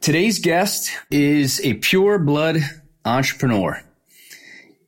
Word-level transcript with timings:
Today's 0.00 0.38
guest 0.38 0.90
is 1.10 1.60
a 1.62 1.74
pure 1.74 2.18
blood 2.18 2.56
entrepreneur. 3.04 3.84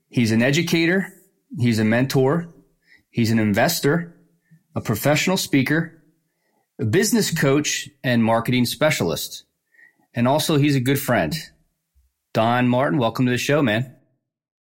He's 0.09 0.33
an 0.33 0.41
educator, 0.41 1.13
he's 1.59 1.79
a 1.79 1.85
mentor, 1.85 2.49
he's 3.11 3.31
an 3.31 3.39
investor, 3.39 4.17
a 4.75 4.81
professional 4.81 5.37
speaker, 5.37 6.03
a 6.81 6.87
business 6.87 7.31
coach, 7.31 7.91
and 8.03 8.25
marketing 8.25 8.65
specialist. 8.65 9.45
And 10.15 10.27
also, 10.27 10.57
he's 10.57 10.77
a 10.77 10.81
good 10.81 10.99
friend. 10.99 11.35
Don 12.33 12.67
Martin, 12.67 12.99
welcome 12.99 13.27
to 13.27 13.33
the 13.33 13.37
show, 13.37 13.61
man. 13.61 13.95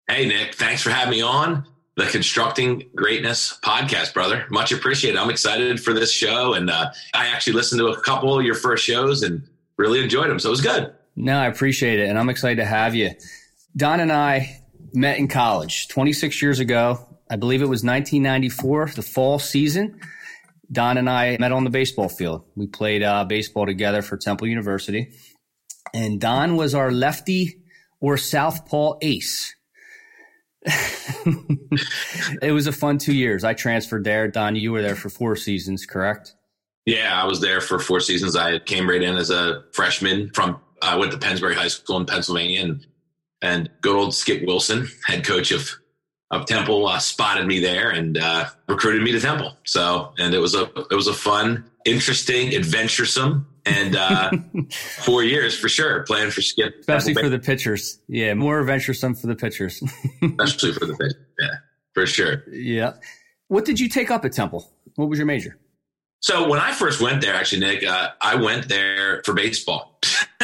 Hey, 0.07 0.27
Nick. 0.27 0.55
Thanks 0.55 0.83
for 0.83 0.91
having 0.91 1.13
me 1.13 1.23
on 1.23 1.67
the 1.97 2.05
Constructing 2.05 2.91
Greatness 2.95 3.59
podcast, 3.65 4.13
brother. 4.13 4.47
Much 4.51 4.71
appreciated. 4.71 5.19
I'm 5.19 5.31
excited 5.31 5.83
for 5.83 5.95
this 5.95 6.13
show. 6.13 6.53
And 6.53 6.69
uh, 6.69 6.91
I 7.15 7.29
actually 7.29 7.55
listened 7.55 7.79
to 7.79 7.87
a 7.87 8.01
couple 8.03 8.39
of 8.39 8.45
your 8.45 8.55
first 8.55 8.85
shows 8.85 9.23
and 9.23 9.49
really 9.83 10.03
enjoyed 10.03 10.31
them. 10.31 10.39
So 10.39 10.49
it 10.49 10.53
was 10.53 10.61
good. 10.61 10.95
No, 11.17 11.39
I 11.39 11.47
appreciate 11.47 11.99
it. 11.99 12.09
And 12.09 12.19
I'm 12.19 12.31
excited 12.31 12.57
to 12.57 12.65
have 12.65 12.95
you. 12.95 13.11
Don 13.77 14.01
and 14.01 14.13
I 14.13 14.63
met 14.95 15.19
in 15.19 15.29
college 15.29 15.89
26 15.89 16.41
years 16.41 16.61
ago. 16.61 17.07
I 17.29 17.37
believe 17.37 17.63
it 17.63 17.67
was 17.67 17.83
1994, 17.83 18.93
the 18.95 19.03
fall 19.03 19.39
season. 19.39 20.01
Don 20.71 20.97
and 20.97 21.11
I 21.11 21.37
met 21.39 21.53
on 21.53 21.65
the 21.65 21.71
baseball 21.71 22.09
field. 22.09 22.45
We 22.57 22.67
played 22.67 23.03
uh, 23.03 23.25
baseball 23.25 23.67
together 23.67 24.03
for 24.03 24.17
Temple 24.17 24.47
University. 24.47 25.13
And 25.93 26.21
Don 26.21 26.57
was 26.57 26.75
our 26.75 26.91
lefty 26.91 27.63
or 28.01 28.17
southpaw 28.17 28.99
ace. 29.03 29.55
it 30.65 32.53
was 32.53 32.67
a 32.67 32.73
fun 32.73 32.99
two 32.99 33.15
years. 33.15 33.45
I 33.45 33.55
transferred 33.55 34.05
there. 34.05 34.29
Don, 34.29 34.57
you 34.57 34.73
were 34.73 34.83
there 34.83 34.97
for 34.97 35.11
four 35.11 35.37
seasons, 35.37 35.85
correct? 35.85 36.35
Yeah, 36.87 37.21
I 37.21 37.27
was 37.27 37.41
there 37.41 37.61
for 37.61 37.79
four 37.79 38.01
seasons. 38.01 38.35
I 38.35 38.59
came 38.59 38.89
right 38.89 39.03
in 39.03 39.17
as 39.17 39.31
a 39.31 39.65
freshman 39.73 40.31
from 40.31 40.61
I 40.83 40.97
went 40.97 41.13
to 41.13 41.19
Pennsbury 41.19 41.55
High 41.55 41.69
School 41.69 41.97
in 41.99 42.07
Pennsylvania, 42.07 42.63
and 42.63 42.87
and 43.41 43.71
good 43.81 43.97
old 43.97 44.15
Skip 44.15 44.45
Wilson, 44.47 44.89
head 45.07 45.25
coach 45.25 45.53
of 45.53 45.71
of 46.31 46.47
Temple, 46.47 46.87
uh, 46.89 46.99
spotted 46.99 47.47
me 47.47 47.61
there 47.61 47.91
and 47.91 48.17
uh, 48.19 48.47
recruited 48.67 49.03
me 49.03 49.13
to 49.13 49.21
Temple. 49.21 49.57
So, 49.65 50.15
and 50.19 50.35
it 50.35 50.39
was 50.39 50.55
a 50.55 50.65
it 50.91 50.95
was 50.95 51.07
a 51.07 51.15
fun, 51.15 51.71
interesting, 51.85 52.55
adventuresome, 52.55 53.47
and 53.65 53.95
uh, 53.95 54.31
four 55.05 55.23
years 55.23 55.57
for 55.57 55.69
sure 55.69 56.03
playing 56.05 56.31
for 56.31 56.43
Skip, 56.43 56.81
especially 56.81 57.15
for 57.15 57.29
the 57.29 57.39
pitchers. 57.39 58.01
Yeah, 58.09 58.35
more 58.35 58.59
adventuresome 58.61 59.15
for 59.15 59.29
the 59.29 59.37
pitchers, 59.37 59.83
especially 60.23 60.73
for 60.73 60.87
the 60.87 60.95
pitchers. 60.95 61.27
Yeah, 61.39 61.55
for 61.95 62.07
sure. 62.07 62.45
Yeah. 62.51 62.95
What 63.49 63.65
did 63.67 63.79
you 63.79 63.89
take 63.89 64.11
up 64.11 64.25
at 64.25 64.33
Temple? 64.33 64.73
What 64.97 65.09
was 65.09 65.19
your 65.19 65.27
major? 65.27 65.59
So 66.23 66.49
when 66.49 66.61
I 66.61 66.73
first 66.73 67.01
went 67.01 67.21
there, 67.21 67.35
actually, 67.35 67.61
Nick, 67.61 67.85
uh, 67.85 68.11
I 68.21 68.37
went 68.37 68.69
there 68.69 69.23
for 69.25 69.35
baseball. 69.35 69.99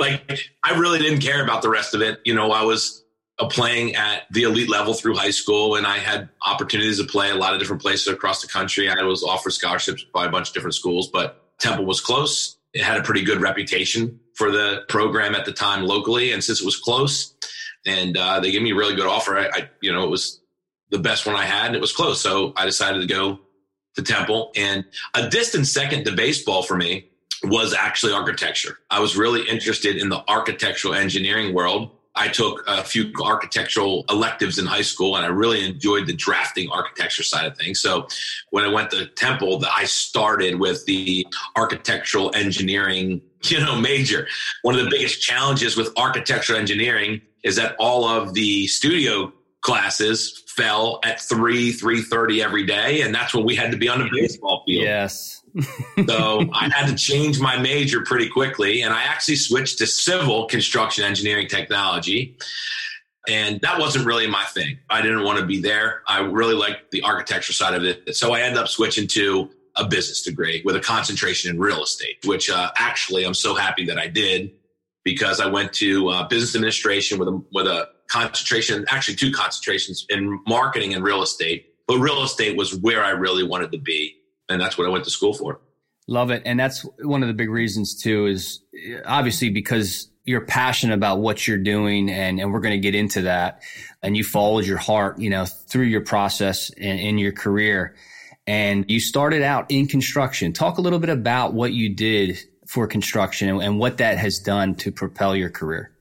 like 0.00 0.40
I 0.64 0.78
really 0.78 0.98
didn't 0.98 1.20
care 1.20 1.44
about 1.44 1.60
the 1.60 1.68
rest 1.68 1.94
of 1.94 2.00
it. 2.00 2.20
You 2.24 2.34
know, 2.34 2.52
I 2.52 2.64
was 2.64 3.04
uh, 3.38 3.48
playing 3.48 3.94
at 3.94 4.22
the 4.30 4.44
elite 4.44 4.70
level 4.70 4.94
through 4.94 5.16
high 5.16 5.30
school, 5.30 5.76
and 5.76 5.86
I 5.86 5.98
had 5.98 6.30
opportunities 6.46 6.98
to 7.00 7.04
play 7.04 7.30
a 7.30 7.34
lot 7.34 7.52
of 7.52 7.60
different 7.60 7.82
places 7.82 8.08
across 8.08 8.40
the 8.40 8.48
country. 8.48 8.88
I 8.88 9.02
was 9.02 9.22
offered 9.22 9.50
scholarships 9.50 10.04
by 10.04 10.24
a 10.24 10.30
bunch 10.30 10.48
of 10.48 10.54
different 10.54 10.74
schools, 10.74 11.08
but 11.08 11.58
Temple 11.58 11.84
was 11.84 12.00
close. 12.00 12.56
It 12.72 12.82
had 12.82 12.98
a 12.98 13.02
pretty 13.02 13.22
good 13.22 13.42
reputation 13.42 14.20
for 14.34 14.50
the 14.50 14.84
program 14.88 15.34
at 15.34 15.44
the 15.44 15.52
time 15.52 15.84
locally, 15.84 16.32
and 16.32 16.42
since 16.42 16.62
it 16.62 16.64
was 16.64 16.78
close, 16.78 17.34
and 17.84 18.16
uh, 18.16 18.40
they 18.40 18.52
gave 18.52 18.62
me 18.62 18.72
a 18.72 18.74
really 18.74 18.96
good 18.96 19.06
offer, 19.06 19.36
I, 19.36 19.48
I, 19.52 19.70
you 19.82 19.92
know, 19.92 20.04
it 20.04 20.10
was 20.10 20.40
the 20.88 20.98
best 20.98 21.26
one 21.26 21.36
I 21.36 21.44
had, 21.44 21.66
and 21.66 21.76
it 21.76 21.80
was 21.82 21.92
close. 21.92 22.22
So 22.22 22.54
I 22.56 22.64
decided 22.64 23.00
to 23.00 23.06
go 23.06 23.40
to 23.94 24.02
Temple. 24.02 24.52
And 24.56 24.84
a 25.14 25.28
distant 25.28 25.66
second 25.66 26.04
to 26.04 26.12
baseball 26.12 26.62
for 26.62 26.76
me 26.76 27.08
was 27.44 27.74
actually 27.74 28.12
architecture. 28.12 28.78
I 28.90 29.00
was 29.00 29.16
really 29.16 29.48
interested 29.48 29.96
in 29.96 30.08
the 30.08 30.22
architectural 30.28 30.94
engineering 30.94 31.54
world. 31.54 31.90
I 32.14 32.28
took 32.28 32.62
a 32.66 32.84
few 32.84 33.10
architectural 33.24 34.04
electives 34.10 34.58
in 34.58 34.66
high 34.66 34.82
school 34.82 35.16
and 35.16 35.24
I 35.24 35.28
really 35.28 35.64
enjoyed 35.64 36.06
the 36.06 36.12
drafting 36.12 36.68
architecture 36.70 37.22
side 37.22 37.46
of 37.46 37.56
things. 37.56 37.80
So 37.80 38.06
when 38.50 38.64
I 38.64 38.68
went 38.68 38.90
to 38.90 39.06
Temple, 39.06 39.62
I 39.74 39.84
started 39.84 40.60
with 40.60 40.84
the 40.84 41.26
architectural 41.56 42.30
engineering, 42.34 43.22
you 43.44 43.60
know, 43.60 43.80
major. 43.80 44.28
One 44.60 44.78
of 44.78 44.84
the 44.84 44.90
biggest 44.90 45.22
challenges 45.22 45.76
with 45.76 45.90
architectural 45.96 46.58
engineering 46.58 47.22
is 47.44 47.56
that 47.56 47.76
all 47.78 48.04
of 48.04 48.34
the 48.34 48.66
studio 48.66 49.32
classes 49.62 50.42
fell 50.48 51.00
at 51.04 51.20
3 51.20 51.72
3.30 51.72 52.44
every 52.44 52.66
day 52.66 53.00
and 53.00 53.14
that's 53.14 53.32
when 53.32 53.44
we 53.44 53.56
had 53.56 53.70
to 53.70 53.78
be 53.78 53.88
on 53.88 54.00
the 54.00 54.08
baseball 54.12 54.62
field. 54.66 54.84
Yes. 54.84 55.38
So 56.06 56.48
i 56.54 56.70
had 56.70 56.88
to 56.88 56.94
change 56.94 57.38
my 57.38 57.58
major 57.58 58.00
pretty 58.00 58.28
quickly 58.28 58.80
and 58.82 58.94
i 58.94 59.02
actually 59.02 59.36
switched 59.36 59.78
to 59.78 59.86
civil 59.86 60.46
construction 60.46 61.04
engineering 61.04 61.46
technology 61.46 62.38
and 63.28 63.60
that 63.60 63.78
wasn't 63.78 64.04
really 64.04 64.26
my 64.26 64.42
thing. 64.46 64.78
I 64.90 65.00
didn't 65.00 65.22
want 65.22 65.38
to 65.38 65.46
be 65.46 65.60
there. 65.60 66.02
I 66.08 66.20
really 66.20 66.54
liked 66.54 66.90
the 66.90 67.02
architecture 67.02 67.52
side 67.52 67.74
of 67.74 67.84
it 67.84 68.16
so 68.16 68.32
i 68.32 68.40
ended 68.40 68.58
up 68.58 68.68
switching 68.68 69.06
to 69.08 69.50
a 69.76 69.86
business 69.86 70.22
degree 70.22 70.62
with 70.64 70.74
a 70.74 70.80
concentration 70.80 71.54
in 71.54 71.60
real 71.60 71.82
estate 71.82 72.16
which 72.24 72.50
uh, 72.50 72.70
actually 72.76 73.24
i'm 73.24 73.34
so 73.34 73.54
happy 73.54 73.84
that 73.86 73.98
i 73.98 74.06
did 74.06 74.52
because 75.04 75.38
i 75.40 75.46
went 75.46 75.72
to 75.72 76.08
uh, 76.08 76.26
business 76.28 76.54
administration 76.54 77.18
with 77.18 77.28
a, 77.28 77.42
with 77.52 77.66
a 77.66 77.88
concentration, 78.12 78.84
actually 78.88 79.16
two 79.16 79.32
concentrations 79.32 80.04
in 80.08 80.40
marketing 80.46 80.94
and 80.94 81.02
real 81.02 81.22
estate. 81.22 81.74
But 81.86 81.98
real 81.98 82.22
estate 82.22 82.56
was 82.56 82.76
where 82.76 83.02
I 83.02 83.10
really 83.10 83.42
wanted 83.42 83.72
to 83.72 83.78
be. 83.78 84.16
And 84.48 84.60
that's 84.60 84.76
what 84.76 84.86
I 84.86 84.90
went 84.90 85.04
to 85.04 85.10
school 85.10 85.32
for. 85.32 85.60
Love 86.08 86.30
it. 86.30 86.42
And 86.44 86.58
that's 86.58 86.86
one 87.00 87.22
of 87.22 87.28
the 87.28 87.34
big 87.34 87.48
reasons 87.48 88.00
too, 88.00 88.26
is 88.26 88.60
obviously 89.06 89.50
because 89.50 90.08
you're 90.24 90.44
passionate 90.44 90.94
about 90.94 91.20
what 91.20 91.46
you're 91.46 91.58
doing 91.58 92.10
and, 92.10 92.40
and 92.40 92.52
we're 92.52 92.60
going 92.60 92.74
to 92.74 92.78
get 92.78 92.94
into 92.94 93.22
that. 93.22 93.62
And 94.02 94.16
you 94.16 94.24
followed 94.24 94.66
your 94.66 94.78
heart, 94.78 95.18
you 95.18 95.30
know, 95.30 95.44
through 95.44 95.86
your 95.86 96.02
process 96.02 96.70
and 96.70 97.00
in 97.00 97.18
your 97.18 97.32
career. 97.32 97.94
And 98.46 98.84
you 98.88 99.00
started 99.00 99.42
out 99.42 99.70
in 99.70 99.86
construction. 99.86 100.52
Talk 100.52 100.78
a 100.78 100.80
little 100.80 100.98
bit 100.98 101.10
about 101.10 101.54
what 101.54 101.72
you 101.72 101.94
did 101.94 102.38
for 102.66 102.86
construction 102.86 103.48
and, 103.48 103.62
and 103.62 103.78
what 103.78 103.98
that 103.98 104.18
has 104.18 104.38
done 104.40 104.74
to 104.76 104.90
propel 104.90 105.36
your 105.36 105.50
career. 105.50 105.91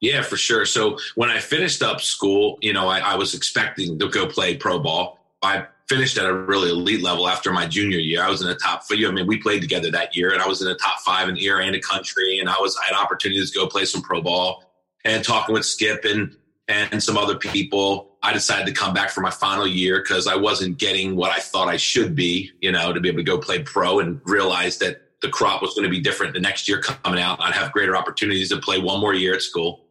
Yeah, 0.00 0.22
for 0.22 0.36
sure. 0.36 0.66
So 0.66 0.98
when 1.14 1.30
I 1.30 1.38
finished 1.38 1.82
up 1.82 2.00
school, 2.00 2.58
you 2.60 2.72
know, 2.72 2.88
I, 2.88 2.98
I, 2.98 3.14
was 3.14 3.34
expecting 3.34 3.98
to 3.98 4.08
go 4.08 4.26
play 4.26 4.56
pro 4.56 4.78
ball. 4.78 5.18
I 5.42 5.66
finished 5.88 6.18
at 6.18 6.26
a 6.26 6.34
really 6.34 6.70
elite 6.70 7.02
level 7.02 7.28
after 7.28 7.52
my 7.52 7.66
junior 7.66 7.98
year. 7.98 8.22
I 8.22 8.28
was 8.28 8.40
in 8.40 8.48
the 8.48 8.54
top. 8.54 8.82
I 8.90 9.10
mean, 9.10 9.26
we 9.26 9.38
played 9.38 9.60
together 9.60 9.90
that 9.90 10.16
year, 10.16 10.32
and 10.32 10.42
I 10.42 10.48
was 10.48 10.60
in 10.62 10.68
the 10.68 10.74
top 10.74 11.00
five 11.00 11.28
in 11.28 11.34
the 11.34 11.40
year 11.40 11.60
and 11.60 11.74
the 11.74 11.80
country. 11.80 12.38
And 12.38 12.48
I 12.48 12.56
was 12.60 12.76
I 12.82 12.86
had 12.86 12.94
opportunities 12.94 13.50
to 13.52 13.58
go 13.58 13.66
play 13.66 13.84
some 13.84 14.02
pro 14.02 14.20
ball. 14.20 14.64
And 15.04 15.24
talking 15.24 15.52
with 15.52 15.66
Skip 15.66 16.04
and 16.04 16.36
and 16.66 17.02
some 17.02 17.18
other 17.18 17.36
people, 17.36 18.16
I 18.22 18.32
decided 18.32 18.66
to 18.66 18.72
come 18.72 18.94
back 18.94 19.10
for 19.10 19.20
my 19.20 19.30
final 19.30 19.66
year 19.66 20.00
because 20.00 20.26
I 20.26 20.34
wasn't 20.34 20.78
getting 20.78 21.14
what 21.14 21.30
I 21.30 21.40
thought 21.40 21.68
I 21.68 21.76
should 21.76 22.14
be. 22.14 22.50
You 22.60 22.72
know, 22.72 22.92
to 22.92 23.00
be 23.00 23.08
able 23.08 23.18
to 23.18 23.24
go 23.24 23.38
play 23.38 23.62
pro 23.62 24.00
and 24.00 24.20
realize 24.24 24.78
that 24.78 25.02
the 25.20 25.28
crop 25.28 25.62
was 25.62 25.74
going 25.74 25.84
to 25.84 25.90
be 25.90 26.00
different 26.00 26.34
the 26.34 26.40
next 26.40 26.68
year 26.68 26.80
coming 26.80 27.20
out. 27.20 27.40
I'd 27.40 27.54
have 27.54 27.72
greater 27.72 27.96
opportunities 27.96 28.50
to 28.50 28.58
play 28.58 28.78
one 28.78 29.00
more 29.00 29.14
year 29.14 29.34
at 29.34 29.42
school. 29.42 29.83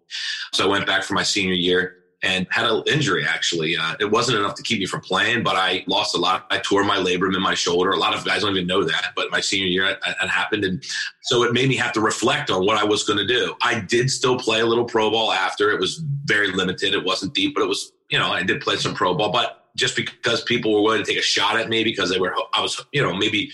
So 0.52 0.66
I 0.66 0.68
went 0.68 0.86
back 0.86 1.04
for 1.04 1.14
my 1.14 1.24
senior 1.24 1.54
year 1.54 2.04
and 2.24 2.48
had 2.50 2.66
an 2.66 2.82
injury 2.88 3.26
actually. 3.28 3.78
Uh, 3.78 3.96
it 4.00 4.10
wasn't 4.10 4.38
enough 4.38 4.56
to 4.56 4.64
keep 4.64 4.80
me 4.80 4.86
from 4.86 5.02
playing, 5.02 5.44
but 5.44 5.56
I 5.56 5.84
lost 5.88 6.16
a 6.16 6.18
lot. 6.18 6.48
I 6.50 6.60
tore 6.60 6.84
my 6.84 6.98
labrum 6.98 7.36
in 7.36 7.42
my 7.42 7.54
shoulder. 7.54 7.92
A 7.92 7.98
lot 7.98 8.16
of 8.16 8.24
guys 8.24 8.42
don't 8.42 8.56
even 8.56 8.66
know 8.66 8.84
that, 8.84 9.12
but 9.16 9.30
my 9.30 9.42
senior 9.42 9.68
year 9.68 9.86
it, 9.86 10.00
it 10.06 10.30
happened. 10.30 10.64
And 10.64 10.84
so 11.22 11.44
it 11.44 11.52
made 11.52 11.68
me 11.68 11.76
have 11.76 11.92
to 11.94 12.02
reflect 12.02 12.50
on 12.50 12.66
what 12.66 12.78
I 12.78 12.86
was 12.86 13.04
going 13.04 13.20
to 13.20 13.28
do. 13.28 13.56
I 13.62 13.82
did 13.82 14.10
still 14.10 14.40
play 14.40 14.62
a 14.62 14.66
little 14.66 14.86
pro 14.86 15.12
ball 15.12 15.34
after. 15.34 15.70
It 15.72 15.80
was 15.80 16.02
very 16.24 16.52
limited. 16.52 16.94
It 16.94 17.04
wasn't 17.04 17.34
deep, 17.34 17.56
but 17.56 17.64
it 17.64 17.68
was, 17.68 17.92
you 18.10 18.18
know, 18.18 18.32
I 18.32 18.42
did 18.44 18.62
play 18.62 18.78
some 18.78 18.94
pro 18.94 19.14
ball, 19.14 19.32
but 19.32 19.68
just 19.76 19.96
because 19.96 20.44
people 20.44 20.74
were 20.74 20.82
willing 20.82 21.04
to 21.04 21.06
take 21.06 21.20
a 21.20 21.24
shot 21.24 21.60
at 21.60 21.68
me 21.68 21.84
because 21.84 22.10
they 22.10 22.20
were, 22.20 22.34
I 22.54 22.62
was, 22.62 22.84
you 22.94 23.02
know, 23.02 23.14
maybe 23.14 23.52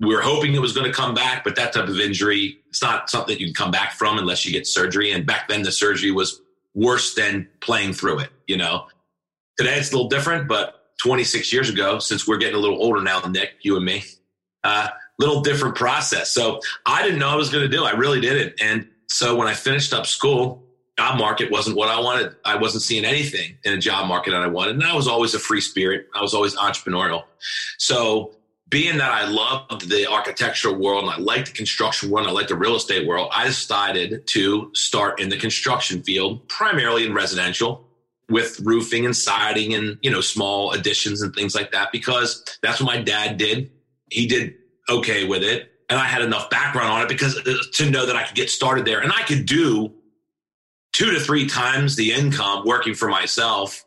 we 0.00 0.14
were 0.14 0.20
hoping 0.20 0.54
it 0.54 0.60
was 0.60 0.72
going 0.72 0.86
to 0.86 0.92
come 0.92 1.14
back, 1.14 1.42
but 1.42 1.56
that 1.56 1.72
type 1.72 1.88
of 1.88 1.98
injury, 1.98 2.58
it's 2.68 2.82
not 2.82 3.08
something 3.08 3.38
you 3.38 3.46
can 3.46 3.54
come 3.54 3.70
back 3.70 3.92
from 3.92 4.18
unless 4.18 4.44
you 4.44 4.52
get 4.52 4.66
surgery. 4.66 5.10
And 5.10 5.26
back 5.26 5.48
then 5.48 5.62
the 5.62 5.72
surgery 5.72 6.10
was 6.10 6.40
worse 6.74 7.14
than 7.14 7.48
playing 7.60 7.94
through 7.94 8.20
it, 8.20 8.30
you 8.46 8.56
know. 8.56 8.86
Today 9.56 9.76
it's 9.76 9.90
a 9.90 9.96
little 9.96 10.10
different, 10.10 10.48
but 10.48 10.92
26 11.02 11.52
years 11.52 11.70
ago, 11.70 11.98
since 11.98 12.28
we're 12.28 12.36
getting 12.36 12.56
a 12.56 12.58
little 12.58 12.76
older 12.76 13.00
now, 13.00 13.20
Nick, 13.20 13.54
you 13.62 13.76
and 13.76 13.84
me, 13.84 14.04
uh, 14.64 14.88
little 15.18 15.40
different 15.40 15.74
process. 15.74 16.30
So 16.30 16.60
I 16.84 17.02
didn't 17.02 17.18
know 17.18 17.28
I 17.28 17.36
was 17.36 17.48
going 17.48 17.68
to 17.68 17.74
do. 17.74 17.84
I 17.84 17.92
really 17.92 18.20
didn't. 18.20 18.60
And 18.60 18.88
so 19.08 19.34
when 19.36 19.48
I 19.48 19.54
finished 19.54 19.94
up 19.94 20.06
school, 20.06 20.62
job 20.98 21.18
market 21.18 21.50
wasn't 21.50 21.76
what 21.76 21.88
I 21.88 22.00
wanted. 22.00 22.36
I 22.44 22.56
wasn't 22.56 22.82
seeing 22.82 23.04
anything 23.04 23.56
in 23.64 23.72
a 23.72 23.78
job 23.78 24.08
market 24.08 24.32
that 24.32 24.42
I 24.42 24.46
wanted. 24.46 24.74
And 24.74 24.84
I 24.84 24.94
was 24.94 25.08
always 25.08 25.34
a 25.34 25.38
free 25.38 25.60
spirit. 25.60 26.06
I 26.14 26.20
was 26.20 26.34
always 26.34 26.54
entrepreneurial. 26.56 27.24
So 27.78 28.35
being 28.68 28.98
that 28.98 29.12
I 29.12 29.28
loved 29.28 29.88
the 29.88 30.10
architectural 30.10 30.74
world 30.74 31.04
and 31.04 31.12
I 31.12 31.18
liked 31.18 31.46
the 31.46 31.52
construction 31.52 32.10
world 32.10 32.26
and 32.26 32.32
I 32.32 32.34
liked 32.34 32.48
the 32.48 32.56
real 32.56 32.74
estate 32.74 33.06
world, 33.06 33.30
I 33.32 33.46
decided 33.46 34.26
to 34.28 34.70
start 34.74 35.20
in 35.20 35.28
the 35.28 35.36
construction 35.36 36.02
field, 36.02 36.48
primarily 36.48 37.06
in 37.06 37.14
residential 37.14 37.86
with 38.28 38.58
roofing 38.60 39.04
and 39.04 39.16
siding 39.16 39.72
and, 39.72 39.98
you 40.02 40.10
know, 40.10 40.20
small 40.20 40.72
additions 40.72 41.22
and 41.22 41.32
things 41.32 41.54
like 41.54 41.70
that, 41.70 41.92
because 41.92 42.44
that's 42.60 42.80
what 42.80 42.86
my 42.86 43.00
dad 43.00 43.36
did. 43.36 43.70
He 44.10 44.26
did 44.26 44.54
okay 44.88 45.26
with 45.26 45.44
it. 45.44 45.70
And 45.88 46.00
I 46.00 46.04
had 46.04 46.22
enough 46.22 46.50
background 46.50 46.90
on 46.90 47.02
it 47.02 47.08
because 47.08 47.38
uh, 47.38 47.54
to 47.74 47.90
know 47.90 48.06
that 48.06 48.16
I 48.16 48.24
could 48.24 48.34
get 48.34 48.50
started 48.50 48.84
there 48.84 48.98
and 48.98 49.12
I 49.12 49.22
could 49.22 49.46
do 49.46 49.94
two 50.92 51.12
to 51.12 51.20
three 51.20 51.46
times 51.46 51.94
the 51.94 52.12
income 52.12 52.64
working 52.66 52.94
for 52.94 53.08
myself 53.08 53.85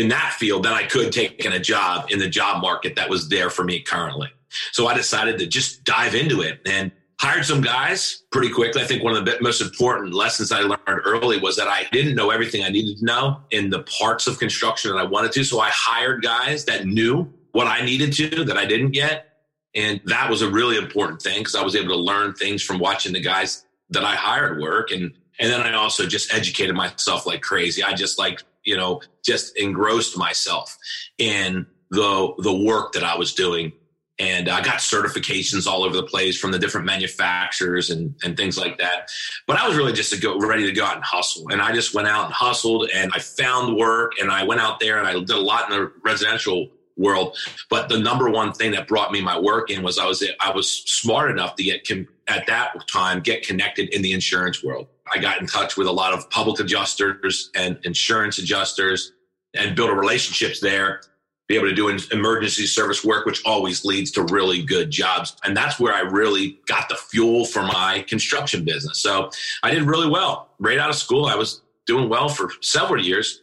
in 0.00 0.08
that 0.08 0.32
field 0.38 0.64
than 0.64 0.72
I 0.72 0.84
could 0.84 1.12
taking 1.12 1.52
a 1.52 1.58
job 1.58 2.10
in 2.10 2.18
the 2.18 2.28
job 2.28 2.62
market 2.62 2.96
that 2.96 3.10
was 3.10 3.28
there 3.28 3.50
for 3.50 3.64
me 3.64 3.80
currently. 3.80 4.28
So 4.72 4.86
I 4.86 4.94
decided 4.94 5.38
to 5.38 5.46
just 5.46 5.84
dive 5.84 6.14
into 6.14 6.40
it 6.40 6.60
and 6.66 6.90
hired 7.20 7.44
some 7.44 7.60
guys 7.60 8.22
pretty 8.32 8.50
quickly. 8.50 8.80
I 8.80 8.86
think 8.86 9.04
one 9.04 9.14
of 9.14 9.26
the 9.26 9.36
most 9.42 9.60
important 9.60 10.14
lessons 10.14 10.52
I 10.52 10.60
learned 10.60 10.80
early 10.86 11.38
was 11.38 11.54
that 11.56 11.68
I 11.68 11.86
didn't 11.92 12.14
know 12.14 12.30
everything 12.30 12.64
I 12.64 12.70
needed 12.70 12.96
to 12.98 13.04
know 13.04 13.42
in 13.50 13.68
the 13.68 13.82
parts 13.82 14.26
of 14.26 14.38
construction 14.38 14.90
that 14.90 14.96
I 14.96 15.04
wanted 15.04 15.32
to. 15.32 15.44
So 15.44 15.60
I 15.60 15.68
hired 15.70 16.22
guys 16.22 16.64
that 16.64 16.86
knew 16.86 17.30
what 17.52 17.66
I 17.66 17.84
needed 17.84 18.14
to 18.14 18.44
that 18.44 18.56
I 18.56 18.64
didn't 18.64 18.92
get. 18.92 19.26
And 19.74 20.00
that 20.06 20.30
was 20.30 20.40
a 20.40 20.50
really 20.50 20.78
important 20.78 21.20
thing 21.20 21.40
because 21.40 21.54
I 21.54 21.62
was 21.62 21.76
able 21.76 21.90
to 21.90 22.00
learn 22.00 22.32
things 22.32 22.62
from 22.62 22.78
watching 22.78 23.12
the 23.12 23.20
guys 23.20 23.66
that 23.90 24.02
I 24.02 24.14
hired 24.14 24.62
work. 24.62 24.92
And, 24.92 25.12
and 25.38 25.52
then 25.52 25.60
I 25.60 25.74
also 25.74 26.06
just 26.06 26.32
educated 26.32 26.74
myself 26.74 27.26
like 27.26 27.42
crazy. 27.42 27.82
I 27.82 27.92
just 27.92 28.18
like 28.18 28.42
you 28.64 28.76
know, 28.76 29.00
just 29.24 29.56
engrossed 29.56 30.16
myself 30.16 30.76
in 31.18 31.66
the 31.90 32.34
the 32.38 32.64
work 32.64 32.92
that 32.92 33.04
I 33.04 33.16
was 33.16 33.34
doing. 33.34 33.72
And 34.18 34.50
I 34.50 34.60
got 34.60 34.80
certifications 34.80 35.66
all 35.66 35.82
over 35.82 35.96
the 35.96 36.02
place 36.02 36.38
from 36.38 36.52
the 36.52 36.58
different 36.58 36.86
manufacturers 36.86 37.88
and, 37.88 38.14
and 38.22 38.36
things 38.36 38.58
like 38.58 38.76
that. 38.76 39.08
But 39.46 39.58
I 39.58 39.66
was 39.66 39.78
really 39.78 39.94
just 39.94 40.12
to 40.12 40.20
go 40.20 40.38
ready 40.38 40.66
to 40.66 40.72
go 40.72 40.84
out 40.84 40.96
and 40.96 41.04
hustle. 41.04 41.48
And 41.50 41.62
I 41.62 41.72
just 41.72 41.94
went 41.94 42.06
out 42.06 42.26
and 42.26 42.34
hustled 42.34 42.90
and 42.94 43.10
I 43.14 43.18
found 43.18 43.78
work 43.78 44.12
and 44.20 44.30
I 44.30 44.44
went 44.44 44.60
out 44.60 44.78
there 44.78 44.98
and 44.98 45.08
I 45.08 45.14
did 45.14 45.30
a 45.30 45.40
lot 45.40 45.70
in 45.70 45.78
the 45.78 45.90
residential 46.04 46.68
world. 47.00 47.36
But 47.70 47.88
the 47.88 47.98
number 47.98 48.28
one 48.28 48.52
thing 48.52 48.72
that 48.72 48.86
brought 48.86 49.10
me 49.10 49.22
my 49.22 49.38
work 49.38 49.70
in 49.70 49.82
was 49.82 49.98
I 49.98 50.04
was 50.04 50.22
I 50.38 50.52
was 50.52 50.70
smart 50.70 51.30
enough 51.30 51.56
to 51.56 51.64
get 51.64 51.88
at 52.28 52.46
that 52.46 52.86
time 52.88 53.20
get 53.20 53.46
connected 53.46 53.88
in 53.94 54.02
the 54.02 54.12
insurance 54.12 54.62
world. 54.62 54.86
I 55.12 55.18
got 55.18 55.40
in 55.40 55.46
touch 55.46 55.76
with 55.76 55.86
a 55.86 55.92
lot 55.92 56.12
of 56.12 56.28
public 56.30 56.60
adjusters 56.60 57.50
and 57.54 57.78
insurance 57.84 58.38
adjusters 58.38 59.12
and 59.54 59.74
built 59.74 59.90
relationships 59.92 60.60
there. 60.60 61.02
Be 61.48 61.56
able 61.56 61.68
to 61.68 61.74
do 61.74 61.88
emergency 62.12 62.66
service 62.66 63.04
work, 63.04 63.26
which 63.26 63.44
always 63.44 63.84
leads 63.84 64.12
to 64.12 64.22
really 64.22 64.62
good 64.62 64.90
jobs. 64.90 65.36
And 65.42 65.56
that's 65.56 65.80
where 65.80 65.92
I 65.92 66.00
really 66.00 66.60
got 66.66 66.88
the 66.88 66.94
fuel 66.94 67.44
for 67.44 67.62
my 67.62 68.04
construction 68.08 68.64
business. 68.64 68.98
So 68.98 69.30
I 69.64 69.72
did 69.72 69.82
really 69.82 70.08
well. 70.08 70.50
Right 70.60 70.78
out 70.78 70.90
of 70.90 70.94
school, 70.94 71.26
I 71.26 71.34
was 71.34 71.62
doing 71.86 72.08
well 72.08 72.28
for 72.28 72.50
several 72.60 73.02
years. 73.02 73.42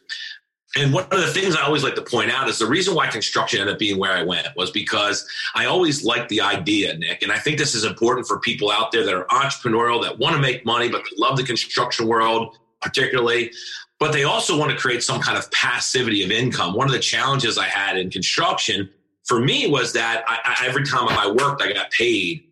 And 0.76 0.92
one 0.92 1.04
of 1.04 1.20
the 1.20 1.28
things 1.28 1.56
I 1.56 1.62
always 1.62 1.82
like 1.82 1.94
to 1.94 2.02
point 2.02 2.30
out 2.30 2.48
is 2.48 2.58
the 2.58 2.66
reason 2.66 2.94
why 2.94 3.06
construction 3.06 3.60
ended 3.60 3.74
up 3.74 3.78
being 3.78 3.98
where 3.98 4.12
I 4.12 4.22
went 4.22 4.48
was 4.54 4.70
because 4.70 5.26
I 5.54 5.64
always 5.64 6.04
liked 6.04 6.28
the 6.28 6.42
idea, 6.42 6.96
Nick. 6.96 7.22
And 7.22 7.32
I 7.32 7.38
think 7.38 7.58
this 7.58 7.74
is 7.74 7.84
important 7.84 8.26
for 8.26 8.38
people 8.38 8.70
out 8.70 8.92
there 8.92 9.04
that 9.04 9.14
are 9.14 9.24
entrepreneurial, 9.26 10.02
that 10.02 10.18
want 10.18 10.36
to 10.36 10.42
make 10.42 10.66
money, 10.66 10.88
but 10.90 11.02
love 11.16 11.36
the 11.36 11.42
construction 11.42 12.06
world 12.06 12.58
particularly. 12.82 13.50
But 13.98 14.12
they 14.12 14.24
also 14.24 14.58
want 14.58 14.70
to 14.70 14.76
create 14.76 15.02
some 15.02 15.20
kind 15.20 15.38
of 15.38 15.50
passivity 15.50 16.22
of 16.22 16.30
income. 16.30 16.74
One 16.74 16.86
of 16.86 16.92
the 16.92 17.00
challenges 17.00 17.58
I 17.58 17.64
had 17.64 17.96
in 17.96 18.10
construction 18.10 18.90
for 19.24 19.40
me 19.40 19.68
was 19.68 19.92
that 19.94 20.24
I, 20.28 20.38
I, 20.44 20.66
every 20.66 20.84
time 20.84 21.08
I 21.08 21.28
worked, 21.28 21.62
I 21.62 21.72
got 21.72 21.90
paid 21.90 22.44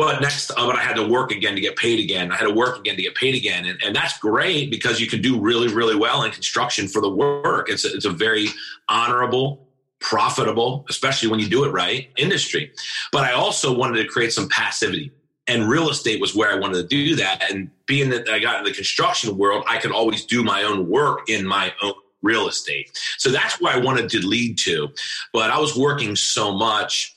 but 0.00 0.22
next, 0.22 0.50
but 0.56 0.76
I 0.76 0.80
had 0.80 0.96
to 0.96 1.06
work 1.06 1.30
again 1.30 1.54
to 1.56 1.60
get 1.60 1.76
paid 1.76 2.00
again. 2.00 2.32
I 2.32 2.36
had 2.36 2.46
to 2.46 2.54
work 2.54 2.78
again 2.78 2.96
to 2.96 3.02
get 3.02 3.14
paid 3.14 3.34
again, 3.34 3.66
and, 3.66 3.78
and 3.82 3.94
that's 3.94 4.16
great 4.18 4.70
because 4.70 4.98
you 4.98 5.06
can 5.06 5.20
do 5.20 5.38
really, 5.38 5.68
really 5.68 5.94
well 5.94 6.22
in 6.22 6.30
construction 6.30 6.88
for 6.88 7.02
the 7.02 7.10
work. 7.10 7.68
It's 7.68 7.84
a, 7.84 7.92
it's 7.92 8.06
a 8.06 8.10
very 8.10 8.46
honorable, 8.88 9.68
profitable, 9.98 10.86
especially 10.88 11.28
when 11.28 11.38
you 11.38 11.50
do 11.50 11.64
it 11.64 11.72
right, 11.72 12.08
industry. 12.16 12.72
But 13.12 13.24
I 13.24 13.32
also 13.32 13.76
wanted 13.76 14.02
to 14.02 14.08
create 14.08 14.32
some 14.32 14.48
passivity, 14.48 15.12
and 15.46 15.68
real 15.68 15.90
estate 15.90 16.18
was 16.18 16.34
where 16.34 16.50
I 16.50 16.58
wanted 16.58 16.76
to 16.76 16.86
do 16.86 17.16
that. 17.16 17.50
And 17.50 17.70
being 17.84 18.08
that 18.08 18.26
I 18.26 18.38
got 18.38 18.60
in 18.60 18.64
the 18.64 18.72
construction 18.72 19.36
world, 19.36 19.64
I 19.68 19.76
could 19.76 19.92
always 19.92 20.24
do 20.24 20.42
my 20.42 20.62
own 20.62 20.88
work 20.88 21.28
in 21.28 21.46
my 21.46 21.74
own 21.82 21.92
real 22.22 22.48
estate. 22.48 22.98
So 23.18 23.30
that's 23.30 23.60
where 23.60 23.74
I 23.74 23.78
wanted 23.78 24.08
to 24.10 24.26
lead 24.26 24.56
to. 24.60 24.88
But 25.34 25.50
I 25.50 25.58
was 25.58 25.76
working 25.76 26.16
so 26.16 26.52
much 26.52 27.14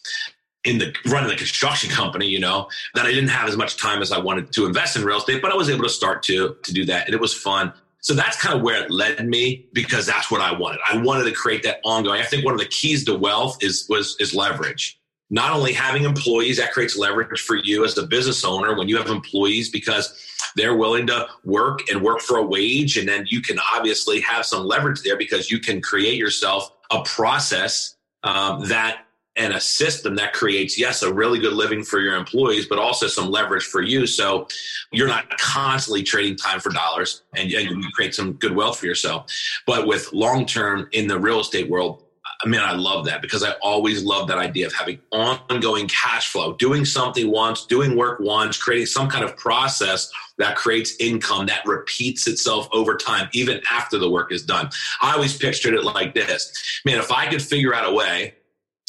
in 0.63 0.77
the 0.77 0.95
running 1.05 1.29
the 1.29 1.35
construction 1.35 1.89
company, 1.89 2.27
you 2.27 2.39
know, 2.39 2.69
that 2.95 3.05
I 3.05 3.11
didn't 3.11 3.29
have 3.29 3.49
as 3.49 3.57
much 3.57 3.77
time 3.77 4.01
as 4.01 4.11
I 4.11 4.19
wanted 4.19 4.51
to 4.53 4.65
invest 4.65 4.95
in 4.95 5.03
real 5.03 5.17
estate, 5.17 5.41
but 5.41 5.51
I 5.51 5.55
was 5.55 5.69
able 5.69 5.83
to 5.83 5.89
start 5.89 6.23
to 6.23 6.55
to 6.63 6.73
do 6.73 6.85
that, 6.85 7.05
and 7.05 7.13
it 7.13 7.21
was 7.21 7.33
fun. 7.33 7.73
So 7.99 8.13
that's 8.13 8.35
kind 8.37 8.53
of 8.53 8.61
where 8.61 8.83
it 8.83 8.91
led 8.91 9.25
me 9.25 9.65
because 9.71 10.05
that's 10.05 10.29
what 10.29 10.41
I 10.41 10.51
wanted. 10.51 10.81
I 10.89 10.97
wanted 10.97 11.23
to 11.23 11.31
create 11.31 11.63
that 11.63 11.79
ongoing. 11.85 12.19
I 12.19 12.25
think 12.25 12.43
one 12.43 12.53
of 12.53 12.59
the 12.59 12.65
keys 12.65 13.05
to 13.05 13.17
wealth 13.17 13.57
is 13.61 13.85
was 13.89 14.15
is 14.19 14.33
leverage. 14.33 14.99
Not 15.29 15.51
only 15.51 15.73
having 15.73 16.03
employees 16.03 16.57
that 16.57 16.73
creates 16.73 16.97
leverage 16.97 17.41
for 17.41 17.55
you 17.55 17.85
as 17.85 17.97
a 17.97 18.05
business 18.05 18.43
owner 18.45 18.77
when 18.77 18.87
you 18.87 18.97
have 18.97 19.07
employees 19.07 19.69
because 19.69 20.29
they're 20.55 20.75
willing 20.75 21.07
to 21.07 21.27
work 21.43 21.79
and 21.89 22.03
work 22.03 22.19
for 22.19 22.37
a 22.37 22.45
wage, 22.45 22.97
and 22.97 23.07
then 23.07 23.25
you 23.27 23.41
can 23.41 23.57
obviously 23.73 24.21
have 24.21 24.45
some 24.45 24.65
leverage 24.65 25.01
there 25.01 25.17
because 25.17 25.49
you 25.49 25.59
can 25.59 25.81
create 25.81 26.17
yourself 26.17 26.71
a 26.91 27.03
process 27.03 27.95
um, 28.23 28.67
that 28.67 29.02
and 29.35 29.53
a 29.53 29.59
system 29.59 30.15
that 30.15 30.33
creates 30.33 30.77
yes 30.77 31.01
a 31.01 31.11
really 31.11 31.39
good 31.39 31.53
living 31.53 31.83
for 31.83 31.99
your 31.99 32.15
employees 32.15 32.67
but 32.67 32.77
also 32.77 33.07
some 33.07 33.29
leverage 33.29 33.63
for 33.63 33.81
you. 33.81 34.05
So 34.05 34.47
you're 34.91 35.07
not 35.07 35.29
constantly 35.37 36.03
trading 36.03 36.35
time 36.35 36.59
for 36.59 36.71
dollars 36.71 37.23
and, 37.35 37.49
you 37.49 37.89
create 37.93 38.13
some 38.13 38.33
good 38.33 38.55
wealth 38.55 38.79
for 38.79 38.85
yourself. 38.85 39.25
But 39.65 39.87
with 39.87 40.11
long 40.13 40.45
term 40.45 40.87
in 40.91 41.07
the 41.07 41.19
real 41.19 41.39
estate 41.39 41.69
world 41.69 42.03
I 42.43 42.49
mean, 42.49 42.61
I 42.61 42.73
love 42.73 43.05
that 43.05 43.21
because 43.21 43.41
I 43.43 43.51
always 43.61 44.03
love 44.03 44.27
that 44.27 44.37
idea 44.37 44.67
of 44.67 44.73
having 44.73 44.99
ongoing 45.11 45.87
cash 45.87 46.27
flow, 46.29 46.53
doing 46.53 46.83
something 46.83 47.31
once, 47.31 47.65
doing 47.65 47.95
work 47.95 48.19
once, 48.19 48.57
creating 48.57 48.87
some 48.87 49.09
kind 49.09 49.23
of 49.23 49.37
process 49.37 50.11
that 50.37 50.57
creates 50.57 50.95
income 50.99 51.45
that 51.45 51.65
repeats 51.65 52.27
itself 52.27 52.67
over 52.73 52.97
time, 52.97 53.29
even 53.33 53.61
after 53.69 53.97
the 53.97 54.09
work 54.09 54.31
is 54.31 54.43
done. 54.43 54.69
I 55.01 55.13
always 55.13 55.37
pictured 55.37 55.73
it 55.73 55.85
like 55.85 56.13
this. 56.13 56.81
Man, 56.85 56.99
if 56.99 57.11
I 57.11 57.27
could 57.27 57.41
figure 57.41 57.73
out 57.73 57.89
a 57.89 57.93
way 57.93 58.33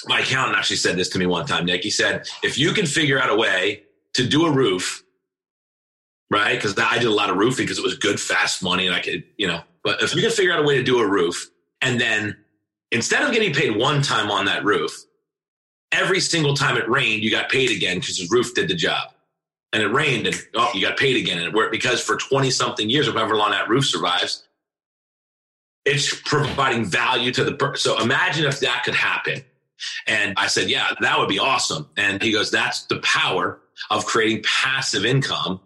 my 0.08 0.20
accountant 0.20 0.58
actually 0.58 0.76
said 0.76 0.96
this 0.96 1.08
to 1.10 1.18
me 1.18 1.26
one 1.26 1.46
time, 1.46 1.64
Nick. 1.64 1.82
He 1.82 1.90
said, 1.90 2.28
if 2.42 2.58
you 2.58 2.72
can 2.72 2.86
figure 2.86 3.20
out 3.20 3.30
a 3.30 3.36
way 3.36 3.84
to 4.14 4.26
do 4.26 4.46
a 4.46 4.50
roof, 4.50 5.04
right? 6.30 6.54
Because 6.54 6.78
I 6.78 6.98
did 6.98 7.06
a 7.06 7.14
lot 7.14 7.30
of 7.30 7.36
roofing 7.36 7.64
because 7.64 7.78
it 7.78 7.84
was 7.84 7.96
good, 7.96 8.18
fast 8.18 8.62
money, 8.62 8.86
and 8.86 8.94
I 8.94 9.00
could, 9.00 9.24
you 9.36 9.46
know, 9.46 9.60
but 9.82 10.02
if 10.02 10.14
you 10.14 10.22
can 10.22 10.30
figure 10.30 10.52
out 10.52 10.60
a 10.60 10.62
way 10.62 10.76
to 10.76 10.82
do 10.82 10.98
a 10.98 11.06
roof, 11.06 11.50
and 11.82 12.00
then 12.00 12.36
instead 12.90 13.22
of 13.22 13.32
getting 13.32 13.52
paid 13.52 13.76
one 13.76 14.02
time 14.02 14.30
on 14.30 14.46
that 14.46 14.64
roof, 14.64 15.04
every 15.92 16.20
single 16.20 16.54
time 16.54 16.76
it 16.76 16.88
rained, 16.88 17.22
you 17.22 17.30
got 17.30 17.50
paid 17.50 17.70
again 17.70 18.00
because 18.00 18.16
the 18.16 18.26
roof 18.30 18.54
did 18.54 18.68
the 18.68 18.74
job. 18.74 19.10
And 19.72 19.82
it 19.82 19.88
rained, 19.88 20.28
and 20.28 20.36
oh, 20.54 20.70
you 20.72 20.80
got 20.80 20.96
paid 20.96 21.16
again. 21.16 21.36
And 21.36 21.48
it 21.48 21.52
worked 21.52 21.72
because 21.72 22.00
for 22.00 22.16
20 22.16 22.48
something 22.50 22.88
years, 22.88 23.08
or 23.08 23.12
however 23.12 23.34
long 23.34 23.50
that 23.50 23.68
roof 23.68 23.84
survives, 23.84 24.46
it's 25.84 26.20
providing 26.22 26.84
value 26.84 27.32
to 27.32 27.44
the. 27.44 27.72
So 27.74 28.00
imagine 28.00 28.46
if 28.46 28.60
that 28.60 28.84
could 28.84 28.94
happen 28.94 29.44
and 30.06 30.34
I 30.36 30.46
said, 30.46 30.68
Yeah, 30.68 30.88
that 31.00 31.18
would 31.18 31.28
be 31.28 31.38
awesome. 31.38 31.88
And 31.96 32.22
he 32.22 32.32
goes, 32.32 32.50
That's 32.50 32.84
the 32.86 32.98
power 33.00 33.60
of 33.90 34.06
creating 34.06 34.44
passive 34.44 35.04
income. 35.04 35.60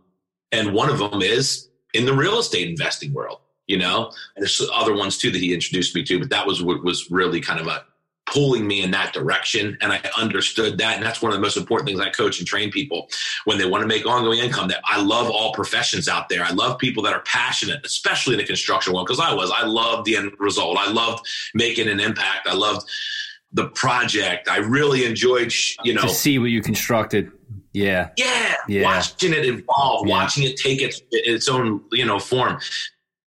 And 0.52 0.72
one 0.72 0.88
of 0.88 0.98
them 0.98 1.20
is 1.22 1.68
in 1.94 2.06
the 2.06 2.14
real 2.14 2.38
estate 2.38 2.68
investing 2.68 3.12
world, 3.12 3.40
you 3.66 3.78
know, 3.78 4.12
there's 4.36 4.62
other 4.74 4.94
ones 4.94 5.18
too 5.18 5.30
that 5.30 5.40
he 5.40 5.52
introduced 5.52 5.94
me 5.94 6.02
to, 6.04 6.18
but 6.18 6.30
that 6.30 6.46
was 6.46 6.62
what 6.62 6.82
was 6.82 7.10
really 7.10 7.40
kind 7.40 7.60
of 7.60 7.66
a 7.66 7.84
pulling 8.30 8.66
me 8.66 8.82
in 8.82 8.90
that 8.90 9.12
direction. 9.12 9.76
And 9.80 9.92
I 9.92 10.00
understood 10.16 10.78
that. 10.78 10.96
And 10.96 11.04
that's 11.04 11.22
one 11.22 11.32
of 11.32 11.36
the 11.36 11.42
most 11.42 11.56
important 11.56 11.88
things 11.88 12.00
I 12.00 12.10
coach 12.10 12.38
and 12.38 12.46
train 12.46 12.70
people 12.70 13.08
when 13.44 13.58
they 13.58 13.64
want 13.64 13.82
to 13.82 13.86
make 13.86 14.06
ongoing 14.06 14.38
income 14.38 14.68
that 14.68 14.82
I 14.84 15.00
love 15.00 15.30
all 15.30 15.52
professions 15.52 16.08
out 16.08 16.28
there. 16.28 16.44
I 16.44 16.50
love 16.50 16.78
people 16.78 17.02
that 17.04 17.14
are 17.14 17.22
passionate, 17.22 17.84
especially 17.84 18.34
in 18.34 18.38
the 18.38 18.44
construction 18.44 18.92
world, 18.92 19.06
because 19.06 19.20
I 19.20 19.32
was. 19.32 19.50
I 19.50 19.64
loved 19.64 20.04
the 20.04 20.16
end 20.16 20.32
result. 20.38 20.76
I 20.78 20.90
loved 20.90 21.26
making 21.54 21.88
an 21.88 22.00
impact. 22.00 22.46
I 22.46 22.54
loved 22.54 22.88
the 23.52 23.68
project. 23.68 24.48
I 24.48 24.58
really 24.58 25.04
enjoyed, 25.04 25.52
you 25.84 25.94
know, 25.94 26.02
to 26.02 26.08
see 26.08 26.38
what 26.38 26.50
you 26.50 26.62
constructed. 26.62 27.32
Yeah. 27.72 28.10
Yeah. 28.16 28.54
yeah. 28.68 28.82
Watching 28.82 29.32
it 29.32 29.44
evolve, 29.44 30.06
yeah. 30.06 30.14
watching 30.14 30.44
it 30.44 30.56
take 30.56 30.82
its, 30.82 31.00
its 31.10 31.48
own, 31.48 31.82
you 31.92 32.04
know, 32.04 32.18
form. 32.18 32.58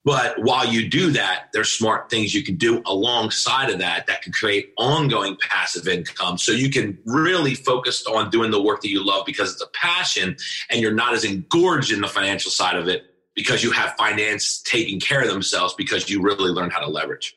But 0.07 0.41
while 0.41 0.65
you 0.65 0.89
do 0.89 1.11
that, 1.11 1.47
there's 1.51 1.69
smart 1.69 2.09
things 2.09 2.33
you 2.33 2.41
can 2.41 2.55
do 2.55 2.81
alongside 2.85 3.69
of 3.69 3.79
that 3.79 4.07
that 4.07 4.21
can 4.21 4.31
create 4.31 4.71
ongoing 4.77 5.35
passive 5.41 5.85
income. 5.85 6.37
So 6.37 6.53
you 6.53 6.69
can 6.69 6.97
really 7.05 7.55
focus 7.55 8.05
on 8.05 8.29
doing 8.29 8.49
the 8.49 8.61
work 8.61 8.81
that 8.83 8.89
you 8.89 9.05
love 9.05 9.25
because 9.25 9.51
it's 9.51 9.61
a 9.61 9.67
passion 9.73 10.37
and 10.69 10.79
you're 10.79 10.93
not 10.93 11.13
as 11.13 11.25
engorged 11.25 11.91
in 11.91 11.99
the 11.99 12.07
financial 12.07 12.51
side 12.51 12.77
of 12.77 12.87
it 12.87 13.03
because 13.35 13.63
you 13.63 13.71
have 13.71 13.95
finance 13.97 14.61
taking 14.61 14.99
care 14.99 15.21
of 15.21 15.27
themselves 15.27 15.73
because 15.73 16.09
you 16.09 16.21
really 16.21 16.51
learn 16.51 16.69
how 16.69 16.79
to 16.79 16.87
leverage. 16.87 17.36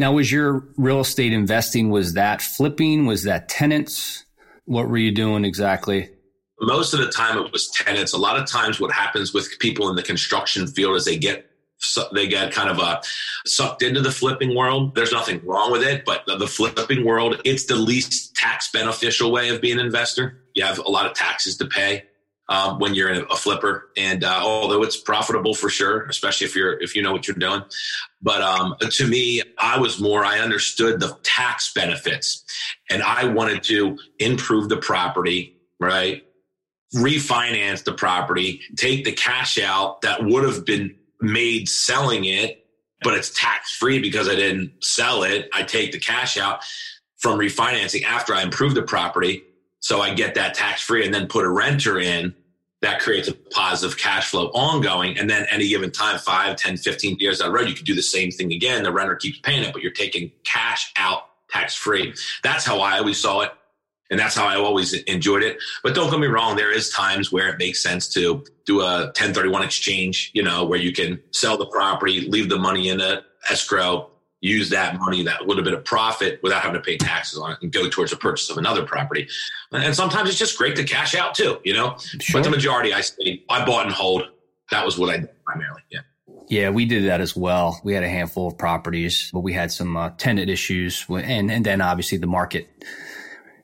Now, 0.00 0.12
was 0.12 0.32
your 0.32 0.66
real 0.78 1.00
estate 1.00 1.34
investing, 1.34 1.90
was 1.90 2.14
that 2.14 2.40
flipping? 2.40 3.04
Was 3.04 3.24
that 3.24 3.50
tenants? 3.50 4.24
What 4.64 4.88
were 4.88 4.96
you 4.96 5.14
doing 5.14 5.44
exactly? 5.44 6.08
Most 6.58 6.94
of 6.94 7.00
the 7.00 7.10
time 7.10 7.36
it 7.36 7.52
was 7.52 7.68
tenants. 7.68 8.14
A 8.14 8.16
lot 8.16 8.38
of 8.38 8.46
times 8.46 8.80
what 8.80 8.90
happens 8.90 9.34
with 9.34 9.50
people 9.58 9.90
in 9.90 9.96
the 9.96 10.02
construction 10.02 10.66
field 10.66 10.96
is 10.96 11.04
they 11.04 11.18
get 11.18 11.50
they 12.14 12.26
get 12.26 12.50
kind 12.50 12.70
of 12.70 12.78
uh, 12.78 13.02
sucked 13.44 13.82
into 13.82 14.00
the 14.00 14.10
flipping 14.10 14.56
world. 14.56 14.94
There's 14.94 15.12
nothing 15.12 15.42
wrong 15.44 15.70
with 15.70 15.82
it, 15.82 16.06
but 16.06 16.24
the 16.26 16.46
flipping 16.46 17.04
world, 17.04 17.38
it's 17.44 17.66
the 17.66 17.76
least 17.76 18.34
tax 18.34 18.70
beneficial 18.70 19.30
way 19.30 19.50
of 19.50 19.60
being 19.60 19.78
an 19.78 19.84
investor. 19.84 20.44
You 20.54 20.64
have 20.64 20.78
a 20.78 20.90
lot 20.90 21.04
of 21.04 21.12
taxes 21.12 21.58
to 21.58 21.66
pay 21.66 22.04
um, 22.50 22.78
when 22.78 22.94
you're 22.94 23.10
a 23.10 23.36
flipper, 23.36 23.88
and 23.96 24.22
uh, 24.22 24.40
although 24.42 24.82
it's 24.82 24.96
profitable 24.96 25.54
for 25.54 25.70
sure, 25.70 26.02
especially 26.06 26.46
if 26.46 26.54
you're 26.54 26.78
if 26.82 26.94
you 26.94 27.02
know 27.02 27.12
what 27.12 27.26
you're 27.26 27.36
doing. 27.36 27.62
But 28.20 28.42
um, 28.42 28.74
to 28.78 29.06
me, 29.06 29.42
I 29.56 29.78
was 29.78 30.00
more 30.00 30.24
I 30.24 30.40
understood 30.40 31.00
the 31.00 31.16
tax 31.22 31.72
benefits, 31.72 32.44
and 32.90 33.02
I 33.02 33.24
wanted 33.24 33.62
to 33.64 33.96
improve 34.18 34.68
the 34.68 34.76
property, 34.76 35.56
right? 35.78 36.24
refinance 36.94 37.84
the 37.84 37.92
property, 37.92 38.60
take 38.76 39.04
the 39.04 39.12
cash 39.12 39.58
out 39.58 40.02
that 40.02 40.24
would 40.24 40.44
have 40.44 40.64
been 40.64 40.96
made 41.20 41.68
selling 41.68 42.24
it, 42.24 42.64
but 43.02 43.14
it's 43.14 43.30
tax 43.30 43.76
free 43.76 44.00
because 44.00 44.28
I 44.28 44.34
didn't 44.34 44.72
sell 44.82 45.22
it. 45.22 45.48
I 45.52 45.62
take 45.62 45.92
the 45.92 45.98
cash 45.98 46.36
out 46.36 46.64
from 47.18 47.38
refinancing 47.38 48.04
after 48.04 48.34
I 48.34 48.42
improve 48.42 48.74
the 48.74 48.82
property. 48.82 49.42
So 49.80 50.00
I 50.00 50.14
get 50.14 50.34
that 50.34 50.54
tax 50.54 50.82
free 50.82 51.04
and 51.04 51.14
then 51.14 51.26
put 51.26 51.44
a 51.44 51.48
renter 51.48 51.98
in 51.98 52.34
that 52.82 53.00
creates 53.00 53.28
a 53.28 53.34
positive 53.34 53.98
cash 53.98 54.30
flow 54.30 54.46
ongoing. 54.48 55.18
And 55.18 55.28
then 55.28 55.46
any 55.50 55.68
given 55.68 55.90
time, 55.90 56.18
5, 56.18 56.56
10, 56.56 56.76
15 56.78 57.18
years 57.18 57.38
down 57.38 57.52
the 57.52 57.58
road, 57.58 57.68
you 57.68 57.74
could 57.74 57.86
do 57.86 57.94
the 57.94 58.02
same 58.02 58.30
thing 58.30 58.52
again. 58.52 58.82
The 58.82 58.92
renter 58.92 59.16
keeps 59.16 59.38
paying 59.40 59.62
it, 59.62 59.72
but 59.72 59.82
you're 59.82 59.92
taking 59.92 60.32
cash 60.44 60.92
out 60.96 61.24
tax 61.50 61.74
free. 61.74 62.14
That's 62.42 62.64
how 62.64 62.80
I 62.80 62.98
always 62.98 63.18
saw 63.18 63.40
it. 63.40 63.52
And 64.10 64.18
that's 64.18 64.34
how 64.34 64.46
I 64.46 64.56
always 64.56 64.92
enjoyed 64.92 65.44
it. 65.44 65.58
But 65.84 65.94
don't 65.94 66.10
get 66.10 66.18
me 66.18 66.26
wrong, 66.26 66.56
there 66.56 66.72
is 66.72 66.90
times 66.90 67.30
where 67.30 67.48
it 67.48 67.58
makes 67.58 67.80
sense 67.80 68.08
to 68.14 68.44
do 68.66 68.80
a 68.80 69.04
1031 69.04 69.62
exchange, 69.62 70.32
you 70.34 70.42
know, 70.42 70.64
where 70.64 70.80
you 70.80 70.92
can 70.92 71.20
sell 71.30 71.56
the 71.56 71.66
property, 71.66 72.22
leave 72.22 72.48
the 72.48 72.58
money 72.58 72.88
in 72.88 73.00
a 73.00 73.22
escrow, 73.48 74.10
use 74.40 74.70
that 74.70 74.98
money, 74.98 75.22
that 75.22 75.46
little 75.46 75.62
bit 75.62 75.74
of 75.74 75.84
profit 75.84 76.40
without 76.42 76.62
having 76.62 76.74
to 76.74 76.84
pay 76.84 76.96
taxes 76.96 77.38
on 77.38 77.52
it 77.52 77.58
and 77.62 77.72
go 77.72 77.88
towards 77.88 78.10
the 78.10 78.16
purchase 78.16 78.50
of 78.50 78.56
another 78.56 78.84
property. 78.84 79.28
And 79.72 79.94
sometimes 79.94 80.28
it's 80.30 80.38
just 80.38 80.56
great 80.56 80.76
to 80.76 80.84
cash 80.84 81.14
out 81.14 81.34
too, 81.34 81.60
you 81.64 81.74
know. 81.74 81.96
Sure. 81.98 82.40
But 82.40 82.44
the 82.44 82.50
majority 82.50 82.92
I 82.92 83.02
say 83.02 83.44
I 83.48 83.64
bought 83.64 83.86
and 83.86 83.94
hold. 83.94 84.24
That 84.70 84.84
was 84.84 84.96
what 84.96 85.10
I 85.10 85.18
did 85.18 85.44
primarily. 85.44 85.82
Yeah. 85.90 86.00
Yeah, 86.48 86.70
we 86.70 86.84
did 86.84 87.04
that 87.04 87.20
as 87.20 87.36
well. 87.36 87.80
We 87.84 87.94
had 87.94 88.02
a 88.02 88.08
handful 88.08 88.48
of 88.48 88.58
properties, 88.58 89.30
but 89.32 89.40
we 89.40 89.52
had 89.52 89.70
some 89.70 89.96
uh, 89.96 90.10
tenant 90.10 90.50
issues, 90.50 91.06
and 91.08 91.50
and 91.50 91.64
then 91.64 91.80
obviously 91.80 92.18
the 92.18 92.26
market 92.26 92.68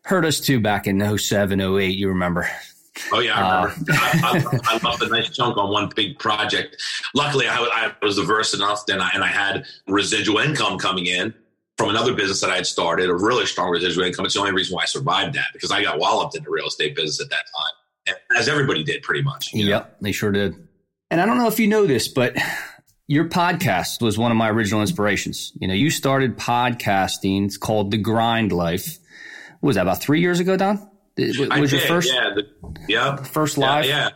hurt 0.05 0.25
us 0.25 0.39
too 0.39 0.61
back 0.61 0.87
in 0.87 1.19
07, 1.19 1.61
08, 1.61 1.97
you 1.97 2.09
remember. 2.09 2.49
Oh 3.13 3.21
yeah, 3.21 3.35
I 3.35 3.65
remember. 3.65 3.91
Uh, 3.91 3.97
I, 3.97 4.61
I, 4.73 4.77
I, 4.77 4.79
lost 4.83 5.03
a 5.03 5.09
nice 5.09 5.31
chunk 5.31 5.57
on 5.57 5.71
one 5.71 5.91
big 5.95 6.19
project. 6.19 6.77
Luckily, 7.15 7.47
I, 7.49 7.93
I 8.03 8.05
was 8.05 8.19
averse 8.19 8.55
enough, 8.55 8.87
then 8.87 9.01
and 9.01 9.23
I 9.23 9.29
had 9.29 9.65
residual 9.87 10.39
income 10.39 10.79
coming 10.79 11.07
in 11.07 11.35
from 11.77 11.91
another 11.91 12.15
business 12.15 12.41
that 12.41 12.51
I 12.51 12.57
had 12.57 12.67
started, 12.67 13.11
a 13.11 13.15
really 13.15 13.47
strong 13.47 13.71
residual 13.71 14.05
income. 14.05 14.25
It's 14.25 14.35
the 14.35 14.41
only 14.41 14.53
reason 14.53 14.75
why 14.75 14.83
I 14.83 14.87
survived 14.87 15.35
that 15.35 15.47
because 15.53 15.71
I 15.71 15.83
got 15.83 15.99
walloped 15.99 16.37
in 16.37 16.43
the 16.43 16.51
real 16.51 16.67
estate 16.67 16.97
business 16.97 17.21
at 17.21 17.29
that 17.31 17.45
time, 17.55 18.17
as 18.39 18.49
everybody 18.49 18.83
did, 18.83 19.03
pretty 19.03 19.23
much. 19.23 19.53
Yep, 19.53 19.85
know? 19.85 19.95
they 20.01 20.13
sure 20.13 20.33
did. 20.33 20.55
And 21.11 21.21
I 21.21 21.27
don't 21.27 21.39
know 21.39 21.49
if 21.49 21.61
you 21.61 21.69
know 21.69 21.87
this, 21.87 22.09
but 22.09 22.37
your 23.07 23.29
podcast 23.29 24.01
was 24.01 24.19
one 24.19 24.31
of 24.31 24.37
my 24.37 24.51
original 24.51 24.81
inspirations. 24.81 25.53
You 25.61 25.69
know, 25.69 25.75
you 25.75 25.91
started 25.91 26.39
podcasting. 26.39 27.45
It's 27.45 27.59
called 27.59 27.91
The 27.91 27.99
Grind 27.99 28.53
Life 28.53 28.99
was 29.67 29.77
that 29.77 29.83
about 29.83 30.01
three 30.01 30.21
years 30.21 30.41
ago, 30.41 30.57
Don? 30.57 30.89
Was 31.19 31.41
I 31.51 31.57
your 31.59 31.67
did, 31.67 31.83
first? 31.83 32.13
Yeah, 32.13 32.35
the, 32.35 32.43
yeah, 32.89 33.17
first 33.17 33.59
live. 33.59 33.85
Yeah, 33.85 33.91
yeah, 33.91 34.11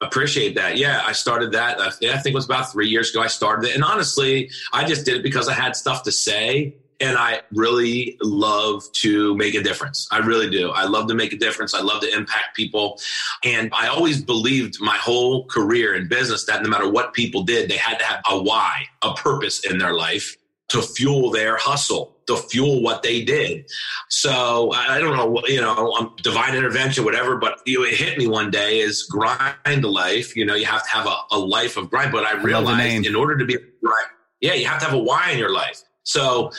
appreciate 0.00 0.54
that. 0.56 0.76
Yeah, 0.76 1.02
I 1.04 1.12
started 1.12 1.52
that. 1.52 1.78
Uh, 1.78 1.90
yeah, 2.00 2.14
I 2.14 2.18
think 2.18 2.34
it 2.34 2.36
was 2.36 2.46
about 2.46 2.72
three 2.72 2.88
years 2.88 3.10
ago. 3.10 3.20
I 3.20 3.26
started 3.26 3.68
it, 3.68 3.74
and 3.74 3.84
honestly, 3.84 4.50
I 4.72 4.84
just 4.84 5.04
did 5.04 5.16
it 5.16 5.22
because 5.22 5.48
I 5.48 5.54
had 5.54 5.76
stuff 5.76 6.02
to 6.04 6.12
say, 6.12 6.76
and 7.00 7.16
I 7.16 7.42
really 7.52 8.16
love 8.20 8.90
to 8.92 9.36
make 9.36 9.54
a 9.54 9.62
difference. 9.62 10.08
I 10.10 10.18
really 10.18 10.50
do. 10.50 10.70
I 10.70 10.84
love 10.84 11.08
to 11.08 11.14
make 11.14 11.32
a 11.32 11.36
difference. 11.36 11.74
I 11.74 11.80
love 11.80 12.00
to 12.02 12.16
impact 12.16 12.56
people, 12.56 13.00
and 13.44 13.70
I 13.72 13.88
always 13.88 14.22
believed 14.22 14.80
my 14.80 14.96
whole 14.96 15.46
career 15.46 15.94
in 15.94 16.08
business 16.08 16.44
that 16.46 16.62
no 16.62 16.68
matter 16.68 16.88
what 16.88 17.14
people 17.14 17.42
did, 17.42 17.70
they 17.70 17.76
had 17.76 17.98
to 17.98 18.04
have 18.04 18.22
a 18.30 18.42
why, 18.42 18.82
a 19.02 19.14
purpose 19.14 19.64
in 19.64 19.78
their 19.78 19.94
life 19.94 20.36
to 20.68 20.82
fuel 20.82 21.30
their 21.30 21.56
hustle 21.56 22.17
to 22.28 22.36
fuel 22.36 22.82
what 22.82 23.02
they 23.02 23.24
did. 23.24 23.68
So 24.08 24.72
I 24.72 25.00
don't 25.00 25.16
know, 25.16 25.42
you 25.46 25.60
know, 25.60 25.92
um, 25.92 26.14
divine 26.22 26.54
intervention, 26.54 27.04
whatever, 27.04 27.36
but 27.36 27.60
you 27.66 27.80
know, 27.80 27.84
it 27.84 27.94
hit 27.94 28.18
me 28.18 28.26
one 28.26 28.50
day 28.50 28.80
is 28.80 29.02
grind 29.04 29.84
life. 29.84 30.36
You 30.36 30.46
know, 30.46 30.54
you 30.54 30.66
have 30.66 30.84
to 30.84 30.90
have 30.90 31.06
a, 31.06 31.16
a 31.32 31.38
life 31.38 31.76
of 31.76 31.90
grind. 31.90 32.12
But 32.12 32.24
I 32.24 32.40
realized 32.40 33.06
in 33.06 33.16
order 33.16 33.36
to 33.36 33.44
be 33.44 33.56
right, 33.82 34.06
yeah, 34.40 34.54
you 34.54 34.66
have 34.66 34.78
to 34.80 34.84
have 34.86 34.94
a 34.94 34.98
why 34.98 35.30
in 35.30 35.38
your 35.38 35.52
life. 35.52 35.82
So 36.04 36.52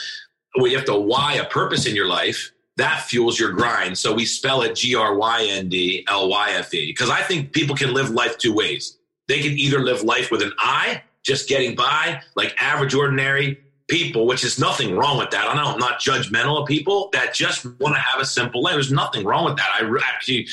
well, 0.56 0.66
you 0.66 0.76
have 0.76 0.86
to 0.86 0.96
why 0.96 1.34
a 1.34 1.46
purpose 1.46 1.86
in 1.86 1.94
your 1.94 2.06
life. 2.06 2.52
That 2.76 3.02
fuels 3.02 3.38
your 3.38 3.52
grind. 3.52 3.98
So 3.98 4.12
we 4.14 4.24
spell 4.24 4.62
it 4.62 4.74
G 4.74 4.94
R 4.94 5.14
Y 5.14 5.46
N 5.50 5.68
D 5.68 6.04
L 6.08 6.28
Y 6.28 6.50
F 6.52 6.72
E 6.74 6.86
because 6.86 7.10
I 7.10 7.22
think 7.22 7.52
people 7.52 7.76
can 7.76 7.92
live 7.92 8.10
life 8.10 8.38
two 8.38 8.54
ways. 8.54 8.96
They 9.28 9.40
can 9.40 9.52
either 9.52 9.80
live 9.80 10.02
life 10.02 10.30
with 10.30 10.42
an 10.42 10.52
I, 10.58 11.02
just 11.22 11.48
getting 11.48 11.76
by, 11.76 12.22
like 12.34 12.56
average, 12.60 12.94
ordinary, 12.94 13.60
people, 13.90 14.26
which 14.26 14.44
is 14.44 14.58
nothing 14.58 14.96
wrong 14.96 15.18
with 15.18 15.30
that. 15.30 15.48
I 15.48 15.54
know 15.54 15.72
I'm 15.72 15.78
not 15.78 16.00
judgmental 16.00 16.62
of 16.62 16.66
people 16.66 17.10
that 17.12 17.34
just 17.34 17.64
want 17.80 17.94
to 17.96 18.00
have 18.00 18.20
a 18.20 18.24
simple 18.24 18.62
life. 18.62 18.74
There's 18.74 18.92
nothing 18.92 19.24
wrong 19.24 19.44
with 19.44 19.56
that. 19.56 19.68
I 19.68 19.98
actually 20.04 20.46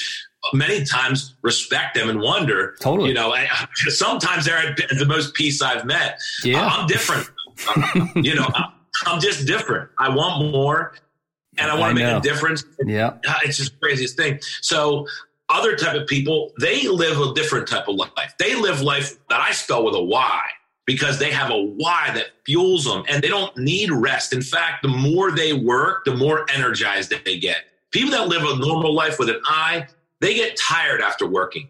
many 0.53 0.84
times 0.84 1.36
respect 1.44 1.96
them 1.96 2.10
and 2.10 2.20
wonder. 2.20 2.75
Totally. 2.82 3.10
You 3.10 3.13
know, 3.13 3.34
sometimes 3.75 4.46
they're 4.46 4.75
the 4.98 5.06
most 5.06 5.36
peace 5.36 5.62
I've 5.62 5.86
met. 5.86 6.20
Yeah. 6.44 6.65
I'm 6.65 6.88
different. 6.88 7.29
you 8.15 8.36
know, 8.36 8.50
I'm 9.06 9.22
just 9.22 9.46
different. 9.46 9.89
I 10.00 10.13
want 10.13 10.51
more 10.51 10.96
and 11.58 11.70
I 11.72 11.77
want 11.77 11.96
to 11.98 12.03
make 12.03 12.13
a 12.13 12.20
difference. 12.20 12.63
Yeah. 12.86 13.17
Ah, 13.27 13.39
it's 13.44 13.58
just 13.58 13.74
the 13.74 13.79
craziest 13.79 14.17
thing. 14.17 14.39
So 14.62 15.08
other 15.50 15.75
type 15.75 15.96
of 15.96 16.08
people, 16.08 16.53
they 16.60 16.88
live 16.88 17.20
a 17.20 17.34
different 17.34 17.67
type 17.67 17.88
of 17.88 17.96
life. 17.96 18.34
They 18.39 18.56
live 18.56 18.82
life 18.82 19.17
that 19.29 19.39
I 19.39 19.51
spell 19.51 19.84
with 19.84 19.96
a 19.96 20.03
Y 20.03 20.41
because 20.88 21.20
they 21.20 21.32
have 21.32 21.51
a 21.51 21.62
why 21.62 22.10
that 22.15 22.27
fuels 22.46 22.86
them 22.86 23.03
and 23.08 23.22
they 23.22 23.27
don't 23.27 23.56
need 23.58 23.91
rest. 23.91 24.34
In 24.34 24.41
fact, 24.41 24.82
the 24.82 24.88
more 24.88 25.32
they 25.32 25.53
work, 25.53 26.06
the 26.06 26.15
more 26.15 26.50
energized 26.50 27.13
they 27.25 27.38
get. 27.38 27.65
People 27.91 28.12
that 28.12 28.27
live 28.27 28.44
a 28.44 28.58
normal 28.58 28.94
life 28.94 29.20
with 29.20 29.29
an 29.29 29.39
I, 29.46 29.86
they 30.22 30.34
get 30.34 30.58
tired 30.58 31.01
after 31.01 31.27
working. 31.27 31.70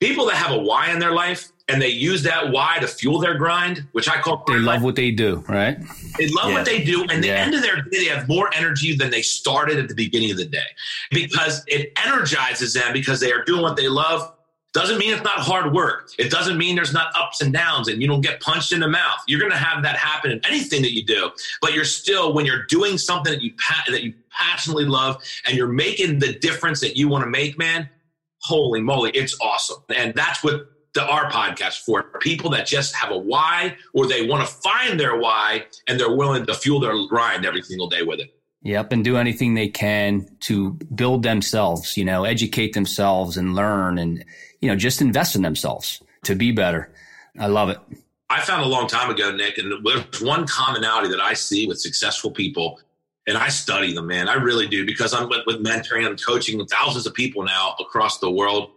People 0.00 0.26
that 0.26 0.36
have 0.36 0.50
a 0.50 0.58
why 0.58 0.90
in 0.90 0.98
their 0.98 1.12
life 1.12 1.52
and 1.68 1.80
they 1.80 1.88
use 1.88 2.22
that 2.22 2.50
why 2.50 2.78
to 2.80 2.86
fuel 2.86 3.18
their 3.20 3.34
grind, 3.34 3.86
which 3.92 4.08
I 4.08 4.20
call 4.20 4.42
they 4.46 4.54
love 4.54 4.64
life. 4.64 4.82
what 4.82 4.96
they 4.96 5.10
do, 5.10 5.44
right? 5.46 5.78
They 6.18 6.28
love 6.28 6.48
yeah. 6.48 6.54
what 6.54 6.64
they 6.64 6.82
do, 6.82 7.02
and 7.02 7.24
yeah. 7.24 7.34
the 7.34 7.38
end 7.38 7.54
of 7.54 7.62
their 7.62 7.82
day, 7.82 7.98
they 7.98 8.04
have 8.06 8.26
more 8.26 8.50
energy 8.56 8.96
than 8.96 9.10
they 9.10 9.22
started 9.22 9.78
at 9.78 9.88
the 9.88 9.94
beginning 9.94 10.30
of 10.30 10.38
the 10.38 10.46
day 10.46 10.66
because 11.10 11.62
it 11.68 11.92
energizes 12.04 12.74
them 12.74 12.92
because 12.92 13.20
they 13.20 13.30
are 13.30 13.44
doing 13.44 13.62
what 13.62 13.76
they 13.76 13.88
love 13.88 14.34
doesn't 14.72 14.98
mean 14.98 15.12
it's 15.12 15.24
not 15.24 15.38
hard 15.38 15.72
work. 15.72 16.10
It 16.18 16.30
doesn't 16.30 16.56
mean 16.56 16.76
there's 16.76 16.92
not 16.92 17.12
ups 17.16 17.40
and 17.40 17.52
downs 17.52 17.88
and 17.88 18.00
you 18.00 18.06
don't 18.06 18.20
get 18.20 18.40
punched 18.40 18.72
in 18.72 18.80
the 18.80 18.88
mouth. 18.88 19.18
You're 19.26 19.40
going 19.40 19.50
to 19.50 19.58
have 19.58 19.82
that 19.82 19.96
happen 19.96 20.30
in 20.30 20.40
anything 20.46 20.82
that 20.82 20.92
you 20.92 21.04
do. 21.04 21.30
But 21.60 21.74
you're 21.74 21.84
still, 21.84 22.32
when 22.32 22.46
you're 22.46 22.64
doing 22.66 22.96
something 22.96 23.32
that 23.32 23.42
you 23.42 23.52
pa- 23.54 23.84
that 23.88 24.04
you 24.04 24.14
passionately 24.30 24.84
love 24.84 25.22
and 25.46 25.56
you're 25.56 25.68
making 25.68 26.20
the 26.20 26.34
difference 26.34 26.80
that 26.80 26.96
you 26.96 27.08
want 27.08 27.24
to 27.24 27.30
make, 27.30 27.58
man, 27.58 27.88
holy 28.42 28.80
moly, 28.80 29.10
it's 29.10 29.36
awesome. 29.40 29.82
And 29.94 30.14
that's 30.14 30.44
what 30.44 30.70
the 30.94 31.04
our 31.04 31.30
podcast 31.30 31.84
for 31.84 32.04
people 32.20 32.50
that 32.50 32.66
just 32.66 32.94
have 32.94 33.10
a 33.10 33.18
why 33.18 33.76
or 33.92 34.06
they 34.06 34.26
want 34.26 34.46
to 34.46 34.54
find 34.54 34.98
their 34.98 35.18
why 35.18 35.64
and 35.88 35.98
they're 35.98 36.14
willing 36.14 36.46
to 36.46 36.54
fuel 36.54 36.80
their 36.80 36.94
grind 37.08 37.44
every 37.44 37.62
single 37.62 37.88
day 37.88 38.02
with 38.02 38.20
it. 38.20 38.34
Yep, 38.62 38.92
and 38.92 39.02
do 39.02 39.16
anything 39.16 39.54
they 39.54 39.68
can 39.68 40.28
to 40.40 40.72
build 40.94 41.22
themselves, 41.22 41.96
you 41.96 42.04
know, 42.04 42.24
educate 42.24 42.74
themselves 42.74 43.38
and 43.38 43.54
learn 43.54 43.96
and, 43.96 44.24
you 44.60 44.68
know, 44.68 44.76
just 44.76 45.00
invest 45.00 45.36
in 45.36 45.42
themselves 45.42 46.02
to 46.24 46.34
be 46.34 46.52
better. 46.52 46.92
I 47.38 47.46
love 47.46 47.70
it. 47.70 47.78
I 48.28 48.40
found 48.40 48.62
a 48.62 48.66
long 48.66 48.86
time 48.86 49.10
ago, 49.10 49.32
Nick, 49.32 49.58
and 49.58 49.84
there's 49.84 50.20
one 50.20 50.46
commonality 50.46 51.08
that 51.08 51.20
I 51.20 51.34
see 51.34 51.66
with 51.66 51.80
successful 51.80 52.30
people, 52.30 52.78
and 53.26 53.36
I 53.36 53.48
study 53.48 53.92
them, 53.92 54.06
man. 54.06 54.28
I 54.28 54.34
really 54.34 54.68
do 54.68 54.86
because 54.86 55.12
I'm 55.12 55.28
with, 55.28 55.46
with 55.46 55.56
mentoring 55.56 56.06
and 56.06 56.22
coaching 56.24 56.64
thousands 56.66 57.06
of 57.06 57.14
people 57.14 57.42
now 57.42 57.74
across 57.80 58.18
the 58.18 58.30
world 58.30 58.70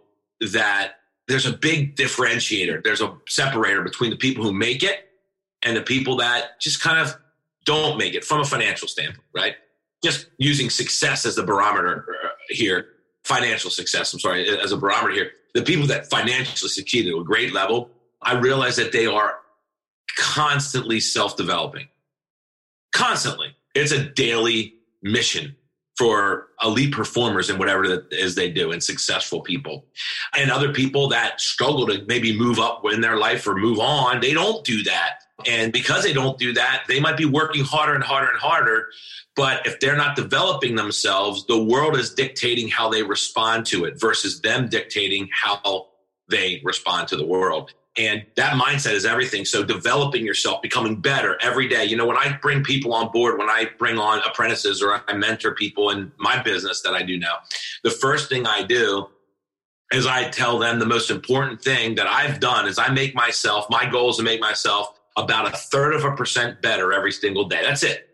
that 0.52 0.94
there's 1.28 1.46
a 1.46 1.52
big 1.52 1.96
differentiator. 1.96 2.82
There's 2.82 3.00
a 3.00 3.16
separator 3.28 3.82
between 3.82 4.10
the 4.10 4.16
people 4.16 4.44
who 4.44 4.52
make 4.52 4.82
it 4.82 5.08
and 5.62 5.76
the 5.76 5.82
people 5.82 6.16
that 6.16 6.60
just 6.60 6.82
kind 6.82 6.98
of 6.98 7.16
don't 7.64 7.96
make 7.96 8.14
it 8.14 8.24
from 8.24 8.40
a 8.40 8.44
financial 8.44 8.88
standpoint, 8.88 9.24
right? 9.34 9.54
Just 10.02 10.28
using 10.38 10.68
success 10.68 11.24
as 11.24 11.36
the 11.36 11.42
barometer 11.42 12.06
uh, 12.24 12.28
here, 12.48 12.86
financial 13.24 13.70
success, 13.70 14.12
I'm 14.12 14.20
sorry, 14.20 14.46
as 14.58 14.72
a 14.72 14.76
barometer 14.76 15.14
here. 15.14 15.30
The 15.54 15.62
people 15.62 15.86
that 15.86 16.10
financially 16.10 16.68
succeed 16.68 17.06
at 17.06 17.18
a 17.18 17.24
great 17.24 17.52
level, 17.52 17.90
I 18.22 18.38
realize 18.38 18.76
that 18.76 18.92
they 18.92 19.06
are 19.06 19.38
constantly 20.16 21.00
self 21.00 21.36
developing. 21.36 21.88
Constantly. 22.92 23.56
It's 23.74 23.92
a 23.92 24.04
daily 24.04 24.74
mission 25.02 25.56
for 25.96 26.48
elite 26.62 26.92
performers 26.92 27.50
and 27.50 27.58
whatever 27.58 27.86
that 27.86 28.12
is 28.12 28.34
they 28.34 28.50
do 28.50 28.72
and 28.72 28.82
successful 28.82 29.40
people 29.40 29.86
and 30.36 30.50
other 30.50 30.72
people 30.72 31.08
that 31.08 31.40
struggle 31.40 31.86
to 31.86 32.04
maybe 32.06 32.36
move 32.36 32.58
up 32.58 32.82
in 32.92 33.00
their 33.00 33.16
life 33.16 33.46
or 33.46 33.54
move 33.54 33.78
on 33.78 34.20
they 34.20 34.32
don't 34.32 34.64
do 34.64 34.82
that 34.82 35.23
and 35.46 35.72
because 35.72 36.04
they 36.04 36.12
don't 36.12 36.38
do 36.38 36.52
that 36.52 36.84
they 36.88 37.00
might 37.00 37.16
be 37.16 37.24
working 37.24 37.64
harder 37.64 37.94
and 37.94 38.04
harder 38.04 38.30
and 38.30 38.38
harder 38.38 38.88
but 39.36 39.66
if 39.66 39.80
they're 39.80 39.96
not 39.96 40.14
developing 40.14 40.76
themselves 40.76 41.44
the 41.46 41.64
world 41.64 41.96
is 41.96 42.14
dictating 42.14 42.68
how 42.68 42.88
they 42.88 43.02
respond 43.02 43.66
to 43.66 43.84
it 43.84 44.00
versus 44.00 44.40
them 44.40 44.68
dictating 44.68 45.28
how 45.32 45.88
they 46.28 46.60
respond 46.64 47.08
to 47.08 47.16
the 47.16 47.26
world 47.26 47.72
and 47.96 48.24
that 48.34 48.54
mindset 48.54 48.92
is 48.94 49.04
everything. 49.04 49.44
So 49.44 49.62
developing 49.62 50.24
yourself, 50.24 50.60
becoming 50.62 51.00
better 51.00 51.38
every 51.40 51.68
day. 51.68 51.84
You 51.84 51.96
know, 51.96 52.06
when 52.06 52.16
I 52.16 52.36
bring 52.42 52.64
people 52.64 52.92
on 52.92 53.12
board, 53.12 53.38
when 53.38 53.48
I 53.48 53.66
bring 53.78 53.98
on 53.98 54.20
apprentices 54.26 54.82
or 54.82 55.00
I 55.06 55.12
mentor 55.14 55.54
people 55.54 55.90
in 55.90 56.10
my 56.16 56.42
business 56.42 56.82
that 56.82 56.94
I 56.94 57.02
do 57.02 57.18
now, 57.18 57.38
the 57.84 57.90
first 57.90 58.28
thing 58.28 58.46
I 58.46 58.64
do 58.64 59.06
is 59.92 60.06
I 60.06 60.28
tell 60.30 60.58
them 60.58 60.80
the 60.80 60.86
most 60.86 61.10
important 61.10 61.62
thing 61.62 61.94
that 61.94 62.08
I've 62.08 62.40
done 62.40 62.66
is 62.66 62.78
I 62.78 62.88
make 62.88 63.14
myself, 63.14 63.66
my 63.70 63.88
goal 63.88 64.10
is 64.10 64.16
to 64.16 64.24
make 64.24 64.40
myself 64.40 64.98
about 65.16 65.52
a 65.52 65.56
third 65.56 65.94
of 65.94 66.04
a 66.04 66.14
percent 66.16 66.60
better 66.62 66.92
every 66.92 67.12
single 67.12 67.48
day. 67.48 67.62
That's 67.62 67.82
it. 67.82 68.08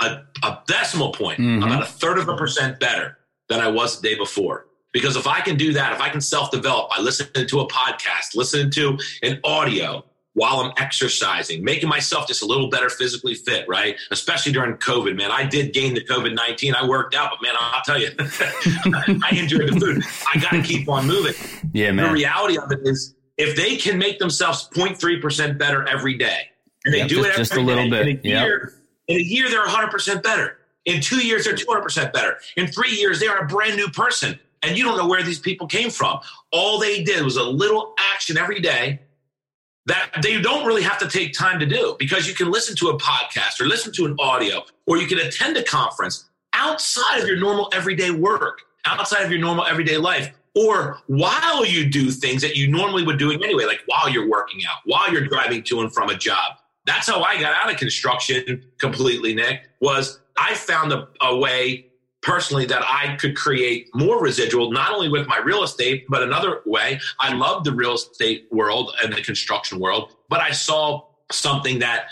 A, 0.00 0.22
a 0.42 0.58
decimal 0.66 1.12
point, 1.12 1.38
mm-hmm. 1.38 1.62
about 1.62 1.82
a 1.82 1.86
third 1.86 2.18
of 2.18 2.28
a 2.28 2.36
percent 2.36 2.80
better 2.80 3.18
than 3.48 3.60
I 3.60 3.68
was 3.68 4.00
the 4.00 4.08
day 4.08 4.16
before. 4.16 4.66
Because 4.92 5.16
if 5.16 5.26
I 5.26 5.40
can 5.40 5.56
do 5.56 5.72
that, 5.74 5.92
if 5.92 6.00
I 6.00 6.08
can 6.08 6.20
self 6.20 6.50
develop 6.50 6.90
by 6.90 7.00
listening 7.00 7.46
to 7.46 7.60
a 7.60 7.68
podcast, 7.68 8.34
listening 8.34 8.70
to 8.72 8.98
an 9.22 9.40
audio 9.44 10.04
while 10.34 10.60
I'm 10.60 10.72
exercising, 10.78 11.62
making 11.64 11.88
myself 11.88 12.26
just 12.26 12.42
a 12.42 12.46
little 12.46 12.68
better 12.70 12.88
physically 12.88 13.34
fit, 13.34 13.66
right? 13.68 13.96
Especially 14.10 14.52
during 14.52 14.74
COVID, 14.76 15.16
man. 15.16 15.30
I 15.30 15.44
did 15.44 15.72
gain 15.72 15.94
the 15.94 16.04
COVID 16.04 16.34
19. 16.34 16.74
I 16.74 16.86
worked 16.86 17.14
out, 17.14 17.30
but 17.30 17.42
man, 17.42 17.54
I'll 17.58 17.82
tell 17.82 18.00
you, 18.00 18.10
I 18.18 19.30
enjoyed 19.32 19.68
the 19.68 19.78
food. 19.80 20.02
I 20.32 20.40
got 20.40 20.50
to 20.50 20.62
keep 20.62 20.88
on 20.88 21.06
moving. 21.06 21.34
Yeah, 21.72 21.92
man. 21.92 22.06
The 22.06 22.12
reality 22.12 22.58
of 22.58 22.70
it 22.72 22.80
is 22.84 23.14
if 23.40 23.56
they 23.56 23.76
can 23.76 23.98
make 23.98 24.18
themselves 24.18 24.68
0.3% 24.74 25.58
better 25.58 25.88
every 25.88 26.16
day, 26.16 26.50
and 26.84 26.94
they 26.94 26.98
yep, 26.98 27.08
do 27.08 27.16
just, 27.16 27.28
it 27.28 27.36
just 27.36 27.54
a 27.54 27.60
little 27.60 27.90
day, 27.90 28.14
bit. 28.14 28.24
In 28.24 28.36
a, 28.36 28.40
year, 28.42 28.74
in 29.08 29.16
a 29.16 29.22
year, 29.22 29.48
they're 29.48 29.66
100% 29.66 30.22
better. 30.22 30.58
In 30.86 31.00
two 31.00 31.24
years, 31.26 31.44
they're 31.44 31.54
200% 31.54 32.12
better. 32.12 32.38
In 32.56 32.66
three 32.68 32.92
years, 32.92 33.20
they 33.20 33.26
are 33.26 33.38
a 33.38 33.46
brand 33.46 33.76
new 33.76 33.88
person 33.88 34.38
and 34.62 34.76
you 34.76 34.84
don't 34.84 34.96
know 34.96 35.08
where 35.08 35.22
these 35.22 35.38
people 35.38 35.66
came 35.66 35.90
from. 35.90 36.20
All 36.52 36.78
they 36.78 37.02
did 37.02 37.22
was 37.24 37.36
a 37.36 37.42
little 37.42 37.94
action 37.98 38.36
every 38.36 38.60
day 38.60 39.00
that 39.86 40.10
they 40.22 40.40
don't 40.40 40.66
really 40.66 40.82
have 40.82 40.98
to 40.98 41.08
take 41.08 41.32
time 41.32 41.58
to 41.58 41.66
do 41.66 41.96
because 41.98 42.28
you 42.28 42.34
can 42.34 42.50
listen 42.50 42.76
to 42.76 42.88
a 42.88 42.98
podcast 42.98 43.60
or 43.60 43.66
listen 43.66 43.92
to 43.94 44.06
an 44.06 44.14
audio 44.18 44.62
or 44.86 44.98
you 44.98 45.06
can 45.06 45.18
attend 45.18 45.56
a 45.56 45.62
conference 45.62 46.28
outside 46.52 47.20
of 47.20 47.26
your 47.26 47.38
normal 47.38 47.70
everyday 47.72 48.10
work, 48.10 48.60
outside 48.84 49.22
of 49.22 49.30
your 49.30 49.40
normal 49.40 49.64
everyday 49.64 49.96
life. 49.96 50.32
Or 50.54 50.98
while 51.06 51.64
you 51.64 51.88
do 51.88 52.10
things 52.10 52.42
that 52.42 52.56
you 52.56 52.68
normally 52.68 53.04
would 53.04 53.18
do 53.18 53.30
anyway, 53.30 53.64
like 53.64 53.80
while 53.86 54.08
you're 54.08 54.28
working 54.28 54.60
out, 54.68 54.78
while 54.84 55.12
you're 55.12 55.26
driving 55.26 55.62
to 55.64 55.80
and 55.80 55.92
from 55.92 56.10
a 56.10 56.16
job. 56.16 56.54
That's 56.86 57.08
how 57.08 57.22
I 57.22 57.40
got 57.40 57.54
out 57.54 57.70
of 57.70 57.78
construction 57.78 58.64
completely, 58.78 59.34
Nick, 59.34 59.68
was 59.80 60.20
I 60.36 60.54
found 60.54 60.92
a, 60.92 61.08
a 61.20 61.36
way 61.36 61.86
personally 62.22 62.66
that 62.66 62.82
I 62.82 63.16
could 63.16 63.36
create 63.36 63.88
more 63.94 64.20
residual, 64.22 64.72
not 64.72 64.92
only 64.92 65.08
with 65.08 65.26
my 65.26 65.38
real 65.38 65.62
estate, 65.62 66.04
but 66.08 66.22
another 66.22 66.62
way. 66.66 67.00
I 67.18 67.32
love 67.32 67.64
the 67.64 67.72
real 67.72 67.94
estate 67.94 68.46
world 68.50 68.94
and 69.02 69.12
the 69.12 69.22
construction 69.22 69.78
world, 69.78 70.16
but 70.28 70.40
I 70.40 70.50
saw 70.50 71.06
something 71.30 71.78
that 71.78 72.06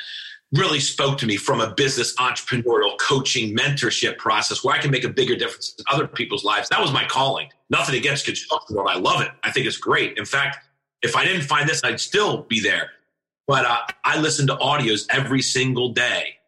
really 0.52 0.80
spoke 0.80 1.18
to 1.18 1.26
me 1.26 1.36
from 1.36 1.60
a 1.60 1.74
business 1.74 2.14
entrepreneurial 2.16 2.98
coaching 2.98 3.54
mentorship 3.54 4.16
process 4.18 4.64
where 4.64 4.74
I 4.74 4.78
can 4.78 4.90
make 4.90 5.04
a 5.04 5.08
bigger 5.08 5.36
difference 5.36 5.74
in 5.78 5.84
other 5.90 6.06
people's 6.06 6.44
lives. 6.44 6.68
That 6.70 6.80
was 6.80 6.92
my 6.92 7.04
calling. 7.04 7.48
Nothing 7.70 7.96
against 7.96 8.24
construction 8.24 8.76
world. 8.76 8.88
I 8.90 8.98
love 8.98 9.20
it. 9.20 9.28
I 9.42 9.50
think 9.50 9.66
it's 9.66 9.76
great. 9.76 10.16
In 10.16 10.24
fact, 10.24 10.58
if 11.02 11.16
I 11.16 11.24
didn't 11.24 11.42
find 11.42 11.68
this, 11.68 11.82
I'd 11.84 12.00
still 12.00 12.42
be 12.44 12.60
there. 12.60 12.90
But 13.46 13.66
uh, 13.66 13.78
I 14.04 14.18
listen 14.20 14.46
to 14.48 14.56
audios 14.56 15.06
every 15.10 15.42
single 15.42 15.92
day 15.92 16.38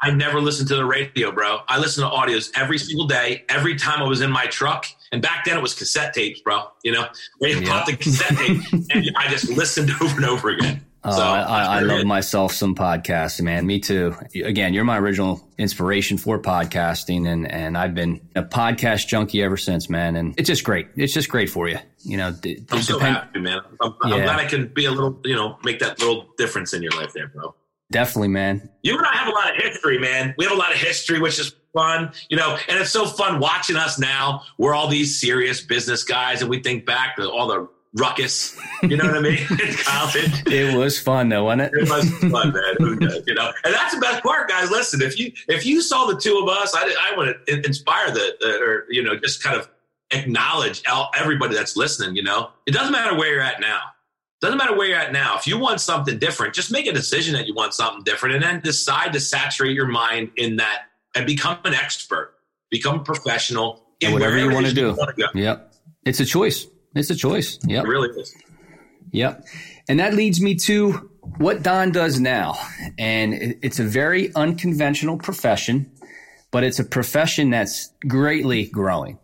I 0.00 0.10
never 0.12 0.40
listened 0.40 0.68
to 0.68 0.76
the 0.76 0.84
radio, 0.84 1.32
bro. 1.32 1.60
I 1.66 1.78
listen 1.78 2.04
to 2.04 2.10
audios 2.10 2.50
every 2.54 2.78
single 2.78 3.06
day, 3.06 3.44
every 3.48 3.74
time 3.74 4.00
I 4.00 4.06
was 4.06 4.20
in 4.20 4.30
my 4.30 4.46
truck. 4.46 4.86
And 5.10 5.20
back 5.20 5.44
then 5.44 5.58
it 5.58 5.62
was 5.62 5.74
cassette 5.74 6.14
tapes, 6.14 6.40
bro. 6.40 6.68
You 6.84 6.92
know, 6.92 7.08
they 7.40 7.54
yeah. 7.54 7.68
bought 7.68 7.86
the 7.86 7.96
cassette 7.96 8.36
tape 8.36 8.62
and 8.72 9.16
I 9.16 9.28
just 9.28 9.48
listened 9.50 9.90
over 10.00 10.16
and 10.16 10.24
over 10.24 10.50
again. 10.50 10.84
Oh, 11.04 11.16
so 11.16 11.22
I, 11.22 11.40
I, 11.40 11.78
I 11.78 11.80
love 11.80 12.04
myself 12.04 12.52
some 12.52 12.74
podcasts, 12.74 13.40
man. 13.40 13.66
Me 13.66 13.78
too. 13.78 14.14
Again, 14.34 14.74
you're 14.74 14.84
my 14.84 14.98
original 14.98 15.48
inspiration 15.56 16.18
for 16.18 16.40
podcasting, 16.40 17.28
and 17.28 17.50
and 17.50 17.78
I've 17.78 17.94
been 17.94 18.20
a 18.34 18.42
podcast 18.42 19.06
junkie 19.06 19.42
ever 19.42 19.56
since, 19.56 19.88
man. 19.88 20.16
And 20.16 20.34
it's 20.36 20.48
just 20.48 20.64
great. 20.64 20.88
It's 20.96 21.12
just 21.12 21.28
great 21.28 21.50
for 21.50 21.68
you. 21.68 21.78
You 22.04 22.16
know, 22.16 22.32
d- 22.32 22.64
I'm 22.70 22.82
so 22.82 22.94
depend- 22.94 23.16
happy, 23.16 23.38
man. 23.40 23.60
I'm, 23.80 23.94
yeah. 24.04 24.14
I'm 24.14 24.22
glad 24.22 24.40
I 24.40 24.46
can 24.46 24.66
be 24.68 24.86
a 24.86 24.90
little, 24.90 25.20
you 25.24 25.36
know, 25.36 25.56
make 25.62 25.78
that 25.78 26.00
little 26.00 26.26
difference 26.36 26.74
in 26.74 26.82
your 26.82 26.92
life, 26.92 27.12
there, 27.12 27.28
bro. 27.28 27.54
Definitely, 27.90 28.28
man. 28.28 28.68
You 28.82 28.98
and 28.98 29.06
I 29.06 29.16
have 29.16 29.28
a 29.28 29.30
lot 29.30 29.50
of 29.50 29.62
history, 29.62 29.98
man. 29.98 30.34
We 30.36 30.44
have 30.44 30.52
a 30.52 30.58
lot 30.58 30.72
of 30.72 30.78
history, 30.78 31.20
which 31.20 31.38
is 31.38 31.54
fun, 31.72 32.12
you 32.28 32.36
know, 32.36 32.58
and 32.68 32.78
it's 32.78 32.90
so 32.90 33.06
fun 33.06 33.40
watching 33.40 33.76
us 33.76 33.98
now. 33.98 34.42
We're 34.58 34.74
all 34.74 34.88
these 34.88 35.18
serious 35.18 35.60
business 35.62 36.02
guys, 36.04 36.40
and 36.42 36.50
we 36.50 36.60
think 36.60 36.84
back 36.84 37.16
to 37.16 37.30
all 37.30 37.46
the 37.46 37.68
ruckus. 37.98 38.56
You 38.82 38.96
know 38.96 39.04
what 39.06 39.16
I 39.16 39.20
mean? 39.20 39.38
It 40.46 40.76
was 40.76 40.98
fun, 40.98 41.28
though, 41.28 41.44
wasn't 41.44 41.62
it? 41.62 41.72
It 41.74 41.88
was 41.88 42.10
fun, 42.30 42.52
man. 42.52 43.22
you 43.26 43.34
know, 43.34 43.52
and 43.64 43.74
that's 43.74 43.94
the 43.94 44.00
best 44.00 44.22
part, 44.22 44.48
guys. 44.48 44.70
Listen, 44.70 45.02
if 45.02 45.18
you 45.18 45.32
if 45.48 45.66
you 45.66 45.80
saw 45.80 46.06
the 46.06 46.18
two 46.18 46.38
of 46.38 46.48
us, 46.48 46.74
I 46.74 46.82
I 46.82 47.16
want 47.16 47.36
to 47.46 47.66
inspire 47.66 48.10
the, 48.10 48.36
the 48.40 48.58
or 48.60 48.86
you 48.88 49.02
know 49.02 49.16
just 49.16 49.42
kind 49.42 49.56
of 49.58 49.68
acknowledge 50.12 50.82
everybody 51.16 51.54
that's 51.54 51.76
listening. 51.76 52.16
You 52.16 52.22
know, 52.22 52.50
it 52.66 52.72
doesn't 52.72 52.92
matter 52.92 53.16
where 53.16 53.32
you're 53.32 53.42
at 53.42 53.60
now. 53.60 53.80
Doesn't 54.40 54.58
matter 54.58 54.76
where 54.76 54.86
you're 54.86 54.98
at 54.98 55.12
now. 55.12 55.36
If 55.36 55.46
you 55.48 55.58
want 55.58 55.80
something 55.80 56.16
different, 56.18 56.54
just 56.54 56.70
make 56.70 56.86
a 56.86 56.92
decision 56.92 57.34
that 57.34 57.46
you 57.48 57.54
want 57.54 57.74
something 57.74 58.04
different 58.04 58.36
and 58.36 58.44
then 58.44 58.60
decide 58.60 59.12
to 59.14 59.20
saturate 59.20 59.74
your 59.74 59.88
mind 59.88 60.30
in 60.36 60.56
that 60.56 60.82
and 61.16 61.26
become 61.26 61.58
an 61.64 61.74
expert, 61.74 62.34
become 62.70 63.00
a 63.00 63.02
professional 63.02 63.84
in 64.00 64.12
whatever 64.12 64.38
you 64.38 64.50
want 64.52 64.66
to 64.66 64.72
do. 64.72 64.96
Yep. 65.34 65.74
It's 66.04 66.20
a 66.20 66.24
choice. 66.24 66.68
It's 66.94 67.10
a 67.10 67.16
choice. 67.16 67.58
Yep. 67.66 67.84
It 67.84 67.88
really 67.88 68.20
is. 68.20 68.34
Yep. 69.12 69.44
And 69.88 70.00
that 70.00 70.14
leads 70.14 70.40
me 70.40 70.54
to 70.56 71.10
what 71.38 71.62
Don 71.62 71.92
does 71.92 72.20
now. 72.20 72.58
And 72.98 73.56
it's 73.62 73.78
a 73.78 73.84
very 73.84 74.34
unconventional 74.34 75.18
profession, 75.18 75.90
but 76.50 76.64
it's 76.64 76.78
a 76.78 76.84
profession 76.84 77.50
that's 77.50 77.92
greatly 78.06 78.66
growing. 78.66 79.18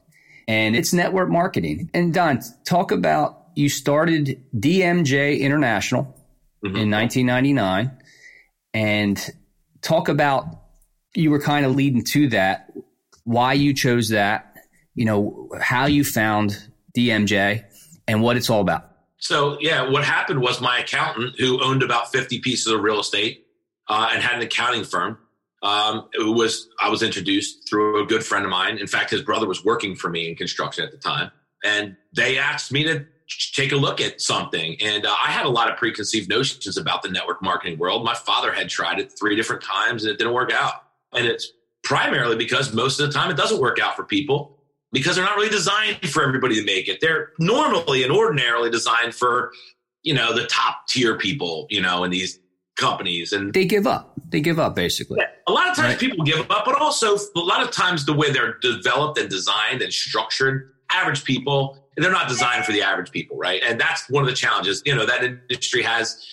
And 0.47 0.77
it's 0.77 0.93
network 0.93 1.31
marketing. 1.31 1.91
And 1.95 2.13
Don, 2.13 2.41
talk 2.65 2.93
about 2.93 3.45
you 3.55 3.69
started 3.69 4.43
DMJ 4.55 5.41
International 5.41 6.05
mm-hmm. 6.65 6.77
in 6.77 6.91
1999 6.91 7.91
and 8.73 9.31
talk 9.81 10.09
about 10.09 10.47
you 11.15 11.31
were 11.31 11.41
kind 11.41 11.65
of 11.65 11.77
leading 11.77 12.03
to 12.05 12.29
that, 12.31 12.71
why 13.25 13.53
you 13.53 13.73
chose 13.73 14.09
that, 14.09 14.55
you 14.95 15.05
know, 15.05 15.49
how 15.61 15.87
you 15.87 16.05
found 16.05 16.69
DMJ 16.97 17.65
and 18.07 18.23
what 18.23 18.37
it's 18.37 18.51
all 18.51 18.61
about. 18.61 18.91
So, 19.19 19.57
yeah, 19.61 19.89
what 19.89 20.05
happened 20.05 20.41
was 20.41 20.61
my 20.61 20.79
accountant, 20.79 21.39
who 21.39 21.63
owned 21.63 21.83
about 21.83 22.13
50 22.13 22.41
pieces 22.41 22.67
of 22.67 22.83
real 22.83 23.01
estate 23.01 23.47
uh, 23.89 24.11
and 24.13 24.23
had 24.23 24.37
an 24.37 24.43
accounting 24.43 24.85
firm, 24.85 25.19
um, 25.63 26.09
was 26.19 26.69
I 26.81 26.91
was 26.91 27.03
introduced 27.03 27.67
through 27.69 28.03
a 28.03 28.07
good 28.07 28.23
friend 28.23 28.45
of 28.45 28.51
mine. 28.51 28.77
In 28.77 28.87
fact, 28.87 29.11
his 29.11 29.23
brother 29.23 29.47
was 29.47 29.65
working 29.65 29.97
for 29.97 30.11
me 30.11 30.29
in 30.29 30.37
construction 30.37 30.85
at 30.85 30.93
the 30.93 30.99
time, 30.99 31.31
and 31.65 31.97
they 32.15 32.37
asked 32.37 32.71
me 32.71 32.85
to 32.85 33.07
take 33.55 33.73
a 33.73 33.77
look 33.77 34.01
at 34.01 34.21
something. 34.21 34.77
And 34.81 35.07
uh, 35.07 35.11
I 35.11 35.31
had 35.31 35.47
a 35.47 35.49
lot 35.49 35.71
of 35.71 35.79
preconceived 35.79 36.29
notions 36.29 36.77
about 36.77 37.03
the 37.03 37.09
network 37.09 37.43
marketing 37.43 37.79
world. 37.79 38.05
My 38.05 38.15
father 38.15 38.53
had 38.53 38.69
tried 38.69 38.99
it 38.99 39.13
three 39.19 39.35
different 39.37 39.63
times 39.63 40.05
and 40.05 40.13
it 40.13 40.19
didn't 40.19 40.35
work 40.35 40.53
out. 40.53 40.75
And 41.13 41.27
it's 41.27 41.51
primarily 41.83 42.37
because 42.37 42.75
most 42.75 43.01
of 43.01 43.07
the 43.07 43.13
time 43.13 43.31
it 43.31 43.37
doesn't 43.37 43.61
work 43.61 43.79
out 43.79 43.97
for 43.97 44.05
people 44.05 44.54
because 44.95 45.17
they're 45.17 45.25
not 45.25 45.37
really 45.37 45.51
designed 45.51 45.99
for 46.09 46.23
everybody 46.23 46.55
to 46.55 46.65
make 46.65 46.89
it. 46.89 47.01
They're 47.01 47.33
normally 47.39 48.05
and 48.05 48.13
ordinarily 48.13 48.71
designed 48.71 49.15
for, 49.15 49.53
you 50.03 50.15
know, 50.15 50.33
the 50.33 50.47
top 50.47 50.87
tier 50.89 51.19
people, 51.19 51.67
you 51.69 51.83
know, 51.83 52.05
in 52.05 52.11
these 52.11 52.39
companies 52.77 53.33
and 53.33 53.53
they 53.53 53.65
give 53.65 53.87
up. 53.87 54.15
They 54.29 54.41
give 54.41 54.59
up 54.59 54.75
basically. 54.75 55.19
Yeah, 55.21 55.29
a 55.47 55.53
lot 55.53 55.69
of 55.69 55.77
times 55.77 55.95
right? 55.95 55.99
people 55.99 56.25
give 56.25 56.51
up, 56.51 56.65
but 56.65 56.81
also 56.81 57.17
a 57.17 57.41
lot 57.41 57.63
of 57.63 57.71
times 57.71 58.07
the 58.07 58.13
way 58.13 58.31
they're 58.31 58.59
developed 58.61 59.19
and 59.19 59.29
designed 59.29 59.83
and 59.83 59.93
structured, 59.93 60.73
average 60.91 61.25
people, 61.25 61.79
they're 61.97 62.11
not 62.11 62.29
designed 62.29 62.65
for 62.65 62.73
the 62.73 62.83
average 62.83 63.11
people, 63.11 63.37
right? 63.37 63.63
And 63.65 63.81
that's 63.81 64.09
one 64.11 64.23
of 64.23 64.29
the 64.29 64.35
challenges. 64.35 64.83
You 64.85 64.95
know, 64.95 65.07
that 65.07 65.23
industry 65.23 65.83
has 65.83 66.25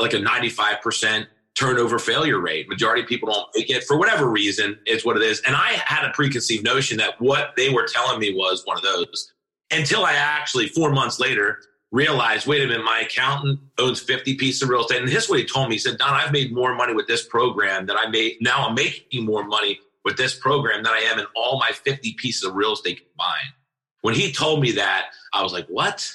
like 0.00 0.12
a 0.12 0.18
95% 0.18 1.26
turnover 1.60 1.98
failure 1.98 2.40
rate. 2.40 2.68
Majority 2.68 3.02
of 3.02 3.08
people 3.08 3.30
don't 3.30 3.46
make 3.54 3.68
it 3.68 3.84
for 3.84 3.98
whatever 3.98 4.28
reason. 4.28 4.78
It's 4.86 5.04
what 5.04 5.16
it 5.16 5.22
is. 5.22 5.42
And 5.46 5.54
I 5.54 5.72
had 5.72 6.08
a 6.08 6.12
preconceived 6.12 6.64
notion 6.64 6.96
that 6.96 7.20
what 7.20 7.52
they 7.56 7.68
were 7.68 7.86
telling 7.86 8.18
me 8.18 8.34
was 8.34 8.62
one 8.64 8.78
of 8.78 8.82
those 8.82 9.32
until 9.70 10.04
I 10.04 10.14
actually 10.14 10.68
four 10.68 10.90
months 10.90 11.20
later 11.20 11.58
realized, 11.92 12.46
wait 12.46 12.62
a 12.62 12.66
minute, 12.66 12.84
my 12.84 13.00
accountant 13.00 13.60
owns 13.78 14.00
50 14.00 14.36
pieces 14.36 14.62
of 14.62 14.70
real 14.70 14.80
estate. 14.80 15.00
And 15.02 15.08
this 15.08 15.24
is 15.24 15.30
what 15.30 15.38
he 15.38 15.44
told 15.44 15.68
me. 15.68 15.74
He 15.74 15.78
said, 15.80 15.98
Don, 15.98 16.14
I've 16.14 16.32
made 16.32 16.54
more 16.54 16.74
money 16.74 16.94
with 16.94 17.06
this 17.06 17.26
program 17.26 17.86
than 17.86 17.96
I 17.96 18.08
made. 18.08 18.36
Now 18.40 18.66
I'm 18.66 18.74
making 18.74 19.26
more 19.26 19.44
money 19.44 19.80
with 20.04 20.16
this 20.16 20.34
program 20.34 20.82
than 20.82 20.92
I 20.92 21.00
am 21.12 21.18
in 21.18 21.26
all 21.36 21.58
my 21.58 21.70
50 21.72 22.14
pieces 22.14 22.42
of 22.44 22.54
real 22.54 22.72
estate 22.72 23.02
combined. 23.06 23.52
When 24.00 24.14
he 24.14 24.32
told 24.32 24.62
me 24.62 24.72
that, 24.72 25.10
I 25.34 25.42
was 25.42 25.52
like, 25.52 25.66
what? 25.66 26.10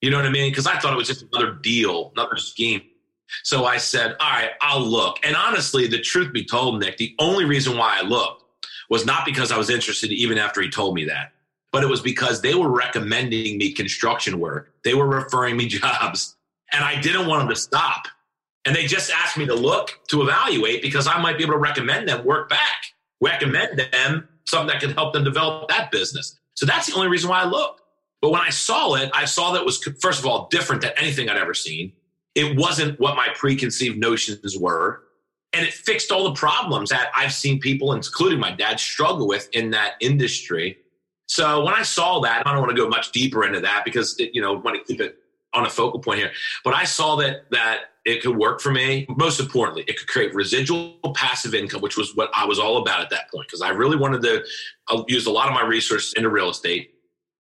You 0.00 0.10
know 0.10 0.16
what 0.16 0.26
I 0.26 0.30
mean? 0.30 0.50
Because 0.50 0.66
I 0.66 0.78
thought 0.78 0.92
it 0.92 0.96
was 0.96 1.06
just 1.06 1.24
another 1.32 1.52
deal, 1.52 2.12
another 2.16 2.36
scheme. 2.36 2.82
So 3.42 3.64
I 3.64 3.76
said, 3.76 4.16
all 4.20 4.30
right, 4.30 4.50
I'll 4.60 4.84
look. 4.84 5.18
And 5.24 5.36
honestly, 5.36 5.86
the 5.86 6.00
truth 6.00 6.32
be 6.32 6.44
told, 6.44 6.80
Nick, 6.80 6.96
the 6.96 7.14
only 7.18 7.44
reason 7.44 7.76
why 7.76 7.98
I 7.98 8.02
looked 8.02 8.44
was 8.90 9.04
not 9.04 9.24
because 9.24 9.52
I 9.52 9.58
was 9.58 9.70
interested 9.70 10.12
even 10.12 10.38
after 10.38 10.62
he 10.62 10.70
told 10.70 10.94
me 10.94 11.04
that, 11.06 11.32
but 11.72 11.82
it 11.82 11.88
was 11.88 12.00
because 12.00 12.40
they 12.40 12.54
were 12.54 12.70
recommending 12.70 13.58
me 13.58 13.72
construction 13.72 14.40
work. 14.40 14.72
They 14.84 14.94
were 14.94 15.06
referring 15.06 15.56
me 15.56 15.66
jobs 15.68 16.36
and 16.72 16.84
I 16.84 17.00
didn't 17.00 17.26
want 17.26 17.40
them 17.40 17.48
to 17.48 17.60
stop. 17.60 18.08
And 18.64 18.74
they 18.74 18.86
just 18.86 19.10
asked 19.10 19.38
me 19.38 19.46
to 19.46 19.54
look 19.54 19.98
to 20.10 20.22
evaluate 20.22 20.82
because 20.82 21.06
I 21.06 21.20
might 21.20 21.38
be 21.38 21.44
able 21.44 21.54
to 21.54 21.58
recommend 21.58 22.08
them 22.08 22.24
work 22.24 22.50
back, 22.50 22.84
recommend 23.20 23.78
them 23.92 24.28
something 24.46 24.68
that 24.68 24.80
could 24.80 24.92
help 24.92 25.12
them 25.12 25.24
develop 25.24 25.68
that 25.68 25.90
business. 25.90 26.38
So 26.54 26.66
that's 26.66 26.86
the 26.86 26.94
only 26.94 27.08
reason 27.08 27.30
why 27.30 27.42
I 27.42 27.44
looked. 27.44 27.82
But 28.20 28.30
when 28.30 28.40
I 28.40 28.50
saw 28.50 28.94
it, 28.94 29.10
I 29.14 29.26
saw 29.26 29.52
that 29.52 29.60
it 29.60 29.64
was, 29.64 29.82
first 30.00 30.18
of 30.18 30.26
all, 30.26 30.48
different 30.48 30.82
than 30.82 30.90
anything 30.96 31.28
I'd 31.28 31.38
ever 31.38 31.54
seen. 31.54 31.92
It 32.38 32.56
wasn't 32.56 33.00
what 33.00 33.16
my 33.16 33.26
preconceived 33.34 33.98
notions 33.98 34.56
were. 34.56 35.02
And 35.52 35.66
it 35.66 35.74
fixed 35.74 36.12
all 36.12 36.22
the 36.24 36.34
problems 36.34 36.90
that 36.90 37.10
I've 37.16 37.32
seen 37.32 37.58
people, 37.58 37.92
including 37.92 38.38
my 38.38 38.52
dad, 38.52 38.78
struggle 38.78 39.26
with 39.26 39.48
in 39.54 39.70
that 39.70 39.94
industry. 40.00 40.78
So 41.26 41.64
when 41.64 41.74
I 41.74 41.82
saw 41.82 42.20
that, 42.20 42.46
I 42.46 42.52
don't 42.52 42.60
want 42.60 42.76
to 42.76 42.80
go 42.80 42.88
much 42.88 43.10
deeper 43.10 43.44
into 43.44 43.60
that 43.60 43.84
because 43.84 44.16
it, 44.20 44.30
you 44.34 44.40
know, 44.40 44.52
want 44.52 44.78
to 44.78 44.84
keep 44.84 45.00
it 45.00 45.18
on 45.52 45.66
a 45.66 45.70
focal 45.70 45.98
point 45.98 46.20
here. 46.20 46.30
But 46.62 46.74
I 46.74 46.84
saw 46.84 47.16
that 47.16 47.50
that 47.50 47.80
it 48.04 48.22
could 48.22 48.36
work 48.36 48.60
for 48.60 48.70
me. 48.70 49.04
Most 49.08 49.40
importantly, 49.40 49.84
it 49.88 49.98
could 49.98 50.06
create 50.06 50.32
residual 50.32 50.94
passive 51.16 51.54
income, 51.54 51.80
which 51.80 51.96
was 51.96 52.14
what 52.14 52.30
I 52.36 52.44
was 52.44 52.60
all 52.60 52.78
about 52.78 53.00
at 53.00 53.10
that 53.10 53.30
point 53.32 53.48
because 53.48 53.62
I 53.62 53.70
really 53.70 53.96
wanted 53.96 54.22
to 54.22 54.44
uh, 54.88 55.00
I 55.00 55.04
used 55.08 55.26
a 55.26 55.32
lot 55.32 55.48
of 55.48 55.54
my 55.54 55.64
resources 55.64 56.12
into 56.12 56.28
real 56.28 56.50
estate 56.50 56.94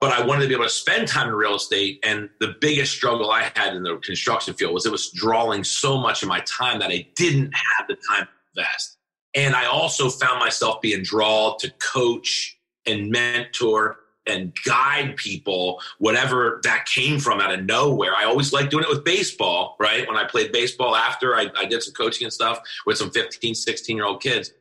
but 0.06 0.20
I 0.20 0.24
wanted 0.24 0.42
to 0.42 0.48
be 0.48 0.54
able 0.54 0.64
to 0.64 0.70
spend 0.70 1.08
time 1.08 1.28
in 1.28 1.34
real 1.34 1.56
estate. 1.56 1.98
And 2.04 2.30
the 2.38 2.54
biggest 2.60 2.92
struggle 2.92 3.32
I 3.32 3.50
had 3.56 3.74
in 3.74 3.82
the 3.82 3.96
construction 3.96 4.54
field 4.54 4.72
was 4.72 4.86
it 4.86 4.92
was 4.92 5.10
drawing 5.10 5.64
so 5.64 5.98
much 5.98 6.22
of 6.22 6.28
my 6.28 6.38
time 6.40 6.78
that 6.78 6.90
I 6.90 7.08
didn't 7.16 7.52
have 7.52 7.88
the 7.88 7.96
time 8.08 8.26
to 8.26 8.60
invest. 8.60 8.98
And 9.34 9.56
I 9.56 9.66
also 9.66 10.08
found 10.08 10.38
myself 10.38 10.80
being 10.80 11.02
drawn 11.02 11.58
to 11.58 11.72
coach 11.80 12.56
and 12.86 13.10
mentor 13.10 13.96
and 14.28 14.52
guide 14.64 15.16
people, 15.16 15.80
whatever 15.98 16.60
that 16.62 16.86
came 16.86 17.18
from 17.18 17.40
out 17.40 17.52
of 17.52 17.64
nowhere. 17.64 18.14
I 18.16 18.26
always 18.26 18.52
liked 18.52 18.70
doing 18.70 18.84
it 18.84 18.88
with 18.88 19.04
baseball, 19.04 19.76
right? 19.80 20.06
When 20.06 20.16
I 20.16 20.24
played 20.24 20.52
baseball 20.52 20.94
after 20.94 21.34
I, 21.34 21.48
I 21.56 21.64
did 21.64 21.82
some 21.82 21.94
coaching 21.94 22.26
and 22.26 22.32
stuff 22.32 22.60
with 22.86 22.96
some 22.96 23.10
15, 23.10 23.56
16 23.56 23.96
year 23.96 24.06
old 24.06 24.22
kids. 24.22 24.52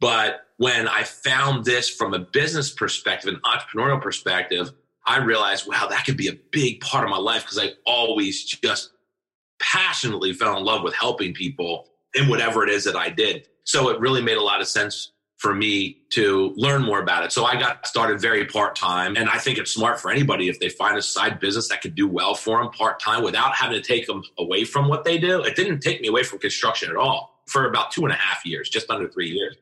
But 0.00 0.48
when 0.58 0.86
I 0.86 1.04
found 1.04 1.64
this 1.64 1.88
from 1.88 2.12
a 2.12 2.18
business 2.18 2.70
perspective, 2.70 3.32
an 3.32 3.40
entrepreneurial 3.40 4.02
perspective, 4.02 4.72
I 5.06 5.18
realized, 5.18 5.66
wow, 5.66 5.86
that 5.88 6.04
could 6.04 6.16
be 6.16 6.28
a 6.28 6.38
big 6.52 6.80
part 6.80 7.04
of 7.04 7.10
my 7.10 7.18
life 7.18 7.42
because 7.42 7.58
I 7.58 7.72
always 7.84 8.44
just 8.44 8.90
passionately 9.60 10.32
fell 10.32 10.56
in 10.56 10.64
love 10.64 10.82
with 10.82 10.94
helping 10.94 11.34
people 11.34 11.88
in 12.14 12.28
whatever 12.28 12.62
it 12.64 12.70
is 12.70 12.84
that 12.84 12.96
I 12.96 13.08
did. 13.08 13.48
So 13.64 13.88
it 13.88 14.00
really 14.00 14.22
made 14.22 14.36
a 14.36 14.42
lot 14.42 14.60
of 14.60 14.68
sense 14.68 15.12
for 15.42 15.54
me 15.54 15.98
to 16.10 16.52
learn 16.56 16.82
more 16.82 17.00
about 17.00 17.24
it. 17.24 17.32
So 17.32 17.44
I 17.44 17.58
got 17.58 17.84
started 17.84 18.20
very 18.20 18.44
part 18.46 18.76
time. 18.76 19.16
And 19.16 19.28
I 19.28 19.38
think 19.38 19.58
it's 19.58 19.72
smart 19.72 20.00
for 20.00 20.08
anybody 20.12 20.48
if 20.48 20.60
they 20.60 20.68
find 20.68 20.96
a 20.96 21.02
side 21.02 21.40
business 21.40 21.68
that 21.68 21.82
could 21.82 21.96
do 21.96 22.06
well 22.06 22.36
for 22.36 22.62
them 22.62 22.70
part 22.70 23.00
time 23.00 23.24
without 23.24 23.52
having 23.56 23.80
to 23.80 23.82
take 23.82 24.06
them 24.06 24.22
away 24.38 24.62
from 24.64 24.86
what 24.86 25.02
they 25.04 25.18
do. 25.18 25.42
It 25.42 25.56
didn't 25.56 25.80
take 25.80 26.00
me 26.00 26.06
away 26.06 26.22
from 26.22 26.38
construction 26.38 26.90
at 26.90 26.96
all 26.96 27.42
for 27.46 27.66
about 27.66 27.90
two 27.90 28.04
and 28.04 28.12
a 28.12 28.16
half 28.16 28.46
years, 28.46 28.68
just 28.68 28.88
under 28.88 29.08
three 29.08 29.30
years. 29.30 29.56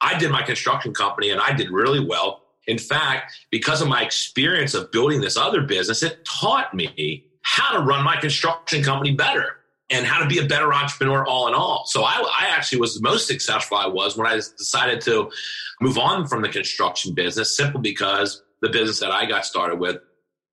I 0.00 0.16
did 0.16 0.30
my 0.30 0.42
construction 0.42 0.94
company 0.94 1.30
and 1.30 1.40
I 1.40 1.52
did 1.52 1.70
really 1.70 2.04
well. 2.06 2.43
In 2.66 2.78
fact, 2.78 3.34
because 3.50 3.82
of 3.82 3.88
my 3.88 4.02
experience 4.02 4.74
of 4.74 4.90
building 4.90 5.20
this 5.20 5.36
other 5.36 5.62
business, 5.62 6.02
it 6.02 6.24
taught 6.24 6.74
me 6.74 7.26
how 7.42 7.76
to 7.76 7.80
run 7.80 8.04
my 8.04 8.16
construction 8.16 8.82
company 8.82 9.12
better 9.12 9.58
and 9.90 10.06
how 10.06 10.18
to 10.18 10.26
be 10.26 10.38
a 10.38 10.46
better 10.46 10.72
entrepreneur 10.72 11.26
all 11.26 11.46
in 11.46 11.54
all. 11.54 11.84
So 11.86 12.02
I, 12.02 12.14
I, 12.14 12.46
actually 12.48 12.80
was 12.80 12.94
the 12.94 13.02
most 13.02 13.26
successful 13.26 13.76
I 13.76 13.86
was 13.86 14.16
when 14.16 14.26
I 14.26 14.36
decided 14.36 15.02
to 15.02 15.30
move 15.80 15.98
on 15.98 16.26
from 16.26 16.40
the 16.40 16.48
construction 16.48 17.12
business 17.12 17.54
simply 17.54 17.82
because 17.82 18.42
the 18.62 18.70
business 18.70 18.98
that 19.00 19.10
I 19.10 19.26
got 19.26 19.44
started 19.44 19.78
with, 19.78 19.98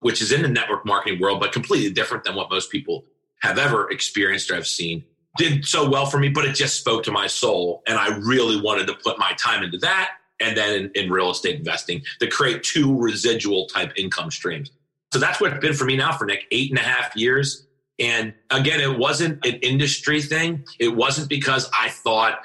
which 0.00 0.20
is 0.20 0.32
in 0.32 0.42
the 0.42 0.48
network 0.48 0.84
marketing 0.84 1.18
world, 1.18 1.40
but 1.40 1.50
completely 1.50 1.90
different 1.90 2.24
than 2.24 2.34
what 2.34 2.50
most 2.50 2.70
people 2.70 3.04
have 3.40 3.58
ever 3.58 3.90
experienced 3.90 4.50
or 4.50 4.54
have 4.54 4.66
seen, 4.66 5.02
did 5.38 5.64
so 5.64 5.88
well 5.88 6.04
for 6.04 6.18
me, 6.18 6.28
but 6.28 6.44
it 6.44 6.54
just 6.54 6.78
spoke 6.78 7.02
to 7.04 7.10
my 7.10 7.26
soul. 7.26 7.82
And 7.86 7.96
I 7.98 8.18
really 8.18 8.60
wanted 8.60 8.86
to 8.88 8.94
put 8.94 9.18
my 9.18 9.32
time 9.38 9.62
into 9.62 9.78
that 9.78 10.10
and 10.42 10.56
then 10.56 10.74
in, 10.74 11.04
in 11.04 11.10
real 11.10 11.30
estate 11.30 11.58
investing 11.58 12.02
to 12.20 12.26
create 12.26 12.62
two 12.62 12.98
residual 12.98 13.66
type 13.66 13.92
income 13.96 14.30
streams. 14.30 14.70
So 15.12 15.18
that's 15.18 15.40
what 15.40 15.52
it's 15.52 15.60
been 15.60 15.74
for 15.74 15.84
me 15.84 15.96
now 15.96 16.12
for 16.12 16.24
Nick, 16.24 16.46
eight 16.50 16.70
and 16.70 16.78
a 16.78 16.82
half 16.82 17.14
years. 17.16 17.66
And 17.98 18.34
again, 18.50 18.80
it 18.80 18.98
wasn't 18.98 19.44
an 19.46 19.54
industry 19.56 20.22
thing. 20.22 20.64
It 20.78 20.88
wasn't 20.88 21.28
because 21.28 21.70
I 21.78 21.90
thought 21.90 22.40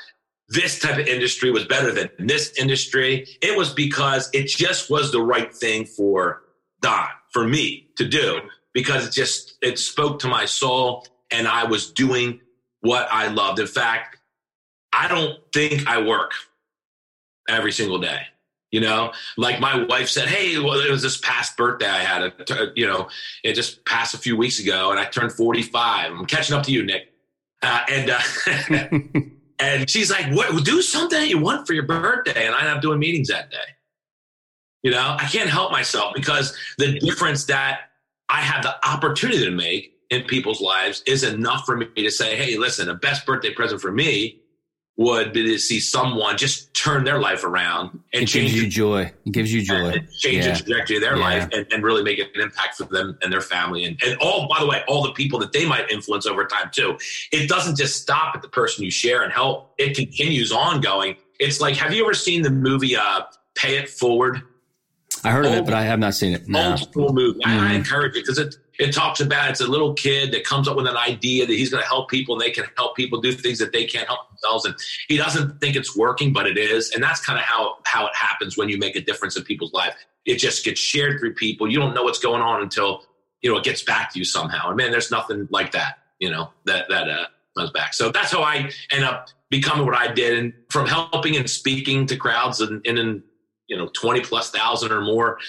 this 0.50 0.80
type 0.80 1.00
of 1.00 1.08
industry 1.08 1.52
was 1.52 1.66
better 1.66 1.92
than 1.92 2.10
this 2.20 2.54
industry. 2.58 3.28
It 3.42 3.58
was 3.58 3.74
because 3.74 4.30
it 4.34 4.48
just 4.48 4.90
was 4.90 5.12
the 5.12 5.22
right 5.22 5.54
thing 5.54 5.86
for 5.86 6.44
Don, 6.82 7.08
for 7.32 7.48
me 7.48 7.90
to 7.98 8.08
do, 8.08 8.42
because 8.74 9.08
it 9.08 9.14
just, 9.14 9.58
it 9.62 9.80
spoke 9.80 10.20
to 10.20 10.28
my 10.28 10.46
soul 10.46 11.08
and 11.32 11.48
I 11.48 11.64
was 11.64 11.92
doing 11.92 12.42
what 12.82 13.08
I 13.12 13.28
loved. 13.28 13.60
In 13.60 13.68
fact, 13.68 14.18
I 14.94 15.08
don't 15.08 15.40
think 15.54 15.88
I 15.88 16.02
work 16.02 16.32
every 17.48 17.72
single 17.72 18.00
day. 18.00 18.22
You 18.72 18.82
know, 18.82 19.14
like 19.38 19.62
my 19.62 19.84
wife 19.84 20.10
said, 20.10 20.28
Hey, 20.28 20.60
well, 20.60 20.80
it 20.80 20.92
was 20.92 21.02
this 21.02 21.18
past 21.18 21.56
birthday 21.56 21.88
I 21.88 22.00
had, 22.00 22.22
a, 22.24 22.72
you 22.76 22.86
know, 22.86 23.08
it 23.44 23.54
just 23.54 23.86
passed 23.86 24.14
a 24.14 24.18
few 24.18 24.36
weeks 24.36 24.60
ago 24.60 24.92
and 24.92 25.00
I 25.00 25.06
turned 25.06 25.32
45. 25.32 26.12
I'm 26.12 26.26
catching 26.26 26.56
up 26.56 26.64
to 26.64 26.72
you, 26.72 26.84
Nick. 26.84 27.14
Uh, 27.62 27.86
and, 27.90 28.10
uh, 28.10 29.00
and 29.60 29.90
she's 29.90 30.12
like, 30.12 30.34
what, 30.36 30.66
do 30.66 30.82
something 30.82 31.18
that 31.18 31.30
you 31.30 31.40
want 31.40 31.66
for 31.66 31.74
your 31.74 31.86
birthday. 31.86 32.46
And 32.46 32.54
I 32.54 32.60
end 32.60 32.70
up 32.70 32.82
doing 32.82 33.00
meetings 33.00 33.30
that 33.30 33.50
day. 33.52 33.58
You 34.84 34.92
know, 34.92 35.16
I 35.18 35.26
can't 35.26 35.50
help 35.50 35.72
myself 35.72 36.14
because 36.14 36.56
the 36.78 37.00
difference 37.00 37.46
that 37.46 37.90
I 38.30 38.42
have 38.42 38.64
the 38.64 38.76
opportunity 38.88 39.46
to 39.46 39.52
make 39.52 39.94
in 40.10 40.24
people's 40.24 40.62
lives 40.62 41.04
is 41.08 41.24
enough 41.24 41.66
for 41.66 41.78
me 41.78 41.88
to 41.96 42.12
say, 42.12 42.36
hey, 42.36 42.58
listen, 42.58 42.88
the 42.88 42.96
best 42.96 43.26
birthday 43.26 43.54
present 43.54 43.82
for 43.82 43.92
me 43.92 44.42
would 44.98 45.32
be 45.32 45.44
to 45.44 45.60
see 45.60 45.80
someone 45.80 46.36
just 46.38 46.74
turn 46.74 47.04
their 47.04 47.20
life 47.20 47.44
around 47.44 47.92
and 48.14 48.24
it 48.24 48.26
change 48.26 48.52
gives 48.52 48.64
you 48.64 48.68
joy. 48.68 49.02
It 49.26 49.32
gives 49.32 49.54
you 49.54 49.62
joy. 49.62 49.92
change 50.18 50.46
yeah. 50.46 50.54
the 50.54 50.64
trajectory 50.64 50.98
of 50.98 51.04
their 51.04 51.16
yeah. 51.16 51.24
life 51.24 51.50
and, 51.54 51.68
and, 51.72 51.84
really 51.84 52.02
make 52.02 52.18
an 52.18 52.28
impact 52.36 52.76
for 52.76 52.86
them 52.86 53.16
and 53.22 53.32
their 53.32 53.42
family. 53.42 53.86
And, 53.86 54.02
and 54.04 54.18
all, 54.20 54.48
by 54.48 54.60
the 54.60 54.66
way, 54.66 54.82
all 54.88 55.04
the 55.04 55.12
people 55.14 55.38
that 55.40 55.54
they 55.54 55.68
might 55.68 55.92
influence 55.92 56.26
over 56.26 56.46
time 56.46 56.72
too. 56.72 56.98
It 57.32 57.48
doesn't 57.48 57.78
just 57.78 58.02
stop 58.02 58.36
at 58.36 58.42
the 58.42 58.48
person 58.48 58.84
you 58.84 58.90
share 58.90 59.22
and 59.22 59.32
help. 59.32 59.74
It 59.78 59.96
continues 59.96 60.52
ongoing. 60.52 61.16
It's 61.40 61.62
like, 61.62 61.76
have 61.76 61.94
you 61.94 62.04
ever 62.04 62.16
seen 62.16 62.42
the 62.42 62.50
movie 62.50 62.96
uh, 62.96 63.22
Pay 63.54 63.78
It 63.78 63.90
Forward? 63.90 64.42
I 65.24 65.30
heard 65.30 65.46
old, 65.46 65.54
of 65.54 65.60
it, 65.62 65.66
but 65.66 65.74
I 65.76 65.84
have 65.84 66.00
not 66.00 66.16
seen 66.16 66.34
it. 66.34 66.48
No. 66.48 66.72
Old 66.72 66.80
school 66.80 67.14
movie. 67.14 67.40
Mm-hmm. 67.40 67.50
I, 67.50 67.54
I 67.54 67.58
mm-hmm. 67.68 67.76
encourage 67.76 68.16
it 68.16 68.26
because 68.26 68.40
it 68.40 68.56
it 68.80 68.94
talks 68.94 69.20
about 69.20 69.50
it's 69.50 69.62
a 69.62 69.68
little 69.68 69.94
kid 69.94 70.32
that 70.32 70.44
comes 70.44 70.68
up 70.68 70.76
with 70.76 70.88
an 70.88 70.98
idea 70.98 71.46
that 71.46 71.54
he's 71.54 71.70
going 71.70 71.82
to 71.82 71.88
help 71.88 72.10
people 72.10 72.36
and 72.36 72.42
they 72.42 72.52
can 72.52 72.66
help 72.76 72.96
people 72.96 73.20
do 73.22 73.32
things 73.32 73.60
that 73.60 73.72
they 73.72 73.86
can't 73.86 74.08
help 74.08 74.30
themselves. 74.30 74.66
And 74.66 74.76
he 75.08 75.18
doesn't 75.18 75.60
think 75.60 75.76
it's 75.76 75.96
working 75.96 76.34
but 76.34 76.48
it 76.48 76.58
is. 76.58 76.92
And 76.92 77.04
that's 77.04 77.24
kind 77.26 77.40
of 77.40 77.46
how 77.46 77.78
how 77.86 78.06
it 78.06 78.16
happens 78.16 78.58
when 78.58 78.70
you 78.70 78.78
make 78.78 78.96
a 78.96 79.02
difference 79.02 79.36
in 79.38 79.44
people's 79.44 79.74
life. 79.74 79.96
It 80.26 80.38
just 80.38 80.66
gets 80.66 80.80
shared 80.80 81.20
through 81.20 81.36
people. 81.36 81.70
You 81.70 81.80
don't 81.80 81.94
know 81.94 82.04
what's 82.04 82.20
going 82.20 82.42
on 82.42 82.62
until 82.62 83.04
you 83.42 83.52
know 83.52 83.58
it 83.58 83.64
gets 83.64 83.84
back 83.84 84.14
to 84.14 84.20
you 84.20 84.26
somehow. 84.26 84.68
And 84.70 84.78
man 84.78 84.92
there's 84.92 85.12
nothing 85.12 85.48
like 85.52 85.72
that 85.72 86.00
you 86.20 86.30
know 86.30 86.50
that 86.66 86.90
that 86.90 87.10
uh 87.10 87.26
comes 87.58 87.72
back. 87.72 87.94
So 87.94 88.12
that's 88.12 88.32
how 88.32 88.44
i 88.44 88.70
end 88.92 89.04
up 89.04 89.30
becoming 89.50 89.86
what 89.86 89.96
I 89.96 90.12
did. 90.12 90.38
And 90.38 90.54
from 90.70 90.88
helping 90.88 91.36
and 91.36 91.50
speaking 91.50 92.06
to 92.08 92.16
crowds 92.16 92.62
and 92.62 92.86
in, 92.86 93.24
you 93.68 93.78
know, 93.78 93.90
20 93.94 94.22
plus 94.22 94.52
thousand 94.52 94.92
or 94.92 95.02
more. 95.02 95.40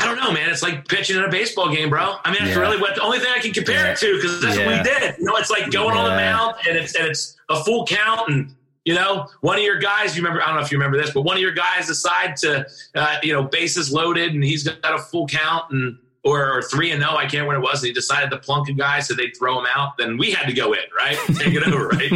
I 0.00 0.06
don't 0.06 0.16
know, 0.16 0.32
man. 0.32 0.48
It's 0.48 0.62
like 0.62 0.88
pitching 0.88 1.16
in 1.16 1.24
a 1.24 1.28
baseball 1.28 1.70
game, 1.70 1.90
bro. 1.90 2.16
I 2.24 2.30
mean, 2.30 2.38
that's 2.40 2.56
yeah. 2.56 2.62
really 2.62 2.80
what 2.80 2.94
the 2.94 3.02
only 3.02 3.18
thing 3.18 3.30
I 3.36 3.38
can 3.38 3.52
compare 3.52 3.84
yeah. 3.84 3.92
it 3.92 3.98
to 3.98 4.16
because 4.16 4.40
that's 4.40 4.56
yeah. 4.56 4.66
what 4.66 4.78
we 4.78 4.82
did. 4.82 5.18
You 5.18 5.24
know, 5.24 5.36
it's 5.36 5.50
like 5.50 5.70
going 5.70 5.96
on 5.96 6.04
the 6.04 6.16
mound 6.16 6.56
and 6.66 6.76
it's 6.76 6.94
and 6.94 7.06
it's 7.06 7.36
a 7.50 7.62
full 7.62 7.86
count 7.86 8.28
and 8.30 8.54
you 8.84 8.94
know, 8.94 9.28
one 9.40 9.58
of 9.58 9.62
your 9.62 9.78
guys, 9.78 10.16
you 10.16 10.22
remember, 10.22 10.42
I 10.42 10.46
don't 10.46 10.56
know 10.56 10.62
if 10.62 10.72
you 10.72 10.78
remember 10.78 10.96
this, 10.96 11.10
but 11.12 11.22
one 11.22 11.36
of 11.36 11.42
your 11.42 11.52
guys 11.52 11.86
decide 11.86 12.36
to, 12.38 12.66
uh, 12.94 13.16
you 13.22 13.32
know, 13.32 13.42
bases 13.42 13.92
loaded 13.92 14.32
and 14.32 14.42
he's 14.42 14.66
got 14.66 14.94
a 14.94 14.98
full 14.98 15.26
count 15.26 15.70
and, 15.70 15.98
or, 16.24 16.58
or 16.58 16.62
three 16.62 16.90
and 16.90 17.00
no, 17.00 17.10
I 17.10 17.22
can't 17.22 17.46
remember 17.46 17.60
what 17.60 17.68
it 17.68 17.72
was. 17.72 17.82
And 17.82 17.88
he 17.88 17.92
decided 17.92 18.30
to 18.30 18.38
plunk 18.38 18.68
a 18.68 18.72
guy 18.72 19.00
so 19.00 19.14
they'd 19.14 19.36
throw 19.36 19.58
him 19.58 19.66
out. 19.74 19.98
Then 19.98 20.16
we 20.16 20.30
had 20.30 20.46
to 20.46 20.52
go 20.54 20.72
in, 20.72 20.80
right? 20.96 21.16
Take 21.34 21.54
it 21.54 21.66
over, 21.66 21.88
right? 21.88 22.10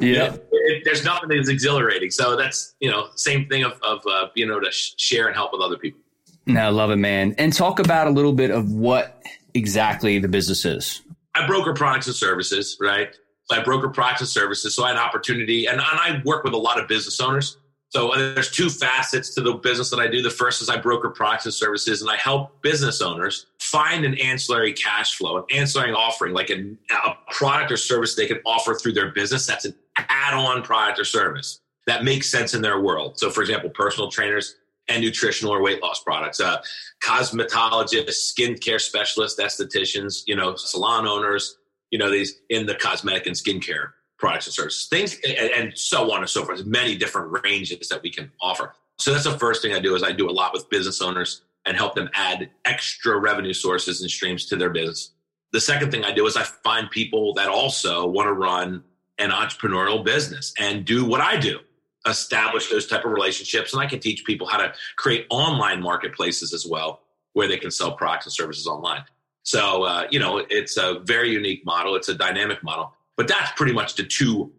yeah. 0.00 0.32
It, 0.32 0.48
it, 0.52 0.82
there's 0.84 1.04
nothing 1.04 1.28
that's 1.28 1.48
exhilarating. 1.48 2.10
So 2.10 2.36
that's, 2.36 2.76
you 2.80 2.90
know, 2.90 3.08
same 3.16 3.48
thing 3.48 3.64
of, 3.64 3.80
of 3.82 4.00
uh, 4.06 4.28
you 4.34 4.46
know, 4.46 4.60
to 4.60 4.70
share 4.70 5.26
and 5.26 5.34
help 5.34 5.52
with 5.52 5.60
other 5.60 5.76
people. 5.76 6.00
No, 6.46 6.70
love 6.70 6.90
it, 6.90 6.96
man. 6.96 7.34
And 7.38 7.52
talk 7.52 7.78
about 7.78 8.06
a 8.06 8.10
little 8.10 8.32
bit 8.32 8.50
of 8.50 8.72
what 8.72 9.22
exactly 9.54 10.18
the 10.18 10.28
business 10.28 10.64
is. 10.64 11.02
I 11.34 11.46
broker 11.46 11.74
products 11.74 12.06
and 12.06 12.16
services, 12.16 12.76
right? 12.80 13.14
I 13.50 13.62
broker 13.62 13.88
products 13.88 14.20
and 14.20 14.28
services. 14.28 14.74
So 14.74 14.84
I 14.84 14.88
had 14.88 14.96
an 14.96 15.02
opportunity, 15.02 15.66
and, 15.66 15.80
and 15.80 15.82
I 15.82 16.22
work 16.24 16.44
with 16.44 16.54
a 16.54 16.58
lot 16.58 16.80
of 16.80 16.88
business 16.88 17.20
owners. 17.20 17.58
So 17.90 18.10
there's 18.14 18.50
two 18.50 18.68
facets 18.68 19.34
to 19.34 19.40
the 19.40 19.54
business 19.54 19.90
that 19.90 20.00
I 20.00 20.08
do. 20.08 20.20
The 20.20 20.30
first 20.30 20.60
is 20.60 20.68
I 20.68 20.76
broker 20.76 21.10
products 21.10 21.46
and 21.46 21.54
services, 21.54 22.02
and 22.02 22.10
I 22.10 22.16
help 22.16 22.60
business 22.62 23.00
owners 23.00 23.46
find 23.60 24.04
an 24.04 24.14
ancillary 24.18 24.72
cash 24.72 25.16
flow, 25.16 25.38
an 25.38 25.44
ancillary 25.52 25.92
offering, 25.92 26.34
like 26.34 26.50
a, 26.50 26.76
a 26.92 27.16
product 27.32 27.70
or 27.70 27.76
service 27.76 28.14
they 28.14 28.26
can 28.26 28.38
offer 28.44 28.74
through 28.74 28.92
their 28.92 29.12
business. 29.12 29.46
That's 29.46 29.64
an 29.64 29.74
add-on 29.96 30.62
product 30.62 30.98
or 30.98 31.04
service 31.04 31.60
that 31.86 32.02
makes 32.04 32.30
sense 32.30 32.54
in 32.54 32.62
their 32.62 32.80
world. 32.80 33.18
So, 33.18 33.30
for 33.30 33.40
example, 33.40 33.70
personal 33.70 34.10
trainers 34.10 34.56
and 34.88 35.02
nutritional 35.02 35.52
or 35.52 35.62
weight 35.62 35.82
loss 35.82 36.02
products, 36.02 36.40
uh, 36.40 36.62
cosmetologists, 37.02 38.32
skincare 38.32 38.80
specialists, 38.80 39.40
estheticians, 39.40 40.22
you 40.26 40.36
know, 40.36 40.54
salon 40.56 41.06
owners, 41.06 41.58
you 41.90 41.98
know, 41.98 42.10
these 42.10 42.40
in 42.50 42.66
the 42.66 42.74
cosmetic 42.74 43.26
and 43.26 43.36
skincare 43.36 43.90
products 44.18 44.46
and 44.46 44.54
services, 44.54 44.86
things, 44.86 45.18
and, 45.26 45.50
and 45.50 45.78
so 45.78 46.10
on 46.12 46.20
and 46.20 46.30
so 46.30 46.44
forth. 46.44 46.64
Many 46.64 46.96
different 46.96 47.44
ranges 47.44 47.88
that 47.88 48.02
we 48.02 48.10
can 48.10 48.30
offer. 48.40 48.74
So 48.98 49.12
that's 49.12 49.24
the 49.24 49.38
first 49.38 49.60
thing 49.60 49.74
I 49.74 49.78
do 49.78 49.94
is 49.94 50.02
I 50.02 50.12
do 50.12 50.28
a 50.28 50.32
lot 50.32 50.52
with 50.52 50.70
business 50.70 51.02
owners 51.02 51.42
and 51.66 51.76
help 51.76 51.94
them 51.94 52.08
add 52.14 52.50
extra 52.64 53.18
revenue 53.18 53.52
sources 53.52 54.00
and 54.00 54.10
streams 54.10 54.46
to 54.46 54.56
their 54.56 54.70
business. 54.70 55.12
The 55.52 55.60
second 55.60 55.90
thing 55.90 56.04
I 56.04 56.12
do 56.12 56.26
is 56.26 56.36
I 56.36 56.44
find 56.44 56.90
people 56.90 57.34
that 57.34 57.48
also 57.48 58.06
want 58.06 58.26
to 58.26 58.32
run 58.32 58.82
an 59.18 59.30
entrepreneurial 59.30 60.04
business 60.04 60.52
and 60.58 60.84
do 60.84 61.04
what 61.04 61.20
I 61.20 61.36
do 61.36 61.60
establish 62.06 62.70
those 62.70 62.86
type 62.86 63.04
of 63.04 63.10
relationships 63.10 63.72
and 63.72 63.82
i 63.82 63.86
can 63.86 64.00
teach 64.00 64.24
people 64.24 64.46
how 64.46 64.58
to 64.58 64.72
create 64.96 65.26
online 65.30 65.82
marketplaces 65.82 66.52
as 66.52 66.66
well 66.66 67.00
where 67.32 67.48
they 67.48 67.56
can 67.56 67.70
sell 67.70 67.92
products 67.92 68.26
and 68.26 68.32
services 68.32 68.66
online 68.66 69.02
so, 69.46 69.84
uh, 69.84 70.08
you 70.10 70.18
know, 70.18 70.44
it's 70.50 70.76
a 70.76 70.98
very 71.04 71.30
unique 71.30 71.64
model. 71.64 71.94
It's 71.94 72.08
a 72.08 72.14
dynamic 72.14 72.64
model, 72.64 72.92
but 73.16 73.28
that's 73.28 73.52
pretty 73.52 73.72
much 73.72 73.94
the 73.94 74.02
two 74.02 74.52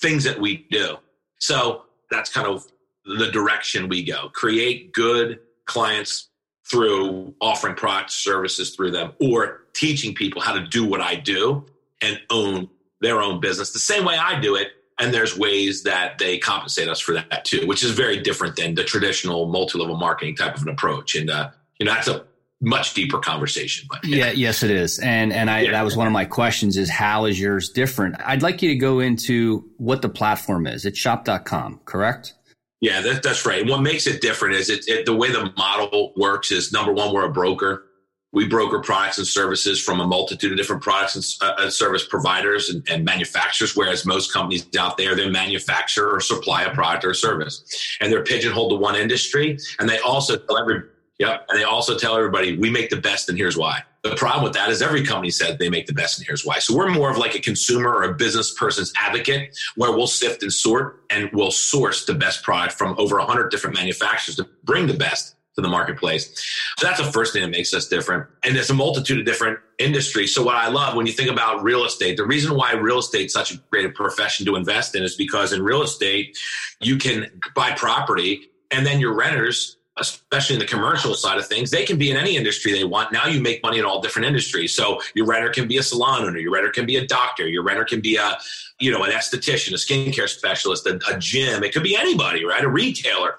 things 0.00 0.24
that 0.24 0.40
we 0.40 0.66
do. 0.70 0.96
So 1.38 1.82
that's 2.10 2.32
kind 2.32 2.46
of 2.46 2.66
the 3.04 3.30
direction 3.30 3.86
we 3.86 4.02
go. 4.02 4.30
Create 4.30 4.94
good 4.94 5.40
clients 5.66 6.30
through 6.66 7.34
offering 7.42 7.74
products, 7.74 8.14
services 8.14 8.74
through 8.74 8.92
them, 8.92 9.12
or 9.20 9.64
teaching 9.74 10.14
people 10.14 10.40
how 10.40 10.54
to 10.54 10.66
do 10.66 10.86
what 10.86 11.02
I 11.02 11.16
do 11.16 11.66
and 12.00 12.18
own 12.30 12.70
their 13.02 13.20
own 13.20 13.40
business 13.40 13.74
the 13.74 13.78
same 13.78 14.06
way 14.06 14.16
I 14.16 14.40
do 14.40 14.54
it. 14.54 14.68
And 15.00 15.14
there's 15.14 15.36
ways 15.36 15.82
that 15.84 16.18
they 16.18 16.38
compensate 16.38 16.88
us 16.88 17.00
for 17.00 17.14
that 17.14 17.44
too, 17.44 17.66
which 17.66 17.82
is 17.82 17.92
very 17.92 18.20
different 18.20 18.56
than 18.56 18.74
the 18.74 18.84
traditional 18.84 19.48
multi-level 19.48 19.96
marketing 19.96 20.36
type 20.36 20.56
of 20.56 20.62
an 20.62 20.68
approach. 20.68 21.14
And, 21.14 21.30
uh, 21.30 21.50
you 21.78 21.86
know, 21.86 21.94
that's 21.94 22.08
a 22.08 22.26
much 22.60 22.94
deeper 22.94 23.18
conversation. 23.18 23.88
But 23.90 24.04
yeah. 24.04 24.26
yeah, 24.26 24.32
yes, 24.32 24.62
it 24.62 24.70
is. 24.70 24.98
And 24.98 25.32
and 25.32 25.50
I 25.50 25.62
yeah. 25.62 25.70
that 25.72 25.82
was 25.82 25.96
one 25.96 26.06
of 26.06 26.12
my 26.12 26.26
questions 26.26 26.76
is 26.76 26.90
how 26.90 27.24
is 27.24 27.40
yours 27.40 27.70
different? 27.70 28.16
I'd 28.24 28.42
like 28.42 28.62
you 28.62 28.68
to 28.68 28.76
go 28.76 29.00
into 29.00 29.64
what 29.78 30.02
the 30.02 30.08
platform 30.08 30.66
is. 30.66 30.84
It's 30.84 30.98
shop.com, 30.98 31.80
correct? 31.84 32.34
Yeah, 32.80 33.02
that, 33.02 33.22
that's 33.22 33.44
right. 33.44 33.60
And 33.60 33.70
what 33.70 33.82
makes 33.82 34.06
it 34.06 34.22
different 34.22 34.56
is 34.56 34.70
it, 34.70 34.88
it, 34.88 35.04
the 35.04 35.14
way 35.14 35.30
the 35.30 35.52
model 35.56 36.12
works 36.16 36.50
is 36.50 36.72
number 36.72 36.92
one, 36.92 37.12
we're 37.12 37.26
a 37.26 37.32
broker. 37.32 37.84
We 38.32 38.46
broker 38.46 38.78
products 38.78 39.18
and 39.18 39.26
services 39.26 39.82
from 39.82 40.00
a 40.00 40.06
multitude 40.06 40.52
of 40.52 40.56
different 40.56 40.82
products 40.82 41.40
and 41.40 41.50
uh, 41.50 41.68
service 41.68 42.06
providers 42.06 42.70
and, 42.70 42.88
and, 42.88 43.04
manufacturers, 43.04 43.74
whereas 43.74 44.06
most 44.06 44.32
companies 44.32 44.66
out 44.78 44.96
there, 44.96 45.16
they 45.16 45.28
manufacture 45.28 46.08
or 46.08 46.20
supply 46.20 46.62
a 46.62 46.72
product 46.72 47.04
or 47.04 47.12
service. 47.12 47.64
And 48.00 48.12
they're 48.12 48.22
pigeonholed 48.22 48.70
to 48.70 48.76
one 48.76 48.94
industry. 48.94 49.58
And 49.80 49.88
they 49.88 49.98
also 49.98 50.36
tell 50.36 50.58
every 50.58 50.82
Yep. 51.20 51.46
And 51.50 51.58
they 51.58 51.64
also 51.64 51.98
tell 51.98 52.16
everybody, 52.16 52.56
we 52.56 52.70
make 52.70 52.88
the 52.88 52.96
best 52.96 53.28
and 53.28 53.36
here's 53.36 53.56
why. 53.56 53.82
The 54.02 54.16
problem 54.16 54.42
with 54.42 54.54
that 54.54 54.70
is 54.70 54.80
every 54.80 55.04
company 55.04 55.30
said 55.30 55.58
they 55.58 55.68
make 55.68 55.86
the 55.86 55.92
best 55.92 56.18
and 56.18 56.26
here's 56.26 56.46
why. 56.46 56.58
So 56.60 56.74
we're 56.74 56.88
more 56.88 57.10
of 57.10 57.18
like 57.18 57.34
a 57.34 57.40
consumer 57.40 57.90
or 57.90 58.04
a 58.04 58.14
business 58.14 58.54
person's 58.54 58.90
advocate 58.96 59.54
where 59.76 59.92
we'll 59.92 60.06
sift 60.06 60.42
and 60.42 60.50
sort 60.50 61.04
and 61.10 61.28
we'll 61.34 61.50
source 61.50 62.06
the 62.06 62.14
best 62.14 62.42
product 62.42 62.72
from 62.72 62.94
over 62.98 63.18
100 63.18 63.50
different 63.50 63.76
manufacturers 63.76 64.36
to 64.36 64.48
bring 64.64 64.86
the 64.86 64.94
best 64.94 65.36
to 65.60 65.68
the 65.68 65.70
marketplace. 65.70 66.30
So 66.78 66.86
that's 66.86 67.00
the 67.00 67.12
first 67.12 67.32
thing 67.32 67.42
that 67.42 67.50
makes 67.50 67.72
us 67.74 67.88
different. 67.88 68.26
And 68.44 68.56
there's 68.56 68.70
a 68.70 68.74
multitude 68.74 69.18
of 69.18 69.26
different 69.26 69.58
industries. 69.78 70.34
So 70.34 70.42
what 70.42 70.56
I 70.56 70.68
love 70.68 70.96
when 70.96 71.06
you 71.06 71.12
think 71.12 71.30
about 71.30 71.62
real 71.62 71.84
estate, 71.84 72.16
the 72.16 72.26
reason 72.26 72.54
why 72.54 72.72
real 72.72 72.98
estate 72.98 73.26
is 73.26 73.32
such 73.32 73.52
a 73.52 73.56
great 73.70 73.94
profession 73.94 74.46
to 74.46 74.56
invest 74.56 74.94
in 74.94 75.02
is 75.02 75.14
because 75.14 75.52
in 75.52 75.62
real 75.62 75.82
estate, 75.82 76.36
you 76.80 76.96
can 76.96 77.30
buy 77.54 77.72
property 77.72 78.50
and 78.70 78.86
then 78.86 79.00
your 79.00 79.14
renters 79.14 79.76
especially 79.98 80.54
in 80.54 80.60
the 80.60 80.66
commercial 80.66 81.14
side 81.14 81.38
of 81.38 81.46
things, 81.46 81.70
they 81.70 81.84
can 81.84 81.98
be 81.98 82.10
in 82.10 82.16
any 82.16 82.36
industry 82.36 82.72
they 82.72 82.84
want. 82.84 83.12
Now 83.12 83.26
you 83.26 83.40
make 83.40 83.62
money 83.62 83.78
in 83.78 83.84
all 83.84 84.00
different 84.00 84.26
industries. 84.26 84.74
So 84.74 85.00
your 85.14 85.26
renter 85.26 85.50
can 85.50 85.68
be 85.68 85.76
a 85.76 85.82
salon 85.82 86.24
owner, 86.24 86.38
your 86.38 86.52
renter 86.52 86.70
can 86.70 86.86
be 86.86 86.96
a 86.96 87.06
doctor, 87.06 87.46
your 87.46 87.62
renter 87.62 87.84
can 87.84 88.00
be 88.00 88.16
a, 88.16 88.38
you 88.80 88.90
know, 88.90 89.04
an 89.04 89.12
esthetician, 89.12 89.72
a 89.72 89.76
skincare 89.76 90.28
specialist, 90.28 90.86
a, 90.86 90.98
a 91.08 91.18
gym. 91.18 91.62
It 91.62 91.72
could 91.72 91.82
be 91.82 91.96
anybody, 91.96 92.44
right? 92.44 92.64
A 92.64 92.68
retailer. 92.68 93.36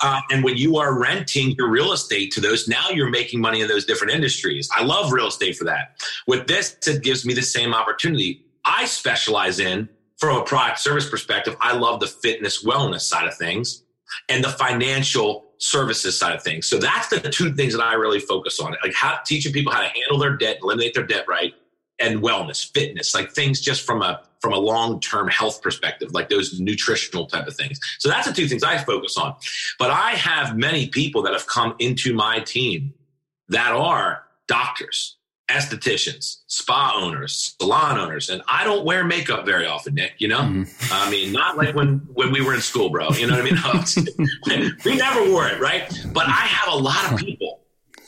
Uh, 0.00 0.20
and 0.30 0.44
when 0.44 0.56
you 0.56 0.76
are 0.76 0.98
renting 0.98 1.52
your 1.52 1.68
real 1.68 1.92
estate 1.92 2.30
to 2.32 2.40
those, 2.40 2.68
now 2.68 2.90
you're 2.90 3.10
making 3.10 3.40
money 3.40 3.62
in 3.62 3.68
those 3.68 3.86
different 3.86 4.12
industries. 4.12 4.68
I 4.76 4.84
love 4.84 5.12
real 5.12 5.28
estate 5.28 5.56
for 5.56 5.64
that. 5.64 5.96
With 6.26 6.46
this, 6.46 6.76
it 6.86 7.02
gives 7.02 7.24
me 7.24 7.34
the 7.34 7.42
same 7.42 7.74
opportunity. 7.74 8.44
I 8.64 8.84
specialize 8.84 9.58
in, 9.58 9.88
from 10.18 10.36
a 10.36 10.44
product 10.44 10.78
service 10.78 11.08
perspective, 11.08 11.56
I 11.60 11.74
love 11.74 11.98
the 11.98 12.06
fitness 12.06 12.64
wellness 12.64 13.00
side 13.00 13.26
of 13.26 13.36
things 13.36 13.82
and 14.28 14.44
the 14.44 14.50
financial 14.50 15.46
services 15.58 16.18
side 16.18 16.34
of 16.34 16.42
things. 16.42 16.66
So 16.66 16.78
that's 16.78 17.08
the 17.08 17.20
two 17.20 17.54
things 17.54 17.74
that 17.74 17.82
I 17.82 17.94
really 17.94 18.20
focus 18.20 18.60
on. 18.60 18.76
Like 18.84 18.94
how 18.94 19.18
teaching 19.24 19.52
people 19.52 19.72
how 19.72 19.80
to 19.80 19.88
handle 19.88 20.18
their 20.18 20.36
debt, 20.36 20.58
eliminate 20.62 20.94
their 20.94 21.06
debt 21.06 21.24
right, 21.28 21.54
and 21.98 22.20
wellness, 22.20 22.70
fitness, 22.72 23.14
like 23.14 23.32
things 23.32 23.60
just 23.60 23.86
from 23.86 24.02
a 24.02 24.22
from 24.42 24.52
a 24.52 24.58
long-term 24.58 25.28
health 25.28 25.62
perspective, 25.62 26.12
like 26.12 26.28
those 26.28 26.60
nutritional 26.60 27.26
type 27.26 27.46
of 27.46 27.54
things. 27.54 27.78
So 28.00 28.08
that's 28.08 28.26
the 28.26 28.34
two 28.34 28.48
things 28.48 28.64
I 28.64 28.76
focus 28.78 29.16
on. 29.16 29.36
But 29.78 29.90
I 29.90 30.10
have 30.10 30.56
many 30.56 30.88
people 30.88 31.22
that 31.22 31.32
have 31.32 31.46
come 31.46 31.76
into 31.78 32.12
my 32.12 32.40
team 32.40 32.92
that 33.48 33.72
are 33.72 34.24
doctors, 34.48 35.16
estheticians, 35.48 36.38
spa 36.48 36.98
owners, 37.00 37.54
salon 37.60 37.98
owners, 37.98 38.30
and 38.30 38.42
I 38.48 38.64
don't 38.64 38.84
wear 38.84 39.04
makeup 39.04 39.46
very 39.46 39.66
often, 39.66 39.94
Nick. 39.94 40.14
You 40.18 40.28
know, 40.28 40.40
mm-hmm. 40.40 40.92
I 40.92 41.08
mean, 41.08 41.32
not 41.32 41.56
like 41.56 41.74
when 41.76 41.98
when 42.12 42.32
we 42.32 42.40
were 42.42 42.54
in 42.54 42.60
school, 42.60 42.90
bro. 42.90 43.10
You 43.10 43.28
know 43.28 43.38
what 43.38 43.46
I 43.46 44.60
mean? 44.60 44.72
we 44.84 44.96
never 44.96 45.30
wore 45.30 45.46
it, 45.46 45.60
right? 45.60 45.88
But 46.12 46.26
I 46.26 46.32
have 46.32 46.74
a 46.74 46.76
lot 46.76 47.12
of 47.12 47.18
people 47.18 47.60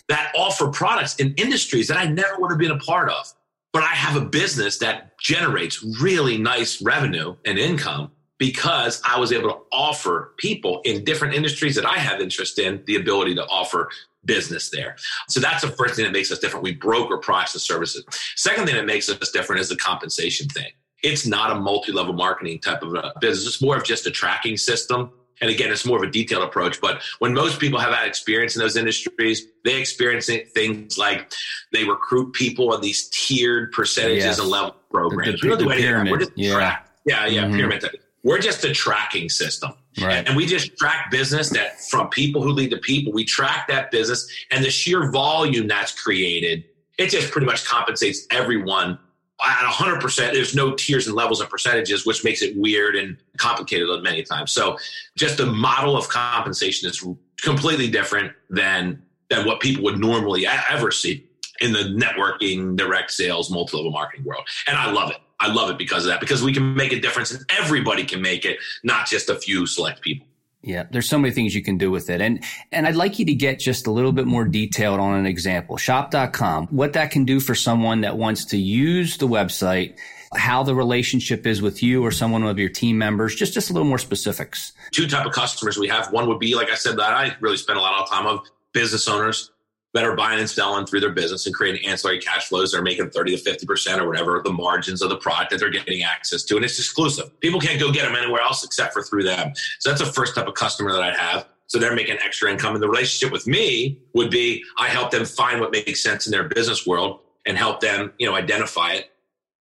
that 0.09 0.33
offer 0.37 0.69
products 0.69 1.17
in 1.17 1.33
industries 1.37 1.89
that 1.89 1.97
I 1.97 2.07
never 2.07 2.39
would 2.39 2.51
have 2.51 2.59
been 2.59 2.73
a 2.73 2.79
part 2.79 3.09
of. 3.09 3.33
But 3.75 3.83
I 3.83 3.89
have 3.89 4.17
a 4.17 4.25
business 4.25 4.79
that 4.79 5.19
generates 5.19 5.83
really 6.01 6.39
nice 6.39 6.81
revenue 6.81 7.37
and 7.45 7.59
income 7.59 8.13
because 8.39 9.03
I 9.05 9.19
was 9.19 9.33
able 9.33 9.51
to 9.51 9.59
offer 9.73 10.33
people 10.39 10.81
in 10.85 11.05
different 11.05 11.35
industries 11.35 11.75
that 11.75 11.85
I 11.85 11.99
have 11.99 12.21
interest 12.21 12.59
in 12.61 12.85
the 12.87 12.95
ability 12.97 13.35
to 13.35 13.45
offer 13.47 13.91
business 14.25 14.71
there. 14.71 14.97
So 15.29 15.41
that's 15.41 15.63
the 15.63 15.69
first 15.69 15.97
thing 15.97 16.05
that 16.05 16.13
makes 16.13 16.31
us 16.31 16.39
different. 16.39 16.63
We 16.63 16.75
broker 16.75 17.19
products 17.19 17.55
and 17.55 17.63
services. 17.63 18.05
Second 18.37 18.67
thing 18.67 18.77
that 18.77 18.87
makes 18.87 19.09
us 19.09 19.31
different 19.33 19.61
is 19.61 19.69
the 19.69 19.77
compensation 19.77 20.49
thing. 20.49 20.71
It's 21.03 21.27
not 21.27 21.51
a 21.51 21.57
multi-level 21.57 22.15
marketing 22.15 22.61
type 22.61 22.83
of 22.83 22.97
business. 23.21 23.55
It's 23.55 23.63
more 23.63 23.77
of 23.77 23.85
just 23.85 24.07
a 24.07 24.11
tracking 24.11 24.57
system. 24.57 25.11
And 25.41 25.51
again, 25.51 25.71
it's 25.73 25.85
more 25.85 26.03
of 26.03 26.09
a 26.09 26.11
detailed 26.11 26.45
approach. 26.45 26.81
But 26.81 27.03
when 27.19 27.35
most 27.35 27.59
people 27.59 27.79
have 27.79 27.93
had 27.93 28.07
experience 28.07 28.57
in 28.57 28.63
those 28.63 28.77
industries, 28.77 29.47
they 29.65 29.81
experience 29.81 30.27
things 30.27 30.97
like 30.97 31.33
they 31.73 31.85
recruit 31.85 32.33
people 32.33 32.73
on 32.73 32.81
these 32.81 33.09
tiered 33.09 33.73
percentages 33.73 34.25
yes. 34.25 34.39
and 34.39 34.49
level 34.49 34.77
programs. 34.91 35.41
The, 35.41 35.49
the, 35.49 35.57
the, 35.57 35.65
the 35.65 35.71
pyramid. 35.71 36.33
Yeah. 36.37 36.79
yeah, 37.05 37.27
yeah, 37.27 37.45
mm-hmm. 37.45 37.57
pyramid. 37.57 37.85
We're 38.23 38.39
just 38.39 38.65
a 38.65 38.73
tracking 38.73 39.29
system. 39.29 39.75
Right. 40.01 40.27
And 40.27 40.37
we 40.37 40.47
just 40.47 40.77
track 40.77 41.11
business 41.11 41.51
that 41.51 41.81
from 41.81 42.09
people 42.09 42.43
who 42.43 42.51
lead 42.51 42.71
to 42.71 42.79
people, 42.79 43.13
we 43.13 43.25
track 43.25 43.69
that 43.69 43.91
business 43.91 44.29
and 44.51 44.65
the 44.65 44.71
sheer 44.71 45.11
volume 45.11 45.69
that's 45.69 45.93
created, 45.93 46.65
it 46.99 47.11
just 47.11 47.31
pretty 47.31 47.47
much 47.47 47.65
compensates 47.65 48.27
everyone 48.31 48.99
at 49.43 49.73
100%, 49.73 50.33
there's 50.33 50.55
no 50.55 50.75
tiers 50.75 51.07
and 51.07 51.17
levels 51.17 51.41
and 51.41 51.51
percentages, 51.51 52.07
which 52.07 52.25
makes 52.25 52.43
it 52.43 52.57
weird 52.57 52.97
and 52.97 53.17
complicated 53.37 53.89
many 54.03 54.23
times. 54.23 54.53
So 54.53 54.79
just 55.17 55.37
the 55.39 55.47
model 55.47 55.97
of 55.97 56.09
compensation 56.09 56.89
is 56.89 57.05
completely 57.43 57.91
different 57.91 58.33
than 58.49 59.03
than 59.31 59.47
what 59.47 59.61
people 59.61 59.83
would 59.85 59.99
normally 59.99 60.47
ever 60.47 60.91
see 60.91 61.27
in 61.61 61.73
the 61.73 61.81
networking, 61.81 62.77
direct 62.77 63.11
sales, 63.11 63.51
multi-level 63.51 63.91
marketing 63.91 64.25
world. 64.25 64.47
And 64.67 64.77
I 64.77 64.91
love 64.91 65.11
it. 65.11 65.19
I 65.41 65.53
love 65.53 65.71
it 65.71 65.79
because 65.79 66.05
of 66.05 66.11
that, 66.11 66.21
because 66.21 66.43
we 66.43 66.53
can 66.53 66.75
make 66.75 66.93
a 66.93 67.01
difference 67.01 67.33
and 67.33 67.45
everybody 67.59 68.05
can 68.05 68.23
make 68.23 68.45
it, 68.45 68.59
not 68.83 69.07
just 69.07 69.29
a 69.29 69.35
few 69.35 69.67
select 69.67 70.01
people. 70.01 70.27
Yeah, 70.67 70.85
there's 70.91 71.09
so 71.09 71.19
many 71.19 71.35
things 71.35 71.55
you 71.55 71.63
can 71.63 71.77
do 71.77 71.91
with 71.91 72.09
it. 72.09 72.23
And 72.23 72.43
and 72.73 72.87
I'd 72.87 72.97
like 72.97 73.19
you 73.19 73.27
to 73.27 73.35
get 73.35 73.59
just 73.59 73.87
a 73.87 73.91
little 73.91 74.13
bit 74.13 74.27
more 74.27 74.47
detailed 74.47 74.99
on 74.99 75.19
an 75.19 75.27
example. 75.27 75.77
Shop.com, 75.77 76.69
what 76.69 76.95
that 76.95 77.11
can 77.11 77.27
do 77.27 77.39
for 77.39 77.55
someone 77.55 78.01
that 78.01 78.17
wants 78.17 78.47
to 78.47 78.57
use 78.57 79.19
the 79.19 79.29
website, 79.29 79.99
how 80.35 80.63
the 80.63 80.75
relationship 80.75 81.47
is 81.47 81.61
with 81.61 81.83
you 81.83 82.03
or 82.03 82.11
someone 82.11 82.43
of 82.45 82.59
your 82.59 82.71
team 82.71 82.97
members, 82.97 83.35
just 83.35 83.53
just 83.53 83.69
a 83.69 83.75
little 83.75 83.87
more 83.87 83.99
specifics. 83.99 84.73
Two 84.91 85.07
type 85.07 85.27
of 85.27 85.33
customers 85.33 85.77
we 85.77 85.89
have. 85.89 86.11
One 86.13 86.27
would 86.29 86.39
be, 86.39 86.55
like 86.55 86.71
I 86.71 86.77
said, 86.77 86.97
that 86.97 87.13
I 87.13 87.37
really 87.41 87.59
spend 87.59 87.79
a 87.79 87.83
lot 87.83 88.01
of 88.01 88.09
time 88.09 88.27
of 88.27 88.41
business 88.73 89.07
owners 89.07 89.51
that 89.95 90.05
are 90.05 90.17
buying 90.17 90.41
and 90.41 90.51
selling 90.51 90.85
through 90.85 91.01
their 91.01 91.13
business 91.13 91.47
and 91.47 91.55
creating 91.55 91.87
ancillary 91.87 92.19
cash 92.19 92.49
flows. 92.49 92.73
They're 92.73 92.83
making 92.83 93.11
30 93.11 93.37
to 93.37 93.51
50% 93.51 93.99
or 93.99 94.09
whatever 94.09 94.43
the 94.45 94.53
margins 94.53 95.01
of 95.01 95.09
the 95.09 95.17
product 95.17 95.53
that 95.53 95.61
they're 95.61 95.71
getting 95.71 96.03
access 96.03 96.43
to. 96.45 96.57
And 96.57 96.65
it's 96.65 96.79
exclusive. 96.79 97.39
People 97.41 97.61
can't 97.61 97.81
go 97.81 97.93
get 97.93 98.05
them 98.05 98.17
anywhere 98.17 98.43
else 98.43 98.65
except 98.65 98.93
for 98.93 99.03
through 99.03 99.23
them. 99.23 99.53
So 99.79 99.91
that's 99.91 100.03
the 100.03 100.13
first 100.13 100.35
type 100.35 100.49
of 100.49 100.55
customer 100.55 100.93
that 100.93 101.03
I 101.03 101.15
have. 101.15 101.47
So 101.69 101.79
they're 101.79 101.95
making 101.95 102.19
extra 102.23 102.51
income. 102.51 102.75
And 102.75 102.83
the 102.83 102.89
relationship 102.89 103.33
with 103.33 103.47
me 103.47 104.01
would 104.15 104.31
be 104.31 104.65
I 104.77 104.89
help 104.89 105.13
them 105.13 105.25
find 105.25 105.61
what 105.61 105.71
makes 105.71 106.03
sense 106.03 106.27
in 106.27 106.33
their 106.33 106.49
business 106.49 106.87
world 106.87 107.21
and 107.47 107.57
help 107.57 107.81
them, 107.81 108.13
you 108.19 108.29
know, 108.29 108.35
identify 108.35 108.93
it, 108.93 109.11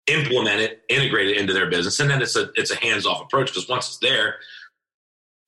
implement 0.06 0.60
it, 0.60 0.82
integrate 0.88 1.28
it 1.28 1.36
into 1.36 1.52
their 1.52 1.68
business. 1.68 2.00
And 2.00 2.08
then 2.10 2.22
it's 2.22 2.36
a 2.36 2.50
it's 2.54 2.70
a 2.70 2.76
hands-off 2.76 3.22
approach 3.22 3.48
because 3.48 3.68
once 3.68 3.86
it's 3.88 3.98
there, 3.98 4.36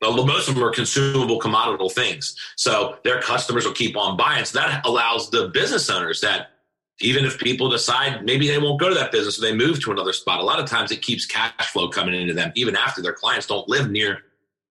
most 0.02 0.48
of 0.48 0.54
them 0.54 0.64
are 0.64 0.70
consumable 0.70 1.40
commoditable 1.40 1.92
things. 1.92 2.36
So 2.56 2.96
their 3.04 3.20
customers 3.20 3.64
will 3.64 3.72
keep 3.72 3.96
on 3.96 4.16
buying. 4.16 4.44
So 4.44 4.58
that 4.58 4.86
allows 4.86 5.30
the 5.30 5.48
business 5.48 5.90
owners 5.90 6.20
that 6.20 6.50
even 7.00 7.24
if 7.24 7.38
people 7.38 7.68
decide 7.68 8.24
maybe 8.24 8.48
they 8.48 8.58
won't 8.58 8.80
go 8.80 8.88
to 8.88 8.94
that 8.94 9.12
business 9.12 9.38
or 9.38 9.42
they 9.42 9.54
move 9.54 9.80
to 9.82 9.92
another 9.92 10.12
spot, 10.12 10.40
a 10.40 10.44
lot 10.44 10.58
of 10.58 10.66
times 10.66 10.90
it 10.90 11.02
keeps 11.02 11.26
cash 11.26 11.52
flow 11.72 11.88
coming 11.88 12.20
into 12.20 12.34
them, 12.34 12.52
even 12.54 12.76
after 12.76 13.00
their 13.02 13.12
clients 13.12 13.46
don't 13.46 13.68
live 13.68 13.90
near 13.90 14.22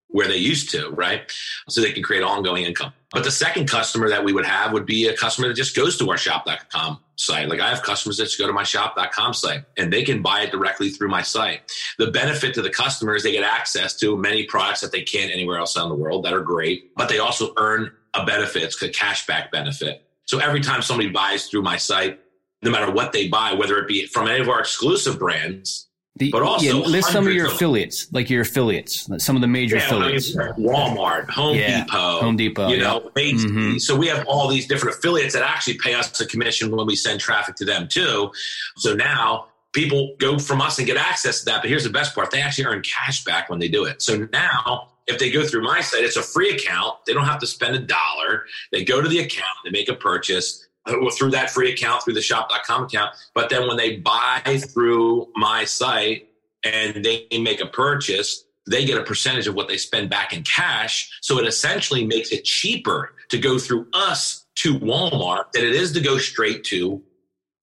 where 0.09 0.27
they 0.27 0.37
used 0.37 0.71
to, 0.71 0.89
right? 0.91 1.31
So 1.69 1.81
they 1.81 1.91
can 1.91 2.03
create 2.03 2.23
ongoing 2.23 2.63
income. 2.63 2.93
But 3.11 3.23
the 3.23 3.31
second 3.31 3.69
customer 3.69 4.09
that 4.09 4.23
we 4.23 4.33
would 4.33 4.45
have 4.45 4.73
would 4.73 4.85
be 4.85 5.07
a 5.07 5.15
customer 5.15 5.47
that 5.47 5.55
just 5.55 5.75
goes 5.75 5.97
to 5.97 6.09
our 6.09 6.17
shop.com 6.17 6.99
site. 7.15 7.49
Like 7.49 7.59
I 7.59 7.69
have 7.69 7.81
customers 7.81 8.17
that 8.17 8.25
just 8.25 8.37
go 8.37 8.47
to 8.47 8.53
my 8.53 8.63
shop.com 8.63 9.33
site 9.33 9.63
and 9.77 9.91
they 9.91 10.03
can 10.03 10.21
buy 10.21 10.41
it 10.41 10.51
directly 10.51 10.89
through 10.89 11.09
my 11.09 11.21
site. 11.21 11.71
The 11.97 12.11
benefit 12.11 12.53
to 12.55 12.61
the 12.61 12.69
customer 12.69 13.15
is 13.15 13.23
they 13.23 13.31
get 13.31 13.43
access 13.43 13.95
to 13.99 14.17
many 14.17 14.45
products 14.45 14.81
that 14.81 14.91
they 14.91 15.03
can't 15.03 15.31
anywhere 15.31 15.57
else 15.57 15.75
in 15.75 15.87
the 15.89 15.95
world 15.95 16.25
that 16.25 16.33
are 16.33 16.41
great, 16.41 16.95
but 16.95 17.09
they 17.09 17.19
also 17.19 17.53
earn 17.57 17.91
a 18.13 18.25
benefit. 18.25 18.63
It's 18.63 18.81
a 18.81 18.89
cashback 18.89 19.51
benefit. 19.51 20.03
So 20.25 20.39
every 20.39 20.61
time 20.61 20.81
somebody 20.81 21.09
buys 21.09 21.47
through 21.47 21.61
my 21.63 21.77
site, 21.77 22.19
no 22.61 22.71
matter 22.71 22.91
what 22.91 23.13
they 23.13 23.27
buy, 23.27 23.53
whether 23.53 23.77
it 23.77 23.87
be 23.87 24.07
from 24.07 24.27
any 24.27 24.39
of 24.39 24.49
our 24.49 24.59
exclusive 24.59 25.19
brands, 25.19 25.86
the, 26.17 26.31
but 26.31 26.41
also, 26.41 26.65
yeah, 26.65 26.73
list 26.73 27.11
some 27.11 27.27
of 27.27 27.33
your 27.33 27.47
of 27.47 27.53
affiliates, 27.53 28.11
like 28.11 28.29
your 28.29 28.41
affiliates, 28.41 29.09
some 29.23 29.35
of 29.35 29.41
the 29.41 29.47
major 29.47 29.77
yeah, 29.77 29.85
affiliates. 29.85 30.37
I 30.37 30.51
mean, 30.57 30.67
Walmart, 30.67 31.29
Home 31.29 31.55
yeah, 31.55 31.83
Depot, 31.83 32.19
Home 32.21 32.35
Depot. 32.35 32.69
You 32.69 32.79
know, 32.79 32.99
mm-hmm. 33.15 33.77
so 33.77 33.95
we 33.95 34.07
have 34.07 34.25
all 34.27 34.47
these 34.47 34.67
different 34.67 34.97
affiliates 34.97 35.33
that 35.33 35.43
actually 35.43 35.77
pay 35.77 35.93
us 35.93 36.19
a 36.19 36.25
commission 36.25 36.75
when 36.75 36.85
we 36.87 36.95
send 36.95 37.19
traffic 37.19 37.55
to 37.57 37.65
them 37.65 37.87
too. 37.87 38.31
So 38.77 38.95
now 38.95 39.47
people 39.73 40.15
go 40.19 40.39
from 40.39 40.61
us 40.61 40.77
and 40.77 40.87
get 40.87 40.97
access 40.97 41.39
to 41.39 41.45
that. 41.45 41.61
But 41.61 41.69
here's 41.69 41.83
the 41.83 41.91
best 41.91 42.15
part: 42.15 42.31
they 42.31 42.41
actually 42.41 42.65
earn 42.65 42.81
cash 42.81 43.23
back 43.23 43.49
when 43.49 43.59
they 43.59 43.67
do 43.67 43.85
it. 43.85 44.01
So 44.01 44.27
now 44.31 44.89
if 45.07 45.19
they 45.19 45.31
go 45.31 45.45
through 45.45 45.63
my 45.63 45.81
site, 45.81 46.03
it's 46.03 46.17
a 46.17 46.21
free 46.21 46.49
account. 46.51 46.95
They 47.05 47.13
don't 47.13 47.25
have 47.25 47.39
to 47.39 47.47
spend 47.47 47.75
a 47.75 47.79
dollar. 47.79 48.45
They 48.71 48.83
go 48.83 49.01
to 49.01 49.07
the 49.07 49.19
account, 49.19 49.57
they 49.63 49.71
make 49.71 49.87
a 49.87 49.95
purchase 49.95 50.66
Uh, 50.87 51.09
through 51.11 51.31
that 51.31 51.49
free 51.49 51.71
account, 51.71 52.03
through 52.03 52.13
the 52.13 52.21
shop.com 52.21 52.83
account. 52.83 53.13
But 53.33 53.49
then 53.49 53.67
when 53.67 53.77
they 53.77 53.97
buy 53.97 54.41
through 54.71 55.27
my 55.35 55.65
site 55.65 56.29
and 56.63 57.03
they 57.03 57.27
make 57.31 57.61
a 57.61 57.65
purchase, 57.65 58.45
they 58.67 58.85
get 58.85 58.97
a 58.97 59.03
percentage 59.03 59.47
of 59.47 59.55
what 59.55 59.67
they 59.67 59.77
spend 59.77 60.09
back 60.09 60.33
in 60.33 60.43
cash. 60.43 61.19
So 61.21 61.39
it 61.39 61.47
essentially 61.47 62.05
makes 62.05 62.31
it 62.31 62.43
cheaper 62.43 63.13
to 63.29 63.37
go 63.37 63.57
through 63.57 63.87
us 63.93 64.45
to 64.55 64.79
Walmart 64.79 65.51
than 65.51 65.63
it 65.63 65.73
is 65.73 65.91
to 65.93 65.99
go 65.99 66.17
straight 66.17 66.63
to 66.65 67.01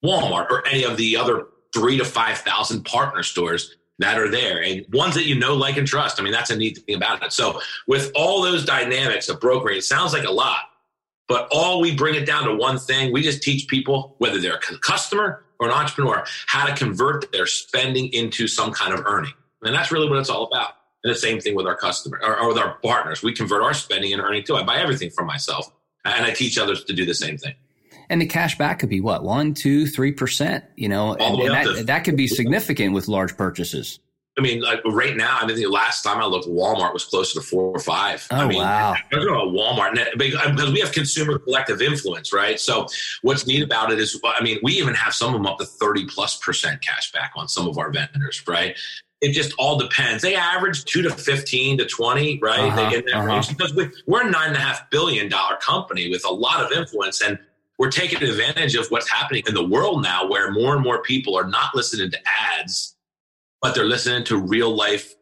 Walmart 0.05 0.51
or 0.51 0.67
any 0.67 0.85
of 0.85 0.97
the 0.97 1.17
other 1.17 1.47
three 1.73 1.99
to 1.99 2.05
5,000 2.05 2.85
partner 2.85 3.23
stores 3.23 3.77
that 3.99 4.19
are 4.19 4.31
there 4.31 4.63
and 4.63 4.85
ones 4.93 5.15
that 5.15 5.25
you 5.25 5.39
know, 5.39 5.55
like, 5.55 5.77
and 5.77 5.87
trust. 5.87 6.21
I 6.21 6.25
mean, 6.25 6.33
that's 6.33 6.51
a 6.51 6.57
neat 6.57 6.79
thing 6.79 6.97
about 6.97 7.23
it. 7.23 7.33
So 7.33 7.61
with 7.87 8.13
all 8.15 8.43
those 8.43 8.65
dynamics 8.65 9.29
of 9.29 9.41
brokering, 9.41 9.79
it 9.79 9.85
sounds 9.85 10.13
like 10.13 10.25
a 10.25 10.33
lot, 10.33 10.61
but 11.29 11.49
all 11.51 11.81
we 11.81 11.95
bring 11.95 12.15
it 12.15 12.27
down 12.27 12.45
to 12.45 12.55
one 12.55 12.79
thing. 12.79 13.13
We 13.13 13.23
just 13.23 13.43
teach 13.43 13.69
people, 13.69 14.15
whether 14.19 14.41
they're 14.41 14.57
a 14.57 14.79
customer 14.79 15.45
or 15.59 15.69
an 15.69 15.73
entrepreneur, 15.73 16.25
how 16.47 16.67
to 16.67 16.75
convert 16.75 17.31
their 17.33 17.47
spending 17.47 18.09
into 18.13 18.47
some 18.47 18.73
kind 18.73 18.93
of 18.93 19.05
earning. 19.07 19.33
And 19.63 19.75
that's 19.75 19.91
really 19.91 20.09
what 20.09 20.19
it's 20.19 20.31
all 20.31 20.45
about. 20.45 20.73
And 21.03 21.15
the 21.15 21.19
same 21.19 21.41
thing 21.41 21.55
with 21.55 21.67
our 21.67 21.77
customer 21.77 22.21
or, 22.23 22.39
or 22.39 22.49
with 22.49 22.59
our 22.59 22.79
partners. 22.83 23.23
We 23.23 23.35
convert 23.35 23.63
our 23.63 23.75
spending 23.75 24.11
into 24.11 24.25
earning 24.25 24.45
too. 24.45 24.57
I 24.57 24.63
buy 24.63 24.79
everything 24.79 25.11
from 25.11 25.27
myself 25.27 25.71
and 26.05 26.25
I 26.25 26.33
teach 26.33 26.59
others 26.59 26.85
to 26.85 26.93
do 26.93 27.05
the 27.07 27.15
same 27.15 27.39
thing. 27.39 27.55
And 28.11 28.21
the 28.21 28.27
cash 28.27 28.59
back 28.59 28.81
could 28.81 28.91
be 28.91 29.01
what, 29.01 29.23
one, 29.23 29.55
two, 29.55 29.87
three 29.87 30.13
percent, 30.13 30.65
you 30.77 30.89
know, 30.89 31.15
and, 31.15 31.41
and 31.41 31.51
that, 31.51 31.87
that 31.87 32.05
could 32.05 32.17
be 32.17 32.27
significant 32.27 32.93
with 32.93 33.09
large 33.09 33.37
purchases. 33.37 33.99
I 34.37 34.41
mean, 34.41 34.63
like 34.63 34.81
right 34.85 35.17
now, 35.17 35.39
I 35.41 35.47
mean, 35.47 35.57
the 35.57 35.67
last 35.67 36.03
time 36.03 36.21
I 36.21 36.27
looked, 36.27 36.49
Walmart 36.49 36.93
was 36.93 37.05
closer 37.05 37.41
to 37.41 37.47
four 37.47 37.71
or 37.71 37.79
five. 37.79 38.27
Oh, 38.33 38.37
I 38.37 38.49
mean, 38.49 38.59
wow. 38.59 38.95
I 39.13 39.17
was 39.17 39.27
about 39.27 39.49
Walmart 39.49 40.19
because 40.19 40.73
we 40.73 40.81
have 40.81 40.91
consumer 40.91 41.39
collective 41.39 41.81
influence, 41.81 42.33
right? 42.33 42.59
So 42.59 42.87
what's 43.23 43.47
neat 43.47 43.63
about 43.63 43.93
it 43.93 44.01
is, 44.01 44.21
I 44.25 44.43
mean, 44.43 44.59
we 44.63 44.73
even 44.73 44.95
have 44.95 45.15
some 45.15 45.29
of 45.29 45.35
them 45.35 45.47
up 45.47 45.59
to 45.59 45.65
30 45.65 46.07
plus 46.07 46.37
percent 46.39 46.83
cash 46.83 47.13
back 47.13 47.33
on 47.37 47.47
some 47.47 47.69
of 47.69 47.79
our 47.79 47.93
vendors, 47.93 48.43
right? 48.49 48.77
It 49.21 49.33
just 49.33 49.55
all 49.57 49.79
depends. 49.79 50.23
They 50.23 50.35
average 50.35 50.85
two 50.85 51.03
to 51.03 51.11
15 51.11 51.79
to 51.79 51.87
20, 51.87 52.41
right? 52.43 52.59
Uh-huh, 52.59 52.91
they, 52.91 53.13
uh-huh. 53.13 53.43
Because 53.49 53.73
we, 53.75 53.89
we're 54.09 54.27
a 54.27 54.31
nine 54.31 54.49
and 54.49 54.57
a 54.57 54.61
half 54.61 54.91
billion 54.91 55.29
dollar 55.29 55.57
company 55.59 56.11
with 56.11 56.27
a 56.27 56.33
lot 56.33 56.61
of 56.61 56.73
influence 56.77 57.23
and 57.23 57.39
we're 57.79 57.91
taking 57.91 58.23
advantage 58.23 58.75
of 58.75 58.87
what's 58.89 59.09
happening 59.09 59.43
in 59.47 59.55
the 59.55 59.65
world 59.65 60.03
now 60.03 60.29
where 60.29 60.53
more 60.53 60.75
and 60.75 60.83
more 60.83 61.03
people 61.03 61.37
are 61.37 61.47
not 61.47 61.75
listening 61.75 62.11
to 62.11 62.19
ads 62.59 62.94
but 63.65 63.75
they're 63.75 63.87
listening 63.87 64.23
to 64.23 64.37
real 64.37 64.77
life 64.77 65.15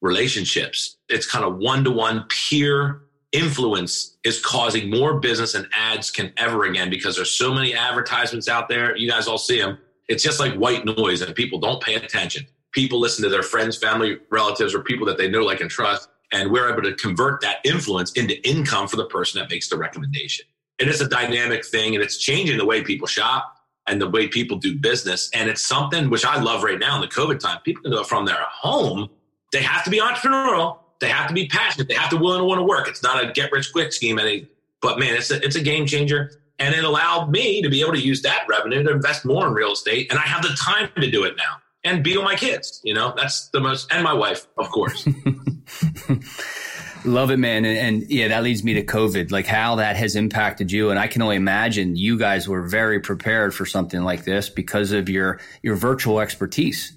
relationships. 0.00 0.96
It's 1.10 1.30
kind 1.30 1.44
of 1.44 1.58
one 1.58 1.84
to 1.84 1.90
one 1.90 2.24
peer 2.30 3.02
influence 3.32 4.16
is 4.24 4.42
causing 4.42 4.88
more 4.88 5.20
business 5.20 5.54
and 5.54 5.68
ads 5.76 6.10
can 6.10 6.32
ever 6.38 6.64
again 6.64 6.88
because 6.88 7.16
there's 7.16 7.32
so 7.32 7.52
many 7.52 7.74
advertisements 7.74 8.48
out 8.48 8.70
there. 8.70 8.96
You 8.96 9.10
guys 9.10 9.28
all 9.28 9.36
see 9.36 9.60
them. 9.60 9.76
It's 10.08 10.22
just 10.22 10.40
like 10.40 10.54
white 10.54 10.86
noise 10.86 11.20
and 11.20 11.34
people 11.34 11.58
don't 11.58 11.82
pay 11.82 11.96
attention. 11.96 12.46
People 12.72 12.98
listen 12.98 13.22
to 13.24 13.28
their 13.28 13.42
friends, 13.42 13.76
family, 13.76 14.16
relatives, 14.30 14.74
or 14.74 14.82
people 14.82 15.06
that 15.08 15.18
they 15.18 15.28
know, 15.28 15.42
like, 15.42 15.60
and 15.60 15.68
trust. 15.68 16.08
And 16.32 16.50
we're 16.50 16.72
able 16.72 16.82
to 16.84 16.94
convert 16.94 17.42
that 17.42 17.58
influence 17.64 18.12
into 18.12 18.40
income 18.48 18.88
for 18.88 18.96
the 18.96 19.04
person 19.04 19.38
that 19.38 19.50
makes 19.50 19.68
the 19.68 19.76
recommendation. 19.76 20.46
And 20.78 20.88
it's 20.88 21.02
a 21.02 21.08
dynamic 21.08 21.66
thing 21.66 21.94
and 21.94 22.02
it's 22.02 22.16
changing 22.16 22.56
the 22.56 22.64
way 22.64 22.82
people 22.82 23.06
shop 23.06 23.59
and 23.90 24.00
the 24.00 24.08
way 24.08 24.28
people 24.28 24.56
do 24.56 24.78
business. 24.78 25.28
And 25.34 25.50
it's 25.50 25.62
something 25.62 26.08
which 26.08 26.24
I 26.24 26.40
love 26.40 26.62
right 26.62 26.78
now 26.78 26.94
in 26.94 27.00
the 27.00 27.08
COVID 27.08 27.40
time. 27.40 27.58
People 27.64 27.82
can 27.82 27.92
it 27.92 28.06
from 28.06 28.24
their 28.24 28.38
home. 28.48 29.10
They 29.52 29.62
have 29.62 29.82
to 29.84 29.90
be 29.90 29.98
entrepreneurial. 29.98 30.78
They 31.00 31.08
have 31.08 31.26
to 31.26 31.34
be 31.34 31.48
passionate. 31.48 31.88
They 31.88 31.94
have 31.94 32.10
to 32.10 32.16
willing 32.16 32.40
to 32.40 32.44
want 32.44 32.60
to 32.60 32.62
work. 32.62 32.88
It's 32.88 33.02
not 33.02 33.22
a 33.22 33.32
get 33.32 33.50
rich 33.50 33.72
quick 33.72 33.92
scheme. 33.92 34.18
Any, 34.18 34.46
but 34.80 34.98
man, 34.98 35.14
it's 35.14 35.30
a, 35.30 35.44
it's 35.44 35.56
a 35.56 35.62
game 35.62 35.86
changer. 35.86 36.30
And 36.60 36.74
it 36.74 36.84
allowed 36.84 37.30
me 37.30 37.62
to 37.62 37.68
be 37.68 37.80
able 37.80 37.94
to 37.94 38.00
use 38.00 38.22
that 38.22 38.44
revenue 38.48 38.82
to 38.84 38.90
invest 38.90 39.24
more 39.24 39.46
in 39.46 39.54
real 39.54 39.72
estate. 39.72 40.10
And 40.10 40.18
I 40.18 40.22
have 40.22 40.42
the 40.42 40.56
time 40.60 40.90
to 40.96 41.10
do 41.10 41.24
it 41.24 41.36
now 41.36 41.56
and 41.82 42.04
be 42.04 42.16
with 42.16 42.24
my 42.24 42.36
kids. 42.36 42.80
You 42.84 42.94
know, 42.94 43.12
that's 43.16 43.48
the 43.48 43.60
most, 43.60 43.90
and 43.90 44.04
my 44.04 44.12
wife, 44.12 44.46
of 44.56 44.70
course. 44.70 45.08
Love 47.04 47.30
it, 47.30 47.38
man. 47.38 47.64
And, 47.64 47.78
and, 47.78 48.10
yeah, 48.10 48.28
that 48.28 48.42
leads 48.42 48.62
me 48.62 48.74
to 48.74 48.84
COVID, 48.84 49.30
like 49.30 49.46
how 49.46 49.76
that 49.76 49.96
has 49.96 50.16
impacted 50.16 50.70
you. 50.70 50.90
And 50.90 50.98
I 50.98 51.06
can 51.06 51.22
only 51.22 51.36
imagine 51.36 51.96
you 51.96 52.18
guys 52.18 52.48
were 52.48 52.62
very 52.62 53.00
prepared 53.00 53.54
for 53.54 53.64
something 53.64 54.02
like 54.02 54.24
this 54.24 54.48
because 54.48 54.92
of 54.92 55.08
your, 55.08 55.40
your 55.62 55.76
virtual 55.76 56.20
expertise. 56.20 56.92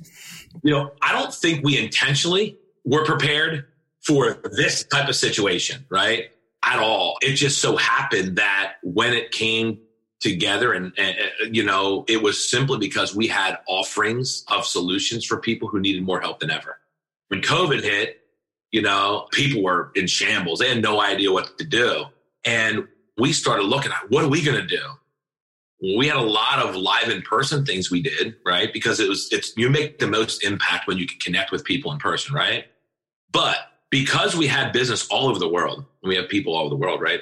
You 0.63 0.71
know, 0.71 0.91
I 1.01 1.13
don't 1.13 1.33
think 1.33 1.63
we 1.63 1.77
intentionally 1.77 2.57
were 2.83 3.05
prepared 3.05 3.65
for 4.01 4.41
this 4.43 4.83
type 4.83 5.07
of 5.07 5.15
situation, 5.15 5.85
right? 5.89 6.31
At 6.65 6.79
all. 6.79 7.17
It 7.21 7.35
just 7.35 7.59
so 7.59 7.77
happened 7.77 8.37
that 8.37 8.73
when 8.83 9.13
it 9.13 9.31
came 9.31 9.79
together 10.23 10.71
and, 10.73 10.93
and, 10.97 11.17
uh, 11.19 11.45
you 11.51 11.63
know 11.63 12.05
it 12.07 12.23
was 12.23 12.49
simply 12.49 12.79
because 12.79 13.13
we 13.13 13.27
had 13.27 13.57
offerings 13.67 14.45
of 14.47 14.65
solutions 14.65 15.25
for 15.25 15.37
people 15.37 15.67
who 15.67 15.81
needed 15.81 16.01
more 16.01 16.21
help 16.21 16.39
than 16.39 16.49
ever 16.49 16.79
when 17.27 17.41
covid 17.41 17.83
hit 17.83 18.22
you 18.73 18.81
know, 18.81 19.27
people 19.31 19.63
were 19.63 19.91
in 19.95 20.07
shambles. 20.07 20.59
They 20.59 20.67
had 20.67 20.81
no 20.81 21.01
idea 21.01 21.31
what 21.31 21.57
to 21.57 21.63
do. 21.63 22.05
And 22.43 22.89
we 23.17 23.31
started 23.31 23.63
looking 23.63 23.93
at 23.93 24.09
what 24.09 24.25
are 24.25 24.29
we 24.29 24.43
going 24.43 24.59
to 24.59 24.67
do? 24.67 24.83
we 25.83 26.07
had 26.07 26.15
a 26.15 26.21
lot 26.21 26.59
of 26.59 26.75
live 26.75 27.09
in 27.09 27.21
person 27.23 27.65
things 27.65 27.91
we 27.91 28.01
did, 28.01 28.37
right? 28.45 28.71
Because 28.71 29.01
it 29.01 29.09
was, 29.09 29.27
it's, 29.33 29.51
you 29.57 29.69
make 29.69 29.99
the 29.99 30.07
most 30.07 30.43
impact 30.43 30.87
when 30.87 30.97
you 30.97 31.05
can 31.05 31.19
connect 31.19 31.51
with 31.51 31.65
people 31.65 31.91
in 31.91 31.99
person, 31.99 32.33
right? 32.33 32.65
But 33.33 33.57
because 33.89 34.33
we 34.33 34.47
had 34.47 34.71
business 34.71 35.05
all 35.09 35.27
over 35.27 35.39
the 35.39 35.49
world, 35.49 35.83
we 36.01 36.15
have 36.15 36.29
people 36.29 36.55
all 36.55 36.61
over 36.61 36.69
the 36.69 36.77
world, 36.77 37.01
right? 37.01 37.19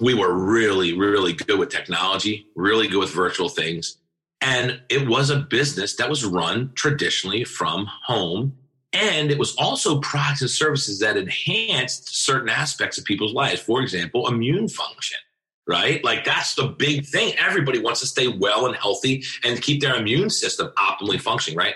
We 0.00 0.14
were 0.14 0.32
really, 0.32 0.96
really 0.96 1.32
good 1.32 1.58
with 1.58 1.68
technology, 1.68 2.46
really 2.54 2.86
good 2.86 3.00
with 3.00 3.10
virtual 3.10 3.48
things. 3.48 3.96
And 4.40 4.80
it 4.88 5.08
was 5.08 5.30
a 5.30 5.40
business 5.40 5.96
that 5.96 6.08
was 6.08 6.24
run 6.24 6.70
traditionally 6.74 7.42
from 7.42 7.86
home. 8.04 8.56
And 8.94 9.30
it 9.30 9.38
was 9.38 9.54
also 9.56 10.00
products 10.00 10.40
and 10.40 10.50
services 10.50 11.00
that 11.00 11.16
enhanced 11.16 12.24
certain 12.24 12.48
aspects 12.48 12.96
of 12.96 13.04
people's 13.04 13.34
lives. 13.34 13.60
For 13.60 13.82
example, 13.82 14.28
immune 14.28 14.68
function 14.68 15.18
right? 15.66 16.04
Like 16.04 16.24
that's 16.24 16.54
the 16.54 16.66
big 16.66 17.06
thing. 17.06 17.34
Everybody 17.38 17.78
wants 17.78 18.00
to 18.00 18.06
stay 18.06 18.28
well 18.28 18.66
and 18.66 18.76
healthy 18.76 19.24
and 19.44 19.60
keep 19.62 19.80
their 19.80 19.94
immune 19.94 20.30
system 20.30 20.70
optimally 20.76 21.20
functioning, 21.20 21.56
right? 21.56 21.74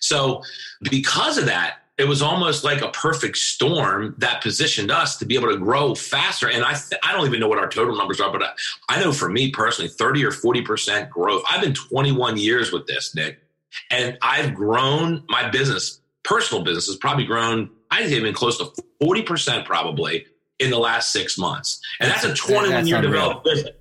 So 0.00 0.42
because 0.90 1.38
of 1.38 1.46
that, 1.46 1.76
it 1.98 2.06
was 2.06 2.22
almost 2.22 2.62
like 2.62 2.80
a 2.80 2.88
perfect 2.90 3.36
storm 3.36 4.14
that 4.18 4.40
positioned 4.40 4.90
us 4.90 5.16
to 5.16 5.26
be 5.26 5.34
able 5.34 5.48
to 5.48 5.56
grow 5.56 5.96
faster. 5.96 6.48
And 6.48 6.64
I, 6.64 6.74
th- 6.74 7.00
I 7.02 7.12
don't 7.12 7.26
even 7.26 7.40
know 7.40 7.48
what 7.48 7.58
our 7.58 7.68
total 7.68 7.96
numbers 7.96 8.20
are, 8.20 8.30
but 8.30 8.42
I, 8.42 8.50
I 8.88 9.00
know 9.02 9.12
for 9.12 9.28
me 9.28 9.50
personally, 9.50 9.90
30 9.90 10.24
or 10.24 10.30
40% 10.30 11.10
growth. 11.10 11.42
I've 11.50 11.60
been 11.60 11.74
21 11.74 12.36
years 12.36 12.70
with 12.70 12.86
this, 12.86 13.16
Nick, 13.16 13.40
and 13.90 14.16
I've 14.22 14.54
grown 14.54 15.24
my 15.28 15.50
business, 15.50 16.00
personal 16.28 16.62
business 16.62 16.86
has 16.86 16.96
probably 16.96 17.24
grown, 17.24 17.70
I'd 17.90 18.08
say 18.08 18.16
even 18.16 18.34
close 18.34 18.58
to 18.58 18.70
40% 19.02 19.64
probably 19.64 20.26
in 20.58 20.70
the 20.70 20.78
last 20.78 21.10
six 21.10 21.38
months. 21.38 21.80
And 22.00 22.10
that's, 22.10 22.22
that's 22.22 22.40
a 22.40 22.46
21 22.52 22.70
that's 22.70 22.88
year 22.88 23.00
developed 23.00 23.44
business. 23.44 23.74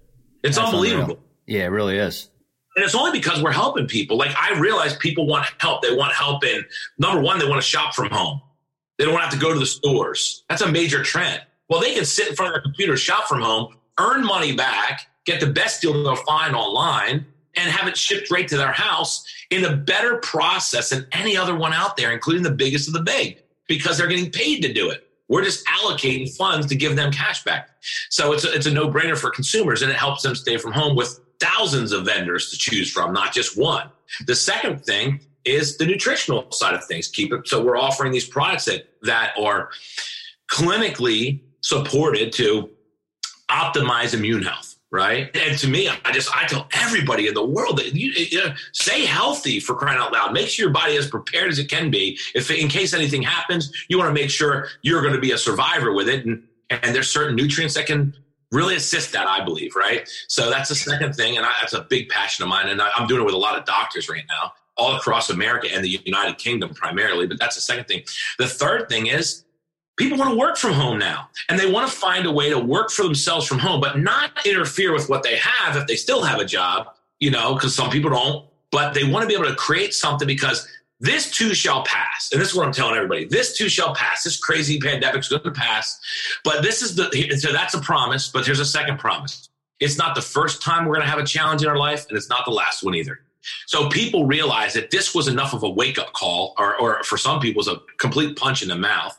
It's 0.44 0.56
that's 0.56 0.70
unbelievable. 0.70 1.04
Unreal. 1.04 1.20
Yeah, 1.46 1.64
it 1.66 1.72
really 1.72 1.98
is. 1.98 2.30
And 2.76 2.86
it's 2.86 2.96
only 2.96 3.12
because 3.12 3.42
we're 3.42 3.52
helping 3.52 3.88
people. 3.88 4.18
Like 4.18 4.32
I 4.38 4.58
realize 4.60 4.96
people 4.96 5.28
want 5.28 5.46
help. 5.60 5.82
They 5.82 5.94
want 5.96 6.14
help 6.14 6.46
in 6.46 6.64
number 6.98 7.22
one, 7.22 7.40
they 7.40 7.48
want 7.48 7.62
to 7.62 7.68
shop 7.68 7.94
from 7.94 8.10
home. 8.12 8.42
They 8.98 9.04
don't 9.04 9.14
want 9.14 9.24
to 9.24 9.30
have 9.30 9.40
to 9.40 9.46
go 9.46 9.54
to 9.54 9.60
the 9.60 9.66
stores. 9.66 10.44
That's 10.48 10.62
a 10.62 10.72
major 10.72 11.04
trend. 11.04 11.42
Well, 11.70 11.82
they 11.82 11.94
can 11.94 12.06
sit 12.06 12.30
in 12.30 12.36
front 12.36 12.50
of 12.50 12.54
their 12.54 12.62
computer, 12.62 12.96
shop 12.96 13.28
from 13.28 13.42
home, 13.42 13.76
earn 14.00 14.24
money 14.24 14.56
back, 14.56 15.08
get 15.26 15.42
the 15.42 15.48
best 15.48 15.82
deal 15.82 15.92
they'll 16.02 16.16
find 16.16 16.56
online, 16.56 17.26
and 17.58 17.72
have 17.72 17.88
it 17.88 17.98
shipped 17.98 18.32
right 18.32 18.48
to 18.48 18.58
their 18.58 18.72
house 18.72 19.26
in 19.50 19.66
a 19.66 19.76
better 19.76 20.18
process 20.18 20.90
than 20.90 21.08
any 21.12 21.38
other 21.38 21.56
one 21.56 21.74
out 21.74 21.98
there, 21.98 22.12
including 22.12 22.44
the 22.44 22.52
biggest 22.52 22.88
of 22.88 22.94
the 22.94 23.02
big, 23.02 23.42
because 23.68 23.98
they're 23.98 24.08
getting 24.08 24.32
paid 24.32 24.62
to 24.62 24.74
do 24.74 24.90
it. 24.90 25.10
We're 25.30 25.44
just 25.44 25.66
allocating 25.68 26.34
funds 26.36 26.68
to 26.68 26.76
give 26.76 26.96
them 26.96 27.12
cash 27.12 27.44
back. 27.44 27.70
So 28.10 28.32
it's 28.32 28.46
a, 28.46 28.54
it's 28.54 28.66
a 28.66 28.72
no 28.72 28.90
brainer 28.90 29.18
for 29.18 29.30
consumers 29.30 29.82
and 29.82 29.92
it 29.92 29.98
helps 29.98 30.22
them 30.22 30.36
stay 30.36 30.58
from 30.58 30.72
home 30.72 30.96
with 30.96 31.20
thousands 31.40 31.92
of 31.92 32.06
vendors 32.06 32.50
to 32.52 32.58
choose 32.58 32.92
from, 32.92 33.14
not 33.14 33.34
just 33.34 33.58
one. 33.58 33.90
The 34.26 34.36
second 34.36 34.86
thing 34.86 35.20
is 35.44 35.78
the 35.78 35.86
nutritional 35.86 36.50
side 36.52 36.76
of 36.76 36.86
things. 36.86 37.08
Keep 37.08 37.34
it. 37.34 37.48
So 37.48 37.64
we're 37.64 37.78
offering 37.78 38.12
these 38.12 38.28
products 38.28 38.66
that, 38.66 38.90
that 39.04 39.34
are 39.38 39.70
clinically 40.50 41.42
supported 41.62 42.32
to 42.34 42.70
optimize 43.50 44.14
immune 44.14 44.44
health 44.44 44.67
right? 44.92 45.36
And 45.36 45.58
to 45.60 45.68
me, 45.68 45.90
I 45.90 46.12
just 46.12 46.36
I 46.36 46.46
tell 46.46 46.68
everybody 46.74 47.28
in 47.28 47.34
the 47.34 47.46
world 47.46 47.78
that 47.78 47.94
you, 47.94 48.12
you 48.12 48.40
know, 48.40 48.54
stay 48.72 49.06
healthy 49.06 49.60
for 49.60 49.76
crying 49.76 50.00
out 50.00 50.14
loud. 50.14 50.34
Make 50.34 50.48
sure 50.48 50.66
your 50.66 50.74
body 50.74 50.96
as 50.96 51.08
prepared 51.08 51.52
as 51.52 51.60
it 51.60 51.70
can 51.70 51.92
be. 51.92 52.18
If 52.34 52.50
in 52.50 52.68
case 52.68 52.94
anything 52.94 53.22
happens, 53.22 53.72
you 53.90 53.98
want 53.98 54.10
to 54.10 54.14
make 54.14 54.30
sure 54.30 54.68
you're 54.82 55.02
going 55.02 55.14
to 55.14 55.20
be 55.20 55.32
a 55.32 55.38
survivor 55.38 55.94
with 55.94 56.08
it. 56.08 56.26
And 56.26 56.44
and 56.70 56.96
there's 56.96 57.10
certain 57.10 57.36
nutrients 57.36 57.76
that 57.76 57.86
can 57.86 58.14
really 58.52 58.76
assist 58.76 59.12
that, 59.12 59.28
I 59.28 59.44
believe, 59.44 59.76
right? 59.76 60.08
So 60.28 60.50
that's 60.50 60.70
the 60.70 60.76
second 60.76 61.14
thing, 61.16 61.38
and 61.38 61.46
I, 61.46 61.52
that's 61.60 61.74
a 61.74 61.82
big 61.82 62.10
passion 62.10 62.44
of 62.44 62.50
mine. 62.50 62.70
And 62.70 62.82
I, 62.82 62.90
I'm 62.96 63.08
doing 63.08 63.22
it 63.22 63.26
with 63.26 63.34
a 63.34 63.38
lot 63.38 63.58
of 63.58 63.66
doctors 63.66 64.08
right 64.10 64.24
now, 64.30 64.54
all 64.78 64.96
across 64.96 65.30
America 65.30 65.68
and 65.72 65.84
the 65.84 66.00
United 66.06 66.38
Kingdom 66.38 66.74
primarily. 66.74 67.28
But 67.28 67.40
that's 67.40 67.56
the 67.56 67.62
second 67.62 67.86
thing. 67.86 68.04
The 68.38 68.48
third 68.48 68.88
thing 68.88 69.08
is 69.08 69.44
people 69.98 70.18
want 70.18 70.32
to 70.32 70.38
work 70.38 70.58
from 70.58 70.74
home 70.74 70.98
now 70.98 71.30
and 71.50 71.60
they 71.60 71.70
want 71.70 71.90
to 71.90 71.96
find 71.96 72.26
a 72.26 72.32
way 72.32 72.50
to 72.50 72.60
work 72.60 72.92
for 72.92 73.04
themselves 73.04 73.46
from 73.46 73.60
home 73.60 73.82
but 73.82 74.00
not 74.00 74.32
interfere 74.46 74.94
with 74.94 75.10
what 75.10 75.24
they 75.24 75.36
have 75.38 75.76
if 75.76 75.88
they 75.88 75.96
still 75.96 76.24
have 76.24 76.40
a 76.40 76.46
job 76.46 76.88
you 77.20 77.32
know 77.32 77.54
because 77.54 77.76
some 77.76 77.90
people 77.90 78.10
don't 78.10 78.46
but 78.72 78.94
they 78.94 79.04
want 79.04 79.24
to 79.24 79.28
be 79.28 79.34
able 79.34 79.46
to 79.46 79.56
create 79.56 79.94
something 79.94 80.28
because 80.28 80.68
this 81.00 81.32
too 81.32 81.54
shall 81.54 81.84
pass 81.84 82.30
and 82.32 82.42
this 82.42 82.50
is 82.50 82.56
what 82.56 82.66
i'm 82.66 82.74
telling 82.74 82.96
everybody 82.96 83.26
this 83.26 83.58
too 83.58 83.70
shall 83.70 83.94
pass 83.94 84.24
this 84.24 84.38
crazy 84.40 84.80
pandemic 84.80 85.20
is 85.20 85.30
going 85.30 85.42
to 85.44 85.52
pass 85.52 86.00
but 86.44 86.64
this 86.64 86.82
is 86.82 86.96
the 86.96 87.38
so 87.38 87.52
that's 87.52 87.74
a 87.74 87.82
promise 87.82 88.30
but 88.30 88.46
there's 88.46 88.60
a 88.60 88.66
second 88.66 88.98
promise. 89.00 89.50
It's 89.80 89.98
not 89.98 90.16
the 90.16 90.22
first 90.22 90.62
time 90.62 90.86
we're 90.86 90.96
going 90.96 91.06
to 91.06 91.12
have 91.12 91.20
a 91.20 91.26
challenge 91.26 91.62
in 91.62 91.70
our 91.70 91.78
life 91.78 92.08
and 92.10 92.18
it's 92.18 92.30
not 92.30 92.46
the 92.46 92.52
last 92.52 92.84
one 92.84 92.96
either. 92.96 93.20
So 93.68 93.90
people 93.90 94.26
realize 94.26 94.74
that 94.74 94.92
this 94.92 95.16
was 95.16 95.28
enough 95.28 95.54
of 95.54 95.64
a 95.64 95.70
wake-up 95.70 96.12
call 96.14 96.54
or, 96.58 96.80
or 96.82 97.04
for 97.04 97.18
some 97.18 97.40
people 97.40 97.60
was 97.60 97.68
a 97.68 97.78
complete 97.98 98.36
punch 98.36 98.62
in 98.62 98.68
the 98.68 98.76
mouth 98.76 99.18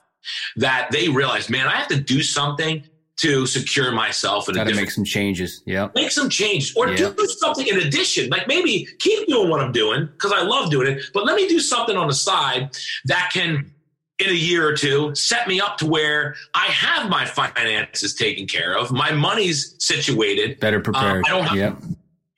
that 0.56 0.90
they 0.90 1.08
realize, 1.08 1.48
man, 1.50 1.66
I 1.66 1.76
have 1.76 1.88
to 1.88 2.00
do 2.00 2.22
something 2.22 2.84
to 3.18 3.46
secure 3.46 3.90
myself. 3.90 4.46
Got 4.46 4.68
to 4.68 4.74
make 4.74 4.90
some 4.90 5.04
changes. 5.04 5.62
Yeah. 5.66 5.88
Make 5.94 6.12
some 6.12 6.30
changes 6.30 6.74
or 6.76 6.94
do 6.94 7.14
something 7.40 7.66
in 7.66 7.78
addition. 7.78 8.30
Like 8.30 8.46
maybe 8.46 8.86
keep 9.00 9.26
doing 9.26 9.50
what 9.50 9.60
I'm 9.60 9.72
doing 9.72 10.06
because 10.06 10.32
I 10.32 10.42
love 10.42 10.70
doing 10.70 10.86
it, 10.88 11.04
but 11.12 11.26
let 11.26 11.34
me 11.34 11.48
do 11.48 11.58
something 11.58 11.96
on 11.96 12.06
the 12.06 12.14
side 12.14 12.76
that 13.06 13.30
can, 13.32 13.72
in 14.20 14.30
a 14.30 14.32
year 14.32 14.66
or 14.66 14.76
two, 14.76 15.14
set 15.14 15.48
me 15.48 15.60
up 15.60 15.78
to 15.78 15.86
where 15.86 16.36
I 16.54 16.66
have 16.66 17.08
my 17.08 17.24
finances 17.24 18.14
taken 18.14 18.46
care 18.46 18.76
of. 18.76 18.92
My 18.92 19.10
money's 19.12 19.74
situated. 19.78 20.60
Better 20.60 20.80
prepared. 20.80 21.18
Um, 21.18 21.24
I, 21.26 21.30
don't 21.30 21.44
have, 21.44 21.56
yep. 21.56 21.76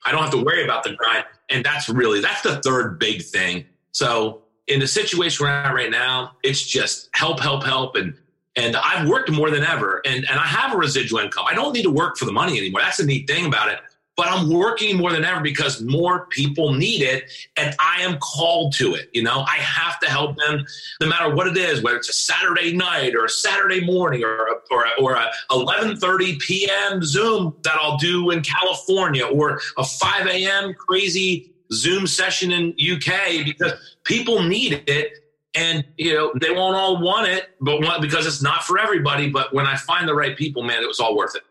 I 0.05 0.11
don't 0.11 0.21
have 0.21 0.31
to 0.31 0.43
worry 0.43 0.63
about 0.63 0.83
the 0.83 0.93
grind. 0.93 1.25
And 1.49 1.63
that's 1.63 1.89
really, 1.89 2.21
that's 2.21 2.41
the 2.41 2.59
third 2.61 2.97
big 2.97 3.21
thing. 3.21 3.65
So 3.91 4.43
in 4.67 4.79
the 4.79 4.87
situation 4.87 5.45
we're 5.45 5.51
at 5.51 5.73
right 5.73 5.91
now, 5.91 6.33
it's 6.43 6.61
just 6.61 7.09
help, 7.13 7.39
help, 7.39 7.63
help. 7.63 7.95
And 7.95 8.15
and 8.57 8.75
I've 8.75 9.07
worked 9.07 9.31
more 9.31 9.49
than 9.49 9.63
ever 9.63 10.01
and, 10.03 10.25
and 10.29 10.37
I 10.37 10.45
have 10.45 10.73
a 10.73 10.77
residual 10.77 11.19
income. 11.19 11.45
I 11.47 11.55
don't 11.55 11.73
need 11.73 11.83
to 11.83 11.89
work 11.89 12.17
for 12.17 12.25
the 12.25 12.33
money 12.33 12.57
anymore. 12.57 12.81
That's 12.81 12.99
a 12.99 13.05
neat 13.05 13.25
thing 13.25 13.45
about 13.45 13.69
it. 13.69 13.79
But 14.17 14.27
I'm 14.27 14.51
working 14.51 14.97
more 14.97 15.13
than 15.13 15.23
ever 15.23 15.39
because 15.39 15.81
more 15.81 16.25
people 16.27 16.73
need 16.73 17.01
it 17.01 17.31
and 17.55 17.73
I 17.79 18.01
am 18.01 18.19
called 18.19 18.73
to 18.73 18.93
it. 18.93 19.09
You 19.13 19.23
know, 19.23 19.45
I 19.47 19.55
have 19.55 19.99
to 20.01 20.09
help 20.09 20.35
them 20.35 20.65
no 20.99 21.07
matter 21.07 21.33
what 21.33 21.47
it 21.47 21.55
is, 21.55 21.81
whether 21.81 21.95
it's 21.95 22.09
a 22.09 22.13
Saturday 22.13 22.75
night 22.75 23.15
or 23.15 23.23
a 23.23 23.29
Saturday 23.29 23.83
morning 23.83 24.23
or 24.23 24.47
a, 24.47 24.53
or 24.69 24.83
a, 24.83 25.01
or 25.01 25.13
a 25.13 25.31
11:30 25.49 26.39
p.m. 26.39 27.01
Zoom 27.03 27.55
that 27.63 27.75
I'll 27.75 27.97
do 27.97 28.31
in 28.31 28.43
California 28.43 29.25
or 29.25 29.61
a 29.77 29.83
5 29.83 30.27
a.m. 30.27 30.73
crazy 30.73 31.51
Zoom 31.73 32.07
session 32.07 32.51
in 32.51 32.73
UK 32.79 33.45
because 33.45 33.73
people 34.03 34.43
need 34.43 34.83
it 34.87 35.13
and 35.55 35.85
you 35.97 36.13
know 36.13 36.31
they 36.39 36.51
won't 36.51 36.75
all 36.75 37.01
want 37.01 37.27
it 37.27 37.49
but 37.59 38.01
because 38.01 38.25
it's 38.25 38.41
not 38.41 38.63
for 38.63 38.79
everybody 38.79 39.29
but 39.29 39.53
when 39.53 39.65
i 39.67 39.75
find 39.75 40.07
the 40.07 40.13
right 40.13 40.37
people 40.37 40.63
man 40.63 40.81
it 40.81 40.87
was 40.87 40.99
all 40.99 41.15
worth 41.15 41.35
it. 41.35 41.43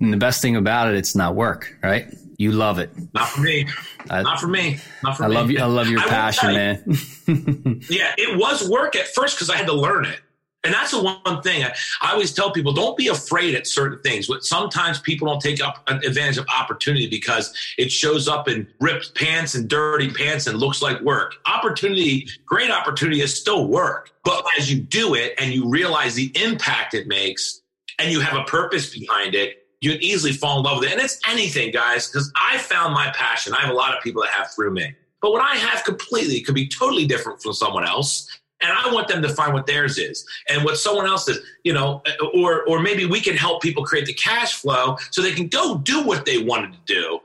And 0.00 0.12
the 0.12 0.16
best 0.16 0.40
thing 0.42 0.56
about 0.56 0.88
it 0.88 0.94
it's 0.94 1.14
not 1.14 1.34
work 1.34 1.76
right? 1.82 2.06
You 2.38 2.52
love 2.52 2.78
it. 2.78 2.90
Not 3.12 3.28
for 3.28 3.42
me. 3.42 3.68
I, 4.08 4.22
not 4.22 4.40
for 4.40 4.46
me. 4.48 4.78
Not 5.04 5.18
for 5.18 5.24
I 5.24 5.28
me. 5.28 5.34
love 5.34 5.50
you 5.50 5.60
i 5.60 5.64
love 5.66 5.88
your 5.88 6.00
passion 6.00 6.54
man. 6.54 6.82
Yeah 7.88 8.14
it 8.16 8.38
was 8.38 8.68
work 8.68 8.96
at 8.96 9.06
first 9.08 9.36
because 9.36 9.50
i 9.50 9.56
had 9.56 9.66
to 9.66 9.74
learn 9.74 10.06
it 10.06 10.20
and 10.62 10.74
that's 10.74 10.90
the 10.90 11.02
one 11.02 11.40
thing 11.42 11.64
I, 11.64 12.12
always 12.12 12.34
tell 12.34 12.50
people 12.50 12.72
don't 12.72 12.96
be 12.96 13.08
afraid 13.08 13.54
at 13.54 13.66
certain 13.66 14.00
things. 14.02 14.28
Sometimes 14.46 15.00
people 15.00 15.26
don't 15.26 15.40
take 15.40 15.62
up 15.62 15.88
advantage 15.88 16.36
of 16.36 16.46
opportunity 16.48 17.08
because 17.08 17.56
it 17.78 17.90
shows 17.90 18.28
up 18.28 18.46
in 18.46 18.68
ripped 18.78 19.14
pants 19.14 19.54
and 19.54 19.68
dirty 19.68 20.10
pants 20.10 20.46
and 20.46 20.58
looks 20.58 20.82
like 20.82 21.00
work. 21.00 21.36
Opportunity, 21.46 22.28
great 22.44 22.70
opportunity 22.70 23.22
is 23.22 23.34
still 23.34 23.68
work. 23.68 24.10
But 24.22 24.44
as 24.58 24.70
you 24.70 24.80
do 24.80 25.14
it 25.14 25.32
and 25.38 25.52
you 25.52 25.66
realize 25.66 26.14
the 26.14 26.30
impact 26.34 26.92
it 26.92 27.06
makes 27.06 27.62
and 27.98 28.12
you 28.12 28.20
have 28.20 28.36
a 28.36 28.44
purpose 28.44 28.92
behind 28.92 29.34
it, 29.34 29.66
you 29.80 29.92
can 29.92 30.02
easily 30.02 30.32
fall 30.32 30.58
in 30.58 30.64
love 30.64 30.80
with 30.80 30.88
it. 30.88 30.92
And 30.92 31.00
it's 31.00 31.18
anything, 31.26 31.70
guys, 31.70 32.06
because 32.06 32.30
I 32.36 32.58
found 32.58 32.92
my 32.92 33.10
passion. 33.12 33.54
I 33.54 33.60
have 33.60 33.70
a 33.70 33.74
lot 33.74 33.96
of 33.96 34.02
people 34.02 34.20
that 34.22 34.30
have 34.32 34.52
through 34.52 34.72
me. 34.72 34.94
But 35.22 35.32
what 35.32 35.42
I 35.42 35.56
have 35.56 35.84
completely 35.84 36.40
could 36.42 36.54
be 36.54 36.68
totally 36.68 37.06
different 37.06 37.42
from 37.42 37.54
someone 37.54 37.86
else 37.86 38.28
and 38.62 38.72
I 38.72 38.92
want 38.92 39.08
them 39.08 39.22
to 39.22 39.28
find 39.28 39.52
what 39.52 39.66
theirs 39.66 39.98
is 39.98 40.26
and 40.48 40.64
what 40.64 40.76
someone 40.76 41.06
else 41.06 41.28
is, 41.28 41.38
you 41.64 41.72
know, 41.72 42.02
or 42.34 42.68
or 42.68 42.80
maybe 42.80 43.06
we 43.06 43.20
can 43.20 43.36
help 43.36 43.62
people 43.62 43.84
create 43.84 44.06
the 44.06 44.14
cash 44.14 44.54
flow 44.54 44.96
so 45.10 45.22
they 45.22 45.32
can 45.32 45.48
go 45.48 45.78
do 45.78 46.02
what 46.02 46.26
they 46.26 46.38
wanted 46.38 46.72
to 46.72 46.78
do, 46.86 47.20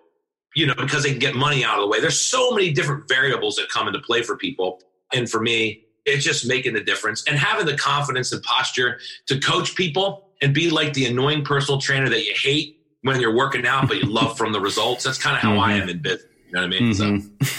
you 0.55 0.65
know, 0.65 0.75
because 0.77 1.03
they 1.03 1.09
can 1.09 1.19
get 1.19 1.35
money 1.35 1.63
out 1.63 1.75
of 1.75 1.81
the 1.81 1.87
way. 1.87 1.99
There's 1.99 2.19
so 2.19 2.51
many 2.51 2.71
different 2.71 3.07
variables 3.07 3.55
that 3.57 3.69
come 3.69 3.87
into 3.87 3.99
play 3.99 4.23
for 4.23 4.37
people, 4.37 4.81
and 5.13 5.29
for 5.29 5.41
me, 5.41 5.83
it's 6.05 6.23
just 6.23 6.47
making 6.47 6.73
the 6.73 6.83
difference 6.83 7.23
and 7.27 7.37
having 7.37 7.65
the 7.65 7.77
confidence 7.77 8.31
and 8.31 8.41
posture 8.43 8.99
to 9.27 9.39
coach 9.39 9.75
people 9.75 10.29
and 10.41 10.53
be 10.53 10.69
like 10.69 10.93
the 10.93 11.05
annoying 11.05 11.43
personal 11.43 11.81
trainer 11.81 12.09
that 12.09 12.25
you 12.25 12.33
hate 12.35 12.79
when 13.01 13.19
you're 13.19 13.35
working 13.35 13.65
out, 13.65 13.87
but 13.87 13.97
you 13.97 14.05
love 14.05 14.37
from 14.37 14.51
the 14.51 14.59
results. 14.59 15.03
That's 15.03 15.17
kind 15.17 15.35
of 15.35 15.41
how 15.41 15.51
mm-hmm. 15.51 15.59
I 15.59 15.73
am 15.73 15.89
in 15.89 16.01
business. 16.01 16.27
You 16.47 16.53
know 16.53 16.61
what 16.61 16.65
I 16.65 16.79
mean? 16.79 16.93
Mm-hmm. 16.93 17.43
So. 17.43 17.49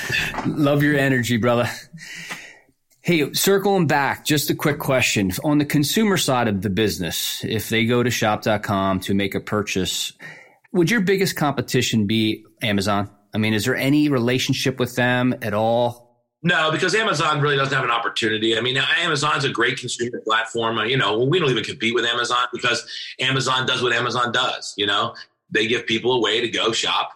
Love 0.46 0.82
your 0.82 0.96
energy, 0.96 1.36
brother. 1.36 1.68
Hey, 3.02 3.32
circling 3.34 3.86
back, 3.86 4.24
just 4.24 4.50
a 4.50 4.54
quick 4.54 4.78
question. 4.78 5.30
On 5.44 5.58
the 5.58 5.64
consumer 5.64 6.16
side 6.16 6.48
of 6.48 6.62
the 6.62 6.70
business, 6.70 7.44
if 7.44 7.68
they 7.68 7.84
go 7.84 8.02
to 8.02 8.10
shop.com 8.10 9.00
to 9.00 9.14
make 9.14 9.34
a 9.34 9.40
purchase, 9.40 10.12
would 10.72 10.90
your 10.90 11.00
biggest 11.00 11.36
competition 11.36 12.06
be 12.06 12.44
Amazon? 12.62 13.10
I 13.32 13.38
mean, 13.38 13.54
is 13.54 13.64
there 13.64 13.76
any 13.76 14.08
relationship 14.08 14.80
with 14.80 14.96
them 14.96 15.34
at 15.42 15.54
all? 15.54 16.06
No, 16.42 16.70
because 16.70 16.94
Amazon 16.94 17.40
really 17.40 17.56
doesn't 17.56 17.74
have 17.74 17.84
an 17.84 17.90
opportunity. 17.90 18.56
I 18.56 18.60
mean, 18.60 18.76
Amazon's 18.76 19.44
a 19.44 19.50
great 19.50 19.78
consumer 19.78 20.20
platform. 20.20 20.78
You 20.86 20.96
know, 20.96 21.18
we 21.24 21.38
don't 21.38 21.50
even 21.50 21.64
compete 21.64 21.94
with 21.94 22.04
Amazon 22.04 22.46
because 22.52 22.86
Amazon 23.20 23.66
does 23.66 23.82
what 23.82 23.92
Amazon 23.92 24.32
does. 24.32 24.74
You 24.76 24.86
know, 24.86 25.14
they 25.50 25.66
give 25.66 25.86
people 25.86 26.12
a 26.12 26.20
way 26.20 26.40
to 26.40 26.48
go 26.48 26.72
shop, 26.72 27.10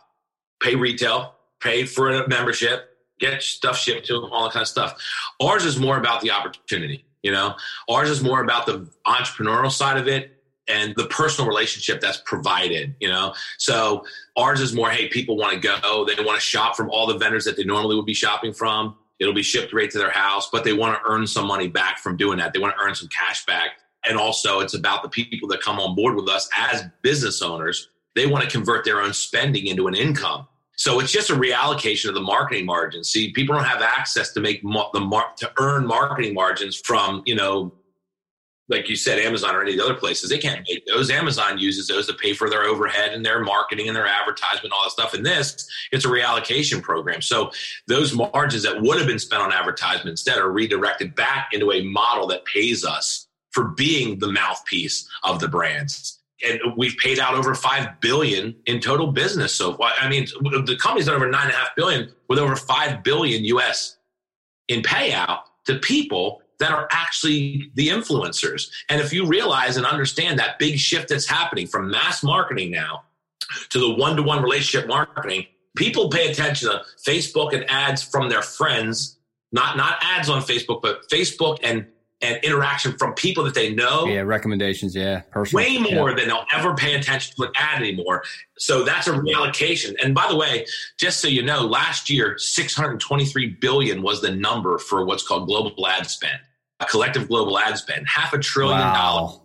pay 0.62 0.74
retail, 0.74 1.34
pay 1.60 1.84
for 1.84 2.10
a 2.10 2.28
membership, 2.28 2.89
get 3.20 3.42
stuff 3.42 3.76
shipped 3.78 4.06
to 4.06 4.20
them, 4.20 4.30
all 4.32 4.44
that 4.44 4.52
kind 4.52 4.62
of 4.62 4.68
stuff. 4.68 5.00
Ours 5.40 5.64
is 5.64 5.78
more 5.78 5.98
about 5.98 6.20
the 6.20 6.30
opportunity. 6.30 7.04
You 7.22 7.32
know, 7.32 7.54
ours 7.88 8.08
is 8.08 8.22
more 8.22 8.42
about 8.42 8.66
the 8.66 8.88
entrepreneurial 9.06 9.70
side 9.70 9.98
of 9.98 10.08
it 10.08 10.42
and 10.68 10.94
the 10.96 11.06
personal 11.06 11.48
relationship 11.48 12.00
that's 12.00 12.22
provided, 12.24 12.94
you 13.00 13.08
know. 13.08 13.34
So 13.58 14.04
ours 14.36 14.60
is 14.60 14.72
more, 14.72 14.90
hey, 14.90 15.08
people 15.08 15.36
want 15.36 15.52
to 15.52 15.60
go, 15.60 16.06
they 16.06 16.22
want 16.22 16.36
to 16.38 16.44
shop 16.44 16.76
from 16.76 16.88
all 16.90 17.06
the 17.06 17.18
vendors 17.18 17.44
that 17.44 17.56
they 17.56 17.64
normally 17.64 17.96
would 17.96 18.06
be 18.06 18.14
shopping 18.14 18.52
from. 18.52 18.96
It'll 19.18 19.34
be 19.34 19.42
shipped 19.42 19.74
right 19.74 19.90
to 19.90 19.98
their 19.98 20.10
house, 20.10 20.48
but 20.50 20.64
they 20.64 20.72
want 20.72 20.96
to 20.96 21.10
earn 21.10 21.26
some 21.26 21.46
money 21.46 21.68
back 21.68 21.98
from 21.98 22.16
doing 22.16 22.38
that. 22.38 22.54
They 22.54 22.58
want 22.58 22.74
to 22.76 22.82
earn 22.82 22.94
some 22.94 23.08
cash 23.08 23.44
back. 23.44 23.72
And 24.06 24.16
also 24.16 24.60
it's 24.60 24.72
about 24.72 25.02
the 25.02 25.10
people 25.10 25.46
that 25.50 25.60
come 25.60 25.78
on 25.78 25.94
board 25.94 26.14
with 26.14 26.28
us 26.28 26.48
as 26.56 26.84
business 27.02 27.42
owners. 27.42 27.90
They 28.16 28.26
want 28.26 28.44
to 28.44 28.50
convert 28.50 28.84
their 28.84 29.02
own 29.02 29.12
spending 29.12 29.66
into 29.66 29.88
an 29.88 29.94
income. 29.94 30.48
So 30.80 30.98
it's 30.98 31.12
just 31.12 31.28
a 31.28 31.34
reallocation 31.34 32.08
of 32.08 32.14
the 32.14 32.22
marketing 32.22 32.64
margins. 32.64 33.10
See, 33.10 33.32
people 33.32 33.54
don't 33.54 33.66
have 33.66 33.82
access 33.82 34.32
to 34.32 34.40
make 34.40 34.62
the 34.62 35.00
mar- 35.00 35.34
to 35.36 35.52
earn 35.58 35.86
marketing 35.86 36.32
margins 36.32 36.80
from 36.82 37.22
you 37.26 37.34
know, 37.34 37.74
like 38.70 38.88
you 38.88 38.96
said, 38.96 39.18
Amazon 39.18 39.54
or 39.54 39.60
any 39.60 39.72
of 39.72 39.76
the 39.76 39.84
other 39.84 39.94
places. 39.94 40.30
They 40.30 40.38
can't 40.38 40.66
make 40.66 40.86
those. 40.86 41.10
Amazon 41.10 41.58
uses 41.58 41.86
those 41.86 42.06
to 42.06 42.14
pay 42.14 42.32
for 42.32 42.48
their 42.48 42.62
overhead 42.62 43.12
and 43.12 43.22
their 43.22 43.40
marketing 43.40 43.88
and 43.88 43.96
their 43.96 44.06
advertisement, 44.06 44.72
all 44.72 44.84
that 44.84 44.92
stuff. 44.92 45.12
And 45.12 45.24
this, 45.24 45.68
it's 45.92 46.06
a 46.06 46.08
reallocation 46.08 46.82
program. 46.82 47.20
So 47.20 47.50
those 47.86 48.14
margins 48.14 48.62
that 48.62 48.80
would 48.80 48.96
have 48.96 49.06
been 49.06 49.18
spent 49.18 49.42
on 49.42 49.52
advertisement 49.52 50.08
instead 50.08 50.38
are 50.38 50.50
redirected 50.50 51.14
back 51.14 51.50
into 51.52 51.72
a 51.72 51.82
model 51.82 52.26
that 52.28 52.46
pays 52.46 52.86
us 52.86 53.26
for 53.50 53.64
being 53.68 54.18
the 54.18 54.32
mouthpiece 54.32 55.06
of 55.24 55.40
the 55.40 55.48
brands 55.48 56.19
and 56.46 56.60
we've 56.76 56.96
paid 56.96 57.18
out 57.18 57.34
over 57.34 57.54
five 57.54 58.00
billion 58.00 58.54
in 58.66 58.80
total 58.80 59.12
business. 59.12 59.54
So 59.54 59.74
far. 59.74 59.92
I 60.00 60.08
mean, 60.08 60.26
the 60.42 60.78
company's 60.80 61.06
done 61.06 61.16
over 61.16 61.28
nine 61.28 61.46
and 61.46 61.52
a 61.52 61.56
half 61.56 61.74
billion 61.76 62.12
with 62.28 62.38
over 62.38 62.56
five 62.56 63.02
billion 63.02 63.44
US 63.44 63.96
in 64.68 64.82
payout 64.82 65.40
to 65.66 65.78
people 65.78 66.42
that 66.58 66.70
are 66.70 66.88
actually 66.90 67.70
the 67.74 67.88
influencers. 67.88 68.70
And 68.88 69.00
if 69.00 69.12
you 69.12 69.26
realize 69.26 69.76
and 69.76 69.86
understand 69.86 70.38
that 70.38 70.58
big 70.58 70.78
shift 70.78 71.08
that's 71.08 71.26
happening 71.26 71.66
from 71.66 71.90
mass 71.90 72.22
marketing 72.22 72.70
now 72.70 73.04
to 73.70 73.78
the 73.80 73.94
one-to-one 73.94 74.42
relationship 74.42 74.86
marketing, 74.88 75.46
people 75.76 76.10
pay 76.10 76.30
attention 76.30 76.70
to 76.70 76.82
Facebook 77.04 77.52
and 77.52 77.68
ads 77.70 78.02
from 78.02 78.28
their 78.28 78.42
friends, 78.42 79.18
not 79.52 79.76
not 79.76 79.98
ads 80.02 80.28
on 80.28 80.42
Facebook, 80.42 80.82
but 80.82 81.08
Facebook 81.08 81.58
and 81.62 81.86
and 82.22 82.38
interaction 82.44 82.96
from 82.98 83.14
people 83.14 83.44
that 83.44 83.54
they 83.54 83.72
know. 83.74 84.06
Yeah, 84.06 84.20
recommendations. 84.20 84.94
Yeah, 84.94 85.20
personal. 85.30 85.64
Way 85.64 85.78
more 85.78 86.10
yeah. 86.10 86.16
than 86.16 86.28
they'll 86.28 86.44
ever 86.52 86.74
pay 86.74 86.94
attention 86.94 87.34
to 87.36 87.44
an 87.44 87.52
ad 87.56 87.80
anymore. 87.80 88.22
So 88.58 88.84
that's 88.84 89.06
a 89.06 89.12
reallocation. 89.12 89.94
And 90.02 90.14
by 90.14 90.28
the 90.28 90.36
way, 90.36 90.66
just 90.98 91.20
so 91.20 91.28
you 91.28 91.42
know, 91.42 91.66
last 91.66 92.10
year 92.10 92.36
623 92.36 93.56
billion 93.60 94.02
was 94.02 94.20
the 94.20 94.32
number 94.32 94.78
for 94.78 95.04
what's 95.06 95.26
called 95.26 95.46
global 95.46 95.86
ad 95.86 96.06
spend, 96.08 96.38
a 96.80 96.86
collective 96.86 97.28
global 97.28 97.58
ad 97.58 97.78
spend. 97.78 98.06
Half 98.06 98.34
a 98.34 98.38
trillion 98.38 98.78
wow. 98.78 98.94
dollars 98.94 99.40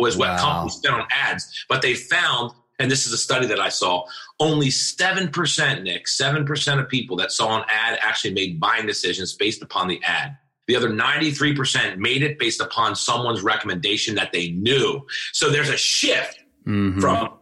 was 0.00 0.16
what 0.16 0.28
wow. 0.28 0.38
companies 0.38 0.74
spent 0.74 0.94
on 0.94 1.06
ads. 1.10 1.64
But 1.68 1.82
they 1.82 1.94
found, 1.94 2.50
and 2.80 2.90
this 2.90 3.06
is 3.06 3.12
a 3.12 3.18
study 3.18 3.46
that 3.46 3.60
I 3.60 3.68
saw, 3.68 4.04
only 4.40 4.68
7%, 4.68 5.82
Nick, 5.84 6.06
7% 6.06 6.80
of 6.80 6.88
people 6.88 7.16
that 7.18 7.30
saw 7.30 7.58
an 7.58 7.64
ad 7.68 7.98
actually 8.02 8.34
made 8.34 8.58
buying 8.58 8.86
decisions 8.86 9.34
based 9.34 9.62
upon 9.62 9.86
the 9.86 10.00
ad. 10.02 10.36
The 10.68 10.76
other 10.76 10.90
93% 10.90 11.96
made 11.96 12.22
it 12.22 12.38
based 12.38 12.60
upon 12.60 12.94
someone's 12.94 13.42
recommendation 13.42 14.14
that 14.16 14.32
they 14.32 14.50
knew. 14.50 15.04
So 15.32 15.50
there's 15.50 15.70
a 15.70 15.78
shift 15.78 16.38
mm-hmm. 16.66 17.00
from 17.00 17.38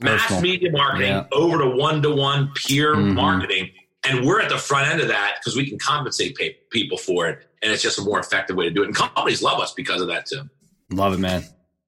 mass 0.00 0.22
Personal. 0.22 0.42
media 0.42 0.72
marketing 0.72 1.08
yeah. 1.08 1.26
over 1.30 1.58
to 1.58 1.68
one 1.68 2.00
to 2.02 2.10
one 2.10 2.50
peer 2.54 2.96
mm-hmm. 2.96 3.14
marketing. 3.14 3.70
And 4.02 4.26
we're 4.26 4.40
at 4.40 4.48
the 4.48 4.56
front 4.56 4.88
end 4.88 5.02
of 5.02 5.08
that 5.08 5.36
because 5.38 5.56
we 5.56 5.68
can 5.68 5.78
compensate 5.78 6.36
pay- 6.36 6.56
people 6.70 6.96
for 6.96 7.28
it. 7.28 7.46
And 7.62 7.70
it's 7.70 7.82
just 7.82 7.98
a 7.98 8.02
more 8.02 8.18
effective 8.18 8.56
way 8.56 8.64
to 8.64 8.70
do 8.70 8.82
it. 8.82 8.86
And 8.86 8.94
companies 8.94 9.42
love 9.42 9.60
us 9.60 9.74
because 9.74 10.00
of 10.00 10.08
that 10.08 10.24
too. 10.24 10.48
Love 10.90 11.12
it, 11.12 11.18
man. 11.18 11.44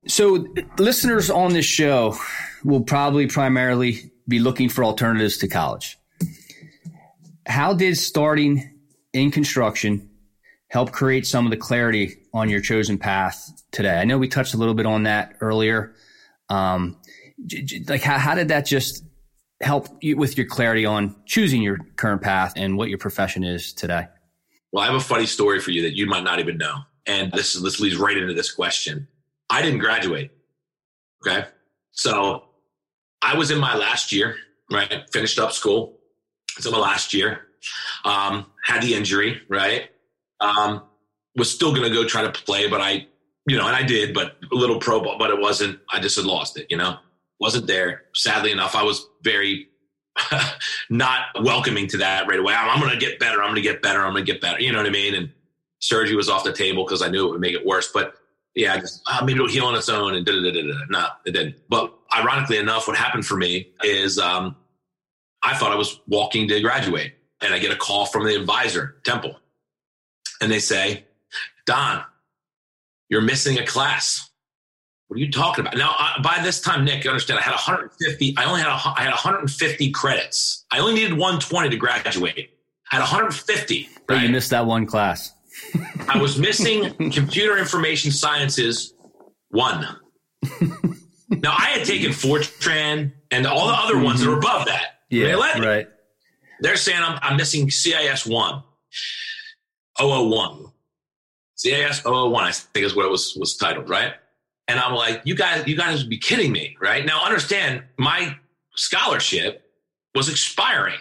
So 0.06 0.46
listeners 0.78 1.30
on 1.30 1.54
this 1.54 1.64
show 1.64 2.16
will 2.64 2.82
probably 2.82 3.28
primarily 3.28 4.12
be 4.28 4.40
looking 4.40 4.68
for 4.68 4.84
alternatives 4.84 5.38
to 5.38 5.48
college. 5.48 5.96
How 7.46 7.72
did 7.72 7.96
starting 7.96 8.78
in 9.14 9.30
construction 9.30 10.10
help 10.72 10.90
create 10.90 11.26
some 11.26 11.44
of 11.44 11.50
the 11.50 11.56
clarity 11.56 12.16
on 12.32 12.48
your 12.48 12.60
chosen 12.60 12.96
path 12.96 13.62
today? 13.72 13.98
I 13.98 14.04
know 14.04 14.16
we 14.16 14.26
touched 14.26 14.54
a 14.54 14.56
little 14.56 14.72
bit 14.72 14.86
on 14.86 15.02
that 15.02 15.36
earlier. 15.42 15.94
Um, 16.48 16.96
like 17.88 18.00
how, 18.00 18.16
how 18.16 18.34
did 18.34 18.48
that 18.48 18.64
just 18.64 19.04
help 19.60 19.86
you 20.00 20.16
with 20.16 20.38
your 20.38 20.46
clarity 20.46 20.86
on 20.86 21.14
choosing 21.26 21.60
your 21.60 21.76
current 21.96 22.22
path 22.22 22.54
and 22.56 22.78
what 22.78 22.88
your 22.88 22.96
profession 22.96 23.44
is 23.44 23.74
today? 23.74 24.06
Well, 24.72 24.82
I 24.82 24.86
have 24.86 24.94
a 24.94 25.00
funny 25.00 25.26
story 25.26 25.60
for 25.60 25.72
you 25.72 25.82
that 25.82 25.94
you 25.94 26.06
might 26.06 26.24
not 26.24 26.38
even 26.38 26.56
know. 26.56 26.76
And 27.06 27.30
this, 27.32 27.52
this 27.52 27.78
leads 27.78 27.96
right 27.96 28.16
into 28.16 28.32
this 28.32 28.50
question. 28.50 29.06
I 29.50 29.60
didn't 29.60 29.80
graduate. 29.80 30.30
Okay. 31.26 31.46
So 31.90 32.44
I 33.20 33.36
was 33.36 33.50
in 33.50 33.58
my 33.58 33.76
last 33.76 34.10
year, 34.10 34.36
right? 34.70 35.04
Finished 35.12 35.38
up 35.38 35.52
school. 35.52 35.98
It's 36.56 36.64
in 36.64 36.72
my 36.72 36.78
last 36.78 37.12
year. 37.12 37.42
Um, 38.06 38.46
had 38.64 38.82
the 38.82 38.94
injury, 38.94 39.42
right? 39.50 39.90
Um, 40.42 40.82
was 41.36 41.50
still 41.50 41.74
going 41.74 41.88
to 41.88 41.94
go 41.94 42.06
try 42.06 42.22
to 42.22 42.30
play, 42.30 42.68
but 42.68 42.80
I, 42.80 43.06
you 43.46 43.56
know, 43.56 43.66
and 43.66 43.74
I 43.74 43.82
did, 43.82 44.12
but 44.12 44.36
a 44.52 44.54
little 44.54 44.78
pro 44.78 45.00
ball, 45.00 45.16
but 45.18 45.30
it 45.30 45.40
wasn't, 45.40 45.80
I 45.92 46.00
just 46.00 46.16
had 46.16 46.26
lost 46.26 46.58
it, 46.58 46.66
you 46.68 46.76
know, 46.76 46.96
wasn't 47.40 47.66
there. 47.66 48.02
Sadly 48.14 48.52
enough, 48.52 48.74
I 48.74 48.82
was 48.82 49.06
very 49.22 49.68
not 50.90 51.22
welcoming 51.42 51.86
to 51.88 51.96
that 51.98 52.28
right 52.28 52.38
away. 52.38 52.54
I'm, 52.54 52.68
I'm 52.68 52.80
going 52.80 52.92
to 52.92 52.98
get 52.98 53.18
better. 53.18 53.42
I'm 53.42 53.50
going 53.50 53.62
to 53.62 53.68
get 53.68 53.82
better. 53.82 54.04
I'm 54.04 54.12
going 54.12 54.26
to 54.26 54.32
get 54.32 54.42
better. 54.42 54.60
You 54.60 54.72
know 54.72 54.78
what 54.78 54.86
I 54.86 54.90
mean? 54.90 55.14
And 55.14 55.30
surgery 55.78 56.16
was 56.16 56.28
off 56.28 56.44
the 56.44 56.52
table 56.52 56.84
because 56.84 57.02
I 57.02 57.08
knew 57.08 57.26
it 57.26 57.30
would 57.30 57.40
make 57.40 57.54
it 57.54 57.64
worse. 57.64 57.90
But 57.92 58.14
yeah, 58.54 58.78
just, 58.78 59.02
uh, 59.10 59.24
maybe 59.24 59.34
it'll 59.34 59.48
heal 59.48 59.64
on 59.64 59.74
its 59.74 59.88
own 59.88 60.14
and 60.14 60.26
da 60.26 60.32
da 60.32 60.52
da 60.52 60.62
da. 60.62 60.78
No, 60.90 61.06
it 61.24 61.32
didn't. 61.32 61.56
But 61.68 61.94
ironically 62.14 62.58
enough, 62.58 62.86
what 62.86 62.96
happened 62.96 63.26
for 63.26 63.36
me 63.36 63.72
is 63.82 64.18
um, 64.18 64.56
I 65.42 65.56
thought 65.56 65.72
I 65.72 65.76
was 65.76 66.00
walking 66.06 66.46
to 66.48 66.60
graduate, 66.60 67.14
and 67.40 67.54
I 67.54 67.58
get 67.58 67.72
a 67.72 67.76
call 67.76 68.06
from 68.06 68.24
the 68.24 68.36
advisor, 68.36 68.96
Temple, 69.04 69.36
and 70.42 70.50
they 70.50 70.58
say, 70.58 71.04
Don, 71.66 72.02
you're 73.08 73.22
missing 73.22 73.58
a 73.58 73.66
class. 73.66 74.28
What 75.06 75.16
are 75.16 75.20
you 75.20 75.30
talking 75.30 75.64
about? 75.64 75.76
Now, 75.76 75.94
uh, 75.98 76.22
by 76.22 76.40
this 76.42 76.60
time, 76.60 76.84
Nick, 76.84 77.04
you 77.04 77.10
understand, 77.10 77.38
I 77.38 77.42
had 77.42 77.52
150. 77.52 78.34
I 78.36 78.44
only 78.44 78.60
had 78.60 78.68
a, 78.68 78.98
I 78.98 79.02
had 79.02 79.10
150 79.10 79.90
credits. 79.92 80.64
I 80.72 80.80
only 80.80 80.94
needed 80.94 81.12
120 81.12 81.70
to 81.70 81.76
graduate. 81.76 82.50
I 82.90 82.96
had 82.96 83.00
150. 83.00 83.88
But 84.06 84.14
right? 84.14 84.22
you 84.24 84.30
missed 84.30 84.50
that 84.50 84.66
one 84.66 84.86
class. 84.86 85.32
I 86.08 86.18
was 86.18 86.38
missing 86.38 87.10
computer 87.10 87.58
information 87.58 88.10
sciences 88.10 88.94
one. 89.50 89.86
now 91.30 91.54
I 91.56 91.74
had 91.76 91.86
taken 91.86 92.10
Fortran 92.10 93.12
and 93.30 93.46
all 93.46 93.68
the 93.68 93.74
other 93.74 93.98
ones 93.98 94.20
mm-hmm. 94.20 94.30
that 94.30 94.34
are 94.34 94.38
above 94.38 94.66
that. 94.66 94.86
Yeah, 95.10 95.34
right. 95.34 95.86
They're 96.60 96.76
saying 96.76 97.02
I'm, 97.02 97.18
I'm 97.22 97.36
missing 97.36 97.70
CIS 97.70 98.26
one. 98.26 98.62
001. 99.98 100.66
CIS 101.54 102.04
001, 102.04 102.44
I 102.44 102.50
think 102.50 102.86
is 102.86 102.96
what 102.96 103.06
it 103.06 103.10
was, 103.10 103.36
was 103.36 103.56
titled, 103.56 103.88
right? 103.88 104.14
And 104.68 104.80
I'm 104.80 104.94
like, 104.94 105.22
you 105.24 105.34
guys, 105.34 105.66
you 105.66 105.76
guys 105.76 106.00
would 106.00 106.10
be 106.10 106.18
kidding 106.18 106.52
me, 106.52 106.76
right? 106.80 107.04
Now 107.04 107.24
understand 107.24 107.82
my 107.98 108.36
scholarship 108.74 109.70
was 110.14 110.28
expiring. 110.28 110.98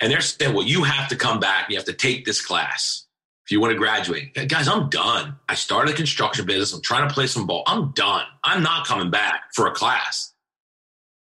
And 0.00 0.10
they're 0.10 0.20
saying, 0.20 0.54
well, 0.54 0.66
you 0.66 0.84
have 0.84 1.08
to 1.08 1.16
come 1.16 1.40
back. 1.40 1.68
You 1.68 1.76
have 1.76 1.84
to 1.86 1.92
take 1.92 2.24
this 2.24 2.40
class 2.40 3.06
if 3.44 3.52
you 3.52 3.60
want 3.60 3.72
to 3.72 3.78
graduate. 3.78 4.34
Guys, 4.48 4.68
I'm 4.68 4.88
done. 4.88 5.36
I 5.48 5.54
started 5.54 5.92
a 5.92 5.96
construction 5.96 6.46
business. 6.46 6.72
I'm 6.72 6.80
trying 6.82 7.06
to 7.08 7.12
play 7.12 7.26
some 7.26 7.46
ball. 7.46 7.64
I'm 7.66 7.92
done. 7.92 8.24
I'm 8.42 8.62
not 8.62 8.86
coming 8.86 9.10
back 9.10 9.52
for 9.54 9.66
a 9.66 9.72
class. 9.72 10.32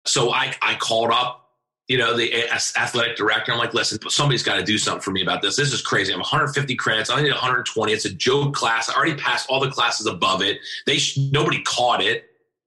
So 0.05 0.31
I, 0.31 0.53
I 0.61 0.75
called 0.75 1.11
up 1.11 1.46
you 1.88 1.97
know, 1.97 2.17
the 2.17 2.49
athletic 2.51 3.15
director. 3.15 3.53
I'm 3.53 3.59
like, 3.59 3.73
listen, 3.73 3.97
somebody's 4.09 4.43
got 4.43 4.55
to 4.55 4.63
do 4.63 4.77
something 4.77 5.01
for 5.01 5.11
me 5.11 5.21
about 5.21 5.41
this. 5.41 5.55
This 5.55 5.71
is 5.71 5.81
crazy. 5.81 6.11
I'm 6.11 6.19
150 6.19 6.75
credits. 6.75 7.09
I 7.09 7.21
need 7.21 7.31
120. 7.31 7.93
It's 7.93 8.05
a 8.05 8.13
joke 8.13 8.53
class. 8.53 8.89
I 8.89 8.95
already 8.95 9.15
passed 9.15 9.49
all 9.49 9.61
the 9.61 9.69
classes 9.69 10.05
above 10.05 10.41
it. 10.41 10.59
They 10.85 10.99
nobody 11.31 11.61
caught 11.63 12.01
it. 12.01 12.25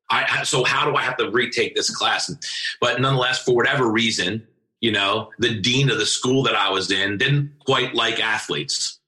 I, 0.08 0.42
so 0.42 0.64
how 0.64 0.90
do 0.90 0.96
I 0.96 1.02
have 1.02 1.16
to 1.18 1.30
retake 1.30 1.76
this 1.76 1.88
class? 1.88 2.34
But 2.80 3.00
nonetheless, 3.00 3.44
for 3.44 3.54
whatever 3.54 3.88
reason, 3.90 4.44
you 4.80 4.90
know, 4.90 5.30
the 5.38 5.60
dean 5.60 5.90
of 5.90 5.98
the 5.98 6.06
school 6.06 6.42
that 6.44 6.56
I 6.56 6.70
was 6.70 6.90
in 6.90 7.16
didn't 7.18 7.52
quite 7.64 7.94
like 7.94 8.18
athletes. 8.18 8.98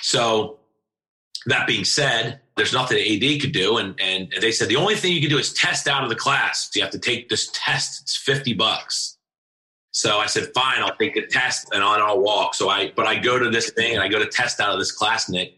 So 0.00 0.60
that 1.46 1.66
being 1.66 1.84
said, 1.84 2.40
there's 2.56 2.72
nothing 2.72 2.98
AD 2.98 3.40
could 3.40 3.52
do. 3.52 3.78
And, 3.78 3.98
and 4.00 4.32
they 4.40 4.52
said, 4.52 4.68
the 4.68 4.76
only 4.76 4.94
thing 4.94 5.12
you 5.12 5.20
can 5.20 5.30
do 5.30 5.38
is 5.38 5.52
test 5.52 5.88
out 5.88 6.02
of 6.02 6.08
the 6.08 6.16
class. 6.16 6.70
You 6.74 6.82
have 6.82 6.92
to 6.92 6.98
take 6.98 7.28
this 7.28 7.50
test. 7.52 8.02
It's 8.02 8.16
50 8.16 8.54
bucks. 8.54 9.11
So 9.92 10.18
I 10.18 10.26
said, 10.26 10.48
fine, 10.54 10.78
I'll 10.78 10.96
take 10.96 11.14
the 11.14 11.26
test 11.26 11.68
and 11.72 11.84
I'll 11.84 12.20
walk. 12.20 12.54
So 12.54 12.70
I, 12.70 12.92
but 12.96 13.06
I 13.06 13.18
go 13.18 13.38
to 13.38 13.50
this 13.50 13.70
thing 13.70 13.92
and 13.94 14.02
I 14.02 14.08
go 14.08 14.18
to 14.18 14.26
test 14.26 14.58
out 14.58 14.72
of 14.72 14.78
this 14.78 14.90
class, 14.90 15.28
Nick, 15.28 15.54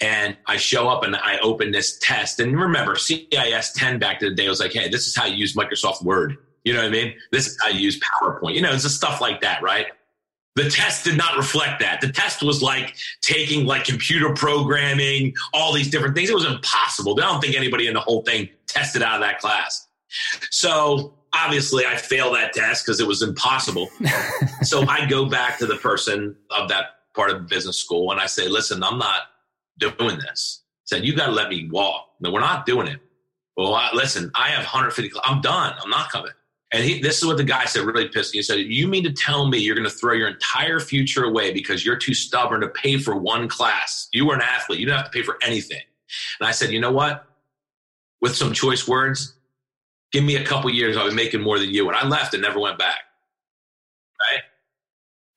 and 0.00 0.36
I 0.46 0.56
show 0.56 0.88
up 0.88 1.04
and 1.04 1.14
I 1.14 1.38
open 1.38 1.70
this 1.70 1.98
test. 2.00 2.40
And 2.40 2.58
remember, 2.58 2.96
CIS 2.96 3.72
10 3.72 4.00
back 4.00 4.18
to 4.20 4.28
the 4.28 4.34
day 4.34 4.48
was 4.48 4.58
like, 4.58 4.72
hey, 4.72 4.88
this 4.88 5.06
is 5.06 5.16
how 5.16 5.26
you 5.26 5.36
use 5.36 5.54
Microsoft 5.54 6.02
Word. 6.02 6.36
You 6.64 6.72
know 6.72 6.80
what 6.80 6.88
I 6.88 6.90
mean? 6.90 7.14
This 7.30 7.46
is 7.46 7.58
how 7.62 7.68
you 7.68 7.78
use 7.78 8.00
PowerPoint. 8.00 8.54
You 8.54 8.62
know, 8.62 8.72
it's 8.72 8.82
just 8.82 8.96
stuff 8.96 9.20
like 9.20 9.40
that, 9.42 9.62
right? 9.62 9.86
The 10.56 10.68
test 10.68 11.04
did 11.04 11.16
not 11.16 11.36
reflect 11.36 11.78
that. 11.80 12.00
The 12.00 12.08
test 12.08 12.42
was 12.42 12.62
like 12.62 12.96
taking 13.20 13.66
like 13.66 13.84
computer 13.84 14.34
programming, 14.34 15.34
all 15.54 15.72
these 15.72 15.90
different 15.90 16.16
things. 16.16 16.28
It 16.28 16.34
was 16.34 16.46
impossible. 16.46 17.16
I 17.20 17.26
don't 17.26 17.40
think 17.40 17.54
anybody 17.54 17.86
in 17.86 17.94
the 17.94 18.00
whole 18.00 18.22
thing 18.22 18.48
tested 18.66 19.02
out 19.02 19.14
of 19.14 19.20
that 19.20 19.38
class. 19.38 19.86
So 20.50 21.14
obviously 21.44 21.84
I 21.86 21.96
failed 21.96 22.34
that 22.34 22.52
test 22.52 22.84
because 22.84 23.00
it 23.00 23.06
was 23.06 23.22
impossible. 23.22 23.88
so 24.62 24.86
I 24.88 25.06
go 25.06 25.26
back 25.26 25.58
to 25.58 25.66
the 25.66 25.76
person 25.76 26.36
of 26.50 26.68
that 26.68 26.84
part 27.14 27.30
of 27.30 27.36
the 27.36 27.44
business 27.44 27.78
school 27.78 28.10
and 28.10 28.20
I 28.20 28.26
say, 28.26 28.48
listen, 28.48 28.82
I'm 28.82 28.98
not 28.98 29.22
doing 29.78 30.18
this. 30.18 30.62
I 30.62 30.96
said, 30.96 31.04
you 31.04 31.16
got 31.16 31.26
to 31.26 31.32
let 31.32 31.48
me 31.48 31.68
walk. 31.70 32.10
No, 32.20 32.32
we're 32.32 32.40
not 32.40 32.66
doing 32.66 32.86
it. 32.86 33.00
Well, 33.56 33.74
I, 33.74 33.90
listen, 33.94 34.30
I 34.34 34.48
have 34.48 34.64
150. 34.64 35.10
I'm 35.24 35.40
done. 35.40 35.74
I'm 35.82 35.90
not 35.90 36.10
coming. 36.10 36.32
And 36.72 36.84
he, 36.84 37.00
this 37.00 37.18
is 37.18 37.26
what 37.26 37.36
the 37.36 37.44
guy 37.44 37.64
said, 37.64 37.84
really 37.84 38.08
pissed 38.08 38.34
me. 38.34 38.38
He 38.38 38.42
said, 38.42 38.58
You 38.58 38.88
mean 38.88 39.04
to 39.04 39.12
tell 39.12 39.48
me 39.48 39.58
you're 39.58 39.76
going 39.76 39.88
to 39.88 39.94
throw 39.94 40.14
your 40.14 40.28
entire 40.28 40.80
future 40.80 41.24
away 41.24 41.52
because 41.52 41.86
you're 41.86 41.96
too 41.96 42.12
stubborn 42.12 42.60
to 42.60 42.68
pay 42.68 42.98
for 42.98 43.16
one 43.16 43.48
class? 43.48 44.08
You 44.12 44.26
were 44.26 44.34
an 44.34 44.42
athlete. 44.42 44.80
You 44.80 44.86
don't 44.86 44.96
have 44.96 45.06
to 45.06 45.10
pay 45.10 45.22
for 45.22 45.38
anything. 45.42 45.80
And 46.40 46.48
I 46.48 46.50
said, 46.50 46.70
You 46.70 46.80
know 46.80 46.90
what? 46.90 47.24
With 48.20 48.34
some 48.34 48.52
choice 48.52 48.88
words, 48.88 49.34
give 50.16 50.24
me 50.24 50.36
a 50.36 50.44
couple 50.44 50.70
years, 50.70 50.96
I'll 50.96 51.10
be 51.10 51.14
making 51.14 51.42
more 51.42 51.58
than 51.58 51.68
you. 51.68 51.86
And 51.88 51.96
I 51.96 52.06
left 52.06 52.32
and 52.32 52.42
never 52.42 52.58
went 52.58 52.78
back. 52.78 53.00
Right? 54.18 54.40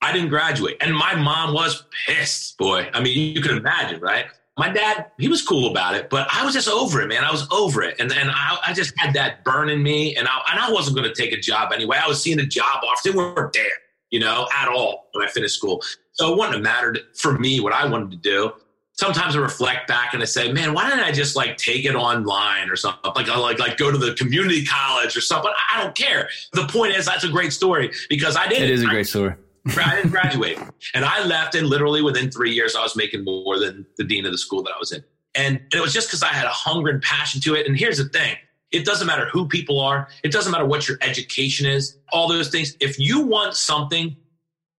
I 0.00 0.10
didn't 0.10 0.30
graduate. 0.30 0.78
And 0.80 0.96
my 0.96 1.14
mom 1.14 1.52
was 1.52 1.84
pissed, 2.06 2.56
boy. 2.56 2.88
I 2.94 3.02
mean, 3.02 3.36
you 3.36 3.42
can 3.42 3.58
imagine, 3.58 4.00
right? 4.00 4.24
My 4.56 4.70
dad, 4.70 5.10
he 5.18 5.28
was 5.28 5.42
cool 5.42 5.70
about 5.70 5.96
it, 5.96 6.08
but 6.08 6.28
I 6.32 6.46
was 6.46 6.54
just 6.54 6.66
over 6.66 7.02
it, 7.02 7.08
man. 7.08 7.24
I 7.24 7.30
was 7.30 7.46
over 7.50 7.82
it. 7.82 8.00
And, 8.00 8.10
and 8.10 8.30
I, 8.30 8.56
I 8.68 8.72
just 8.72 8.94
had 8.96 9.14
that 9.14 9.44
burn 9.44 9.68
in 9.68 9.82
me. 9.82 10.16
And 10.16 10.26
I, 10.26 10.40
and 10.50 10.58
I 10.58 10.72
wasn't 10.72 10.96
going 10.96 11.08
to 11.08 11.14
take 11.14 11.34
a 11.34 11.40
job 11.40 11.72
anyway. 11.74 11.98
I 12.02 12.08
was 12.08 12.22
seeing 12.22 12.40
a 12.40 12.46
job 12.46 12.82
offers. 12.82 13.02
They 13.04 13.10
weren't 13.10 13.52
there, 13.52 13.64
you 14.10 14.20
know, 14.20 14.48
at 14.56 14.68
all 14.68 15.08
when 15.12 15.26
I 15.26 15.30
finished 15.30 15.56
school. 15.56 15.82
So 16.12 16.32
it 16.32 16.38
wouldn't 16.38 16.54
have 16.54 16.62
mattered 16.62 17.00
for 17.14 17.38
me 17.38 17.60
what 17.60 17.74
I 17.74 17.86
wanted 17.86 18.12
to 18.12 18.16
do 18.16 18.52
sometimes 19.00 19.34
I 19.34 19.38
reflect 19.38 19.88
back 19.88 20.12
and 20.12 20.22
I 20.22 20.26
say, 20.26 20.52
man, 20.52 20.74
why 20.74 20.88
didn't 20.88 21.04
I 21.04 21.10
just 21.10 21.34
like 21.34 21.56
take 21.56 21.86
it 21.86 21.94
online 21.94 22.68
or 22.68 22.76
something? 22.76 23.10
Like, 23.16 23.28
uh, 23.28 23.40
like, 23.40 23.58
like 23.58 23.78
go 23.78 23.90
to 23.90 23.96
the 23.96 24.12
community 24.14 24.64
college 24.64 25.16
or 25.16 25.22
something. 25.22 25.50
But 25.50 25.56
I 25.74 25.82
don't 25.82 25.96
care. 25.96 26.28
The 26.52 26.66
point 26.66 26.94
is, 26.94 27.06
that's 27.06 27.24
a 27.24 27.28
great 27.28 27.52
story 27.52 27.90
because 28.10 28.36
I 28.36 28.46
didn't. 28.46 28.64
It 28.64 28.70
is 28.70 28.82
a 28.82 28.86
great 28.86 29.08
story. 29.08 29.34
I 29.66 29.96
didn't 29.96 30.10
graduate. 30.18 30.58
And 30.94 31.04
I 31.04 31.24
left, 31.24 31.54
and 31.54 31.66
literally 31.66 32.02
within 32.02 32.30
three 32.30 32.52
years, 32.52 32.76
I 32.76 32.82
was 32.82 32.94
making 32.94 33.24
more 33.24 33.58
than 33.58 33.86
the 33.96 34.04
dean 34.04 34.26
of 34.26 34.32
the 34.32 34.38
school 34.38 34.62
that 34.64 34.72
I 34.74 34.78
was 34.78 34.92
in. 34.92 35.02
And 35.34 35.60
it 35.72 35.80
was 35.80 35.94
just 35.94 36.08
because 36.08 36.22
I 36.22 36.28
had 36.28 36.44
a 36.44 36.50
hunger 36.50 36.90
and 36.90 37.02
passion 37.02 37.40
to 37.42 37.54
it. 37.54 37.66
And 37.66 37.76
here's 37.76 37.98
the 37.98 38.08
thing 38.08 38.36
it 38.70 38.84
doesn't 38.84 39.06
matter 39.06 39.26
who 39.32 39.48
people 39.48 39.80
are, 39.80 40.08
it 40.22 40.30
doesn't 40.30 40.52
matter 40.52 40.66
what 40.66 40.86
your 40.86 40.98
education 41.00 41.66
is, 41.66 41.96
all 42.12 42.28
those 42.28 42.50
things. 42.50 42.76
If 42.80 42.98
you 42.98 43.20
want 43.22 43.56
something, 43.56 44.14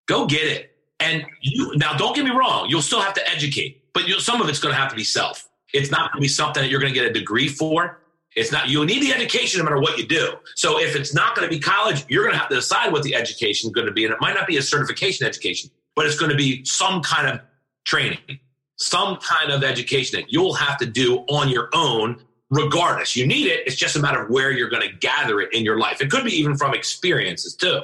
go 0.08 0.28
get 0.28 0.46
it. 0.46 0.68
And 1.00 1.26
you 1.42 1.72
now, 1.76 1.98
don't 1.98 2.16
get 2.16 2.24
me 2.24 2.32
wrong, 2.32 2.70
you'll 2.70 2.84
still 2.84 3.02
have 3.02 3.16
to 3.16 3.28
educate 3.28 3.81
but 3.94 4.08
you 4.08 4.20
some 4.20 4.42
of 4.42 4.50
it's 4.50 4.60
going 4.60 4.74
to 4.74 4.80
have 4.80 4.90
to 4.90 4.96
be 4.96 5.04
self. 5.04 5.48
It's 5.74 5.92
not 5.92 6.12
going 6.12 6.22
to 6.22 6.26
be 6.26 6.28
something 6.28 6.62
that 6.62 6.70
you're 6.70 6.80
going 6.80 6.94
to 6.94 7.00
get 7.00 7.10
a 7.10 7.14
degree 7.14 7.48
for. 7.48 8.02
It's 8.36 8.52
not, 8.52 8.70
you'll 8.70 8.86
need 8.86 9.02
the 9.02 9.14
education 9.14 9.60
no 9.60 9.66
matter 9.66 9.80
what 9.82 9.98
you 9.98 10.06
do. 10.06 10.34
So 10.56 10.80
if 10.80 10.96
it's 10.96 11.14
not 11.14 11.36
going 11.36 11.48
to 11.48 11.54
be 11.54 11.60
college, 11.60 12.06
you're 12.08 12.24
going 12.24 12.34
to 12.34 12.40
have 12.40 12.50
to 12.50 12.56
decide 12.56 12.92
what 12.92 13.04
the 13.04 13.14
education 13.14 13.68
is 13.68 13.74
going 13.74 13.88
to 13.88 13.94
be. 13.94 14.06
And 14.06 14.14
it 14.14 14.22
might 14.22 14.36
not 14.36 14.48
be 14.48 14.58
a 14.58 14.62
certification 14.62 15.28
education, 15.28 15.70
but 15.96 16.06
it's 16.06 16.18
going 16.18 16.32
to 16.32 16.38
be 16.38 16.64
some 16.64 17.02
kind 17.02 17.28
of 17.28 17.42
training, 17.86 18.40
some 18.78 19.18
kind 19.18 19.52
of 19.52 19.64
education 19.64 20.20
that 20.20 20.32
you'll 20.32 20.54
have 20.54 20.78
to 20.78 20.86
do 20.86 21.20
on 21.30 21.50
your 21.50 21.70
own 21.74 22.22
regardless. 22.50 23.16
You 23.16 23.28
need 23.28 23.48
it. 23.48 23.66
It's 23.66 23.76
just 23.76 23.96
a 23.96 24.00
matter 24.00 24.24
of 24.24 24.30
where 24.30 24.52
you're 24.52 24.70
going 24.70 24.88
to 24.88 24.96
gather 24.98 25.42
it 25.42 25.54
in 25.54 25.64
your 25.64 25.78
life. 25.78 26.02
It 26.02 26.10
could 26.10 26.24
be 26.24 26.32
even 26.32 26.56
from 26.56 26.74
experiences 26.74 27.56
too, 27.56 27.82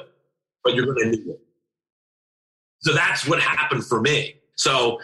but 0.64 0.74
you're 0.74 0.86
going 0.86 0.98
to 0.98 1.10
need 1.10 1.26
it. 1.26 1.40
So 2.80 2.94
that's 2.94 3.26
what 3.26 3.40
happened 3.40 3.84
for 3.84 4.00
me. 4.00 4.36
So 4.54 4.98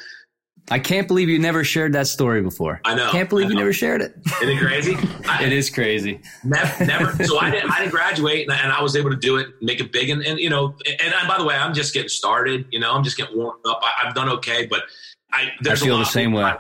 I 0.71 0.79
can't 0.79 1.07
believe 1.07 1.29
you 1.29 1.39
never 1.39 1.63
shared 1.63 1.93
that 1.93 2.07
story 2.07 2.41
before. 2.41 2.81
I 2.87 2.95
know. 2.95 3.11
Can't 3.11 3.29
believe 3.29 3.49
know. 3.49 3.53
you 3.53 3.59
never 3.59 3.73
shared 3.73 4.01
it. 4.01 4.15
Isn't 4.43 4.49
it 4.49 4.59
crazy? 4.59 4.97
I, 5.29 5.45
it 5.45 5.53
is 5.53 5.69
crazy. 5.69 6.23
Never, 6.43 6.87
never. 6.87 7.25
So 7.25 7.39
I 7.39 7.51
didn't. 7.51 7.71
I 7.71 7.81
didn't 7.81 7.91
graduate, 7.91 8.49
and 8.49 8.53
I, 8.53 8.63
and 8.63 8.73
I, 8.73 8.83
was 8.83 8.97
able 8.97 9.11
to 9.11 9.17
do 9.17 9.37
it, 9.37 9.49
make 9.61 9.81
it 9.81 9.93
big, 9.93 10.09
and, 10.09 10.23
and 10.23 10.39
you 10.39 10.49
know. 10.49 10.75
And, 10.87 11.13
and, 11.15 11.29
by 11.29 11.37
the 11.37 11.45
way, 11.45 11.55
I'm 11.55 11.75
just 11.75 11.93
getting 11.93 12.09
started. 12.09 12.67
You 12.71 12.79
know, 12.79 12.93
I'm 12.93 13.05
just 13.05 13.19
getting 13.19 13.37
warmed 13.37 13.61
up. 13.67 13.81
I, 13.83 14.07
have 14.07 14.15
done 14.15 14.31
okay, 14.31 14.67
but 14.67 14.85
I 15.31 15.51
there's 15.61 15.83
I 15.83 15.87
feel 15.87 15.99
the 15.99 16.05
same 16.05 16.33
way. 16.33 16.55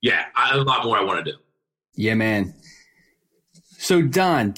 Yeah, 0.00 0.26
I, 0.36 0.54
a 0.54 0.58
lot 0.58 0.84
more 0.84 0.96
I 0.96 1.02
want 1.02 1.24
to 1.24 1.32
do. 1.32 1.38
Yeah, 1.96 2.14
man. 2.14 2.54
So 3.78 4.00
Don, 4.00 4.54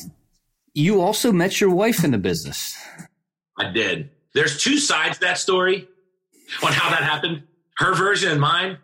you 0.75 1.01
also 1.01 1.33
met 1.33 1.63
your 1.63 1.71
wife 1.71 2.05
in 2.05 2.11
the 2.11 2.19
business. 2.19 2.77
I 3.59 3.71
did. 3.71 4.11
There's 4.35 4.63
two 4.63 4.77
sides 4.77 5.17
to 5.17 5.25
that 5.25 5.39
story 5.39 5.89
on 6.63 6.73
how 6.73 6.91
that 6.91 7.03
happened 7.03 7.43
her 7.79 7.95
version 7.95 8.33
and 8.33 8.41
mine. 8.41 8.79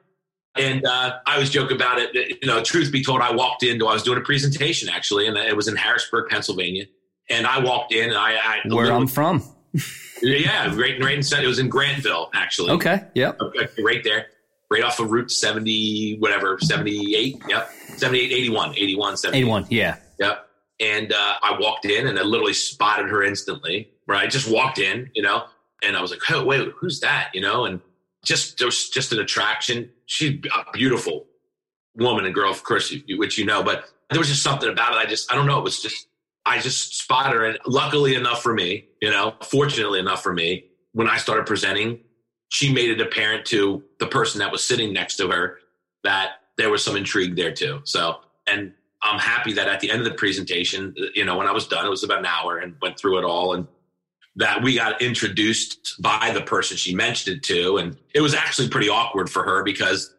And 0.55 0.85
uh, 0.85 1.19
I 1.27 1.39
was 1.39 1.49
joking 1.49 1.77
about 1.77 1.99
it. 1.99 2.39
You 2.43 2.47
know, 2.47 2.63
truth 2.63 2.93
be 2.93 3.03
told, 3.03 3.23
I 3.23 3.33
walked 3.33 3.63
into, 3.63 3.87
I 3.87 3.95
was 3.95 4.03
doing 4.03 4.19
a 4.19 4.23
presentation 4.23 4.89
actually, 4.89 5.27
and 5.27 5.37
it 5.37 5.57
was 5.57 5.67
in 5.67 5.77
Harrisburg, 5.77 6.29
Pennsylvania. 6.29 6.85
And 7.31 7.47
I 7.47 7.59
walked 7.61 7.93
in, 7.93 8.11
and 8.11 8.19
I, 8.19 8.35
I 8.35 8.61
where 8.67 8.93
I'm 8.93 9.07
from. 9.07 9.43
yeah, 10.23 10.67
right, 10.77 11.03
right 11.03 11.33
in, 11.33 11.45
it 11.45 11.47
was 11.47 11.59
in 11.59 11.71
Grantville 11.71 12.29
actually. 12.35 12.71
Okay, 12.73 13.05
yep, 13.15 13.41
okay, 13.41 13.69
right 13.83 14.05
there, 14.05 14.27
right 14.71 14.83
off 14.83 15.01
of 15.01 15.11
Route 15.11 15.31
70, 15.31 16.19
whatever, 16.19 16.59
78. 16.61 17.43
Yep, 17.49 17.71
78, 17.97 18.33
81, 18.33 18.75
81, 18.77 19.17
81. 19.33 19.67
Yeah, 19.71 19.97
yep. 20.19 20.47
And 20.81 21.13
uh, 21.13 21.35
I 21.43 21.57
walked 21.59 21.87
in, 21.87 22.09
and 22.09 22.19
I 22.19 22.23
literally 22.23 22.53
spotted 22.53 23.09
her 23.09 23.23
instantly. 23.23 23.89
Right, 24.07 24.29
just 24.29 24.51
walked 24.51 24.79
in, 24.79 25.11
you 25.15 25.23
know, 25.23 25.45
and 25.83 25.97
I 25.97 26.03
was 26.03 26.11
like, 26.11 26.21
"Oh, 26.29 26.45
wait, 26.45 26.69
who's 26.77 27.01
that?" 27.01 27.31
You 27.33 27.41
know, 27.41 27.65
and 27.65 27.81
just 28.25 28.63
was 28.65 28.89
just 28.89 29.13
an 29.13 29.21
attraction. 29.21 29.91
She's 30.07 30.39
a 30.55 30.71
beautiful 30.73 31.27
woman 31.97 32.25
and 32.25 32.35
girl, 32.35 32.51
of 32.51 32.63
course, 32.65 32.95
which 33.09 33.39
you 33.39 33.45
know, 33.45 33.63
but 33.63 33.91
there 34.11 34.19
was 34.19 34.29
just 34.29 34.43
something 34.43 34.69
about 34.69 34.93
it. 34.93 34.99
I 34.99 35.07
just 35.07 35.31
I 35.33 35.35
don't 35.35 35.47
know. 35.47 35.59
It 35.59 35.65
was 35.65 35.81
just 35.81 36.07
I 36.45 36.59
just 36.59 36.97
spotted 36.97 37.35
her, 37.35 37.45
and 37.45 37.59
luckily 37.67 38.15
enough 38.15 38.43
for 38.43 38.53
me, 38.53 38.87
you 39.01 39.11
know, 39.11 39.35
fortunately 39.43 40.01
enough 40.01 40.23
for 40.23 40.33
me, 40.33 40.65
when 40.93 41.09
I 41.09 41.17
started 41.17 41.47
presenting, 41.47 42.01
she 42.49 42.73
made 42.73 42.91
it 42.91 43.01
apparent 43.01 43.47
to 43.47 43.83
the 43.99 44.07
person 44.07 44.39
that 44.41 44.53
was 44.53 44.65
sitting 44.65 44.93
next 44.93 45.17
to 45.17 45.29
her 45.29 45.59
that 46.05 46.33
there 46.59 46.69
was 46.71 46.85
some 46.85 46.97
intrigue 46.97 47.37
there 47.37 47.53
too. 47.53 47.81
So, 47.85 48.21
and 48.47 48.75
I'm 49.03 49.19
happy 49.19 49.53
that 49.55 49.69
at 49.69 49.81
the 49.81 49.91
end 49.91 50.01
of 50.01 50.05
the 50.05 50.15
presentation, 50.15 50.95
you 51.15 51.25
know, 51.25 51.37
when 51.39 51.47
I 51.47 51.53
was 51.53 51.67
done, 51.67 51.87
it 51.87 51.91
was 51.91 52.05
about 52.05 52.19
an 52.19 52.27
hour 52.27 52.59
and 52.59 52.75
went 52.83 52.99
through 52.99 53.19
it 53.19 53.25
all 53.25 53.55
and 53.55 53.67
that 54.37 54.63
we 54.63 54.77
got 54.77 55.03
introduced 55.03 56.01
by 56.01 56.31
the 56.33 56.41
person 56.41 56.77
she 56.77 56.95
mentioned 56.95 57.37
it 57.37 57.43
to. 57.45 57.77
And 57.77 57.97
it 58.15 58.21
was 58.21 58.35
actually 58.35 58.69
pretty 58.69 58.89
awkward 58.89 59.29
for 59.29 59.43
her 59.43 59.63
because 59.63 60.15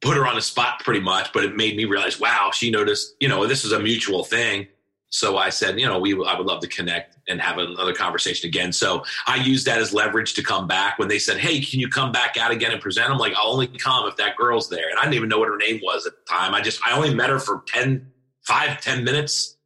put 0.00 0.16
her 0.16 0.26
on 0.26 0.34
the 0.34 0.42
spot 0.42 0.80
pretty 0.80 1.00
much, 1.00 1.32
but 1.32 1.44
it 1.44 1.56
made 1.56 1.76
me 1.76 1.84
realize, 1.84 2.18
wow, 2.18 2.50
she 2.52 2.70
noticed, 2.70 3.14
you 3.20 3.28
know, 3.28 3.46
this 3.46 3.64
is 3.64 3.72
a 3.72 3.78
mutual 3.78 4.24
thing. 4.24 4.66
So 5.10 5.36
I 5.36 5.50
said, 5.50 5.78
you 5.78 5.86
know, 5.86 5.98
we 5.98 6.14
I 6.14 6.36
would 6.36 6.46
love 6.46 6.60
to 6.62 6.68
connect 6.68 7.18
and 7.28 7.40
have 7.40 7.58
another 7.58 7.92
conversation 7.92 8.48
again. 8.48 8.72
So 8.72 9.04
I 9.26 9.36
used 9.36 9.66
that 9.66 9.78
as 9.78 9.92
leverage 9.92 10.32
to 10.34 10.42
come 10.42 10.66
back 10.66 10.98
when 10.98 11.08
they 11.08 11.18
said, 11.18 11.36
Hey, 11.36 11.60
can 11.60 11.80
you 11.80 11.88
come 11.88 12.12
back 12.12 12.38
out 12.38 12.50
again 12.50 12.72
and 12.72 12.80
present? 12.80 13.10
I'm 13.10 13.18
like, 13.18 13.34
I'll 13.36 13.52
only 13.52 13.66
come 13.66 14.08
if 14.08 14.16
that 14.16 14.36
girl's 14.36 14.70
there. 14.70 14.88
And 14.88 14.98
I 14.98 15.02
didn't 15.02 15.14
even 15.14 15.28
know 15.28 15.38
what 15.38 15.48
her 15.48 15.58
name 15.58 15.80
was 15.84 16.06
at 16.06 16.14
the 16.14 16.32
time. 16.32 16.54
I 16.54 16.62
just 16.62 16.80
I 16.84 16.96
only 16.96 17.14
met 17.14 17.28
her 17.28 17.38
for 17.38 17.62
10, 17.66 18.10
five, 18.40 18.80
10 18.80 19.04
minutes. 19.04 19.58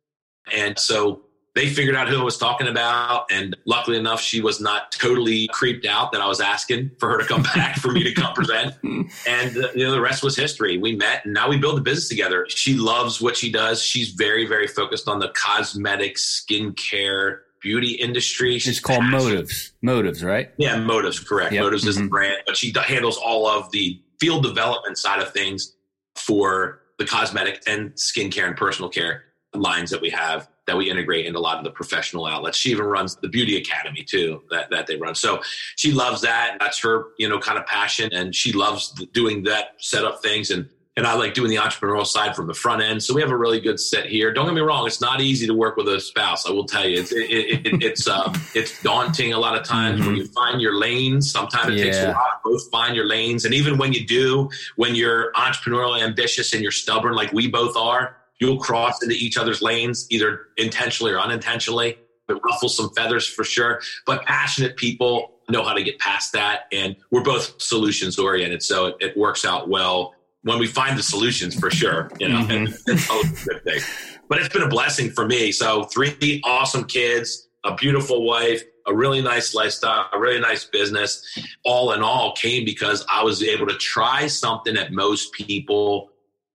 And 0.53 0.77
so 0.77 1.23
they 1.57 1.71
figured 1.71 1.97
out 1.97 2.07
who 2.07 2.21
I 2.21 2.23
was 2.23 2.37
talking 2.37 2.69
about. 2.69 3.33
And 3.33 3.57
luckily 3.65 3.97
enough, 3.97 4.21
she 4.21 4.43
was 4.43 4.61
not 4.61 4.93
totally 4.93 5.49
creeped 5.49 5.87
out 5.87 6.13
that 6.13 6.21
I 6.21 6.29
was 6.29 6.39
asking 6.39 6.91
for 7.01 7.09
her 7.09 7.19
to 7.19 7.25
come 7.25 7.43
back 7.43 7.77
for 7.77 7.91
me 7.91 8.05
to 8.05 8.13
come 8.13 8.33
present. 8.35 8.75
And 9.27 9.57
uh, 9.57 9.69
you 9.75 9.85
know, 9.85 9.93
the 9.93 10.01
rest 10.01 10.23
was 10.23 10.37
history. 10.37 10.79
We 10.79 10.97
met 10.97 11.25
and 11.25 11.33
now 11.33 11.49
we 11.49 11.57
build 11.57 11.79
a 11.79 11.81
business 11.81 12.09
together. 12.09 12.47
She 12.49 12.75
loves 12.75 13.21
what 13.21 13.37
she 13.37 13.51
does. 13.51 13.83
She's 13.83 14.11
very, 14.11 14.47
very 14.47 14.67
focused 14.67 15.09
on 15.09 15.21
the 15.21 15.29
cosmetic, 15.29 16.17
skincare, 16.17 17.39
beauty 17.61 17.93
industry. 17.93 18.59
She's 18.59 18.79
it's 18.79 18.81
called 18.81 19.01
passionate. 19.01 19.23
Motives. 19.23 19.73
Motives, 19.81 20.25
right? 20.25 20.51
Yeah, 20.59 20.79
Motives, 20.79 21.21
correct. 21.21 21.53
Yep. 21.53 21.63
Motives 21.63 21.83
mm-hmm. 21.83 21.91
is 21.91 21.97
the 21.97 22.09
brand, 22.09 22.37
but 22.47 22.57
she 22.57 22.73
handles 22.87 23.17
all 23.17 23.47
of 23.47 23.71
the 23.71 24.01
field 24.19 24.43
development 24.43 24.99
side 24.99 25.23
of 25.23 25.33
things 25.33 25.75
for 26.17 26.81
the 26.99 27.07
cosmetic 27.07 27.63
and 27.67 27.93
skincare 27.93 28.47
and 28.47 28.57
personal 28.57 28.91
care 28.91 29.25
lines 29.55 29.91
that 29.91 30.01
we 30.01 30.11
have 30.11 30.49
that 30.67 30.77
we 30.77 30.91
integrate 30.91 31.27
into 31.27 31.39
a 31.39 31.41
lot 31.41 31.59
of 31.59 31.65
the 31.65 31.71
professional 31.71 32.27
outlets. 32.27 32.57
She 32.59 32.71
even 32.71 32.87
runs 32.87 33.17
the 33.17 33.29
beauty 33.29 33.57
academy 33.57 34.03
too 34.03 34.43
that, 34.51 34.71
that 34.71 34.87
they 34.87 34.97
run. 34.97 35.15
So 35.15 35.41
she 35.77 35.93
loves 35.93 36.21
that. 36.23 36.57
That's 36.61 36.81
her, 36.81 37.07
you 37.19 37.29
know, 37.29 37.39
kind 37.39 37.59
of 37.59 37.67
passion. 37.67 38.13
And 38.13 38.35
she 38.35 38.53
loves 38.53 38.91
doing 39.13 39.45
that, 39.45 39.75
set 39.79 40.05
up 40.05 40.23
things. 40.23 40.51
And 40.51 40.69
and 40.99 41.07
I 41.07 41.15
like 41.15 41.35
doing 41.35 41.51
the 41.51 41.57
entrepreneurial 41.57 42.07
side 42.07 42.35
from 42.35 42.47
the 42.47 42.55
front 42.55 42.83
end. 42.83 43.03
So 43.03 43.15
we 43.15 43.21
have 43.21 43.31
a 43.31 43.37
really 43.37 43.61
good 43.61 43.79
set 43.79 44.07
here. 44.07 44.33
Don't 44.33 44.47
get 44.47 44.55
me 44.55 44.63
wrong; 44.63 44.87
it's 44.87 45.01
not 45.01 45.21
easy 45.21 45.47
to 45.47 45.53
work 45.53 45.77
with 45.77 45.89
a 45.89 46.01
spouse. 46.01 46.47
I 46.47 46.53
will 46.53 46.65
tell 46.65 46.89
you, 46.89 46.99
it's 46.99 47.13
it, 47.13 47.31
it, 47.31 47.83
it's 47.83 48.09
um, 48.09 48.33
it's 48.55 48.83
daunting 48.83 49.35
a 49.35 49.39
lot 49.39 49.59
of 49.59 49.63
times 49.63 50.01
mm-hmm. 50.01 50.09
when 50.09 50.17
you 50.17 50.27
find 50.29 50.61
your 50.61 50.79
lanes. 50.79 51.31
Sometimes 51.31 51.75
it 51.75 51.79
yeah. 51.79 51.85
takes 51.85 51.99
a 51.99 52.13
while 52.13 52.15
to 52.15 52.39
both 52.43 52.71
find 52.71 52.97
your 52.97 53.07
lanes, 53.07 53.45
and 53.45 53.53
even 53.53 53.77
when 53.77 53.93
you 53.93 54.07
do, 54.07 54.49
when 54.77 54.95
you're 54.95 55.33
entrepreneurial, 55.33 56.01
ambitious, 56.01 56.55
and 56.55 56.63
you're 56.63 56.73
stubborn, 56.73 57.15
like 57.15 57.31
we 57.33 57.47
both 57.47 57.77
are, 57.77 58.17
you'll 58.41 58.59
cross 58.59 59.03
into 59.03 59.15
each 59.15 59.37
other's 59.37 59.63
lanes 59.63 60.07
either 60.11 60.49
intentionally 60.57 61.13
or 61.13 61.21
unintentionally. 61.21 61.99
It 62.29 62.39
ruffles 62.45 62.77
some 62.77 62.91
feathers 62.91 63.27
for 63.27 63.45
sure, 63.45 63.81
but 64.05 64.25
passionate 64.25 64.77
people 64.77 65.35
know 65.49 65.63
how 65.63 65.75
to 65.75 65.83
get 65.83 65.99
past 66.01 66.33
that, 66.33 66.63
and 66.73 66.97
we're 67.13 67.23
both 67.23 67.61
solutions 67.63 68.19
oriented, 68.19 68.65
so 68.65 68.87
it, 68.87 68.97
it 69.01 69.17
works 69.17 69.45
out 69.45 69.69
well 69.69 70.13
when 70.47 70.61
we 70.61 70.67
find 70.69 70.97
the 70.97 71.03
solutions 71.03 71.59
for 71.59 71.73
sure, 71.73 72.09
you 72.21 72.29
know, 72.29 72.39
mm-hmm. 72.39 72.73
it's 72.87 73.11
always 73.11 73.47
a 73.47 73.51
good 73.51 73.65
thing. 73.65 73.81
But 74.29 74.39
it's 74.39 74.49
been 74.49 74.63
a 74.63 74.69
blessing 74.69 75.11
for 75.11 75.27
me. 75.27 75.51
So 75.51 75.83
three 75.85 76.41
awesome 76.45 76.85
kids, 76.85 77.49
a 77.65 77.75
beautiful 77.75 78.25
wife, 78.25 78.63
a 78.87 78.95
really 78.95 79.21
nice 79.21 79.55
lifestyle, 79.55 80.09
a 80.13 80.21
really 80.21 80.39
nice 80.39 80.65
business. 80.65 81.37
All 81.65 81.93
in 81.93 82.01
all 82.01 82.33
came 82.35 82.65
because 82.65 83.05
I 83.13 83.25
was 83.25 83.43
able 83.43 83.67
to 83.67 83.75
try 83.75 84.29
something 84.29 84.75
that 84.75 84.93
most 84.93 85.33
people 85.33 86.11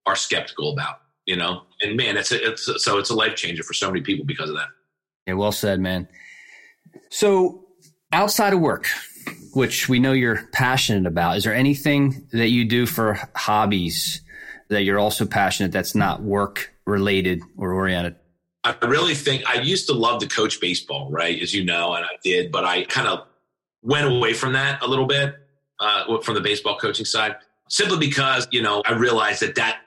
are 0.05 0.15
skeptical 0.15 0.71
about, 0.71 1.00
you 1.25 1.35
know? 1.35 1.63
And 1.81 1.97
man, 1.97 2.17
it's, 2.17 2.31
a, 2.31 2.49
it's 2.49 2.67
a, 2.67 2.79
so 2.79 2.97
it's 2.97 3.09
a 3.09 3.15
life 3.15 3.35
changer 3.35 3.63
for 3.63 3.73
so 3.73 3.87
many 3.89 4.01
people 4.01 4.25
because 4.25 4.49
of 4.49 4.55
that. 4.55 4.67
Yeah, 5.27 5.33
well 5.33 5.51
said, 5.51 5.79
man. 5.79 6.07
So 7.09 7.65
outside 8.11 8.53
of 8.53 8.59
work, 8.59 8.87
which 9.53 9.89
we 9.89 9.99
know 9.99 10.13
you're 10.13 10.47
passionate 10.53 11.05
about. 11.05 11.37
Is 11.37 11.43
there 11.43 11.53
anything 11.53 12.27
that 12.31 12.49
you 12.49 12.65
do 12.65 12.85
for 12.85 13.19
hobbies 13.35 14.21
that 14.69 14.83
you're 14.83 14.99
also 14.99 15.25
passionate 15.25 15.71
that's 15.71 15.95
not 15.95 16.21
work 16.21 16.73
related 16.85 17.41
or 17.57 17.73
oriented? 17.73 18.15
I 18.63 18.75
really 18.85 19.15
think 19.15 19.43
I 19.49 19.61
used 19.61 19.87
to 19.87 19.93
love 19.93 20.21
to 20.21 20.27
coach 20.27 20.61
baseball, 20.61 21.09
right? 21.11 21.41
As 21.41 21.53
you 21.53 21.65
know, 21.65 21.93
and 21.93 22.05
I 22.05 22.11
did, 22.23 22.51
but 22.51 22.63
I 22.63 22.83
kind 22.83 23.07
of 23.07 23.27
went 23.81 24.07
away 24.07 24.33
from 24.33 24.53
that 24.53 24.83
a 24.83 24.87
little 24.87 25.07
bit 25.07 25.35
uh, 25.79 26.19
from 26.21 26.35
the 26.35 26.41
baseball 26.41 26.77
coaching 26.77 27.05
side, 27.05 27.35
simply 27.69 27.97
because, 27.97 28.47
you 28.51 28.61
know, 28.61 28.83
I 28.85 28.93
realized 28.93 29.41
that 29.41 29.55
that 29.55 29.79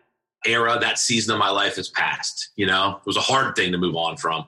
era, 0.47 0.79
that 0.81 0.99
season 0.99 1.33
of 1.33 1.39
my 1.39 1.51
life 1.51 1.77
has 1.77 1.89
passed. 1.89 2.51
You 2.57 2.67
know, 2.67 2.97
it 2.99 3.07
was 3.07 3.17
a 3.17 3.21
hard 3.21 3.57
thing 3.57 3.73
to 3.73 3.79
move 3.79 3.97
on 3.97 4.17
from, 4.17 4.47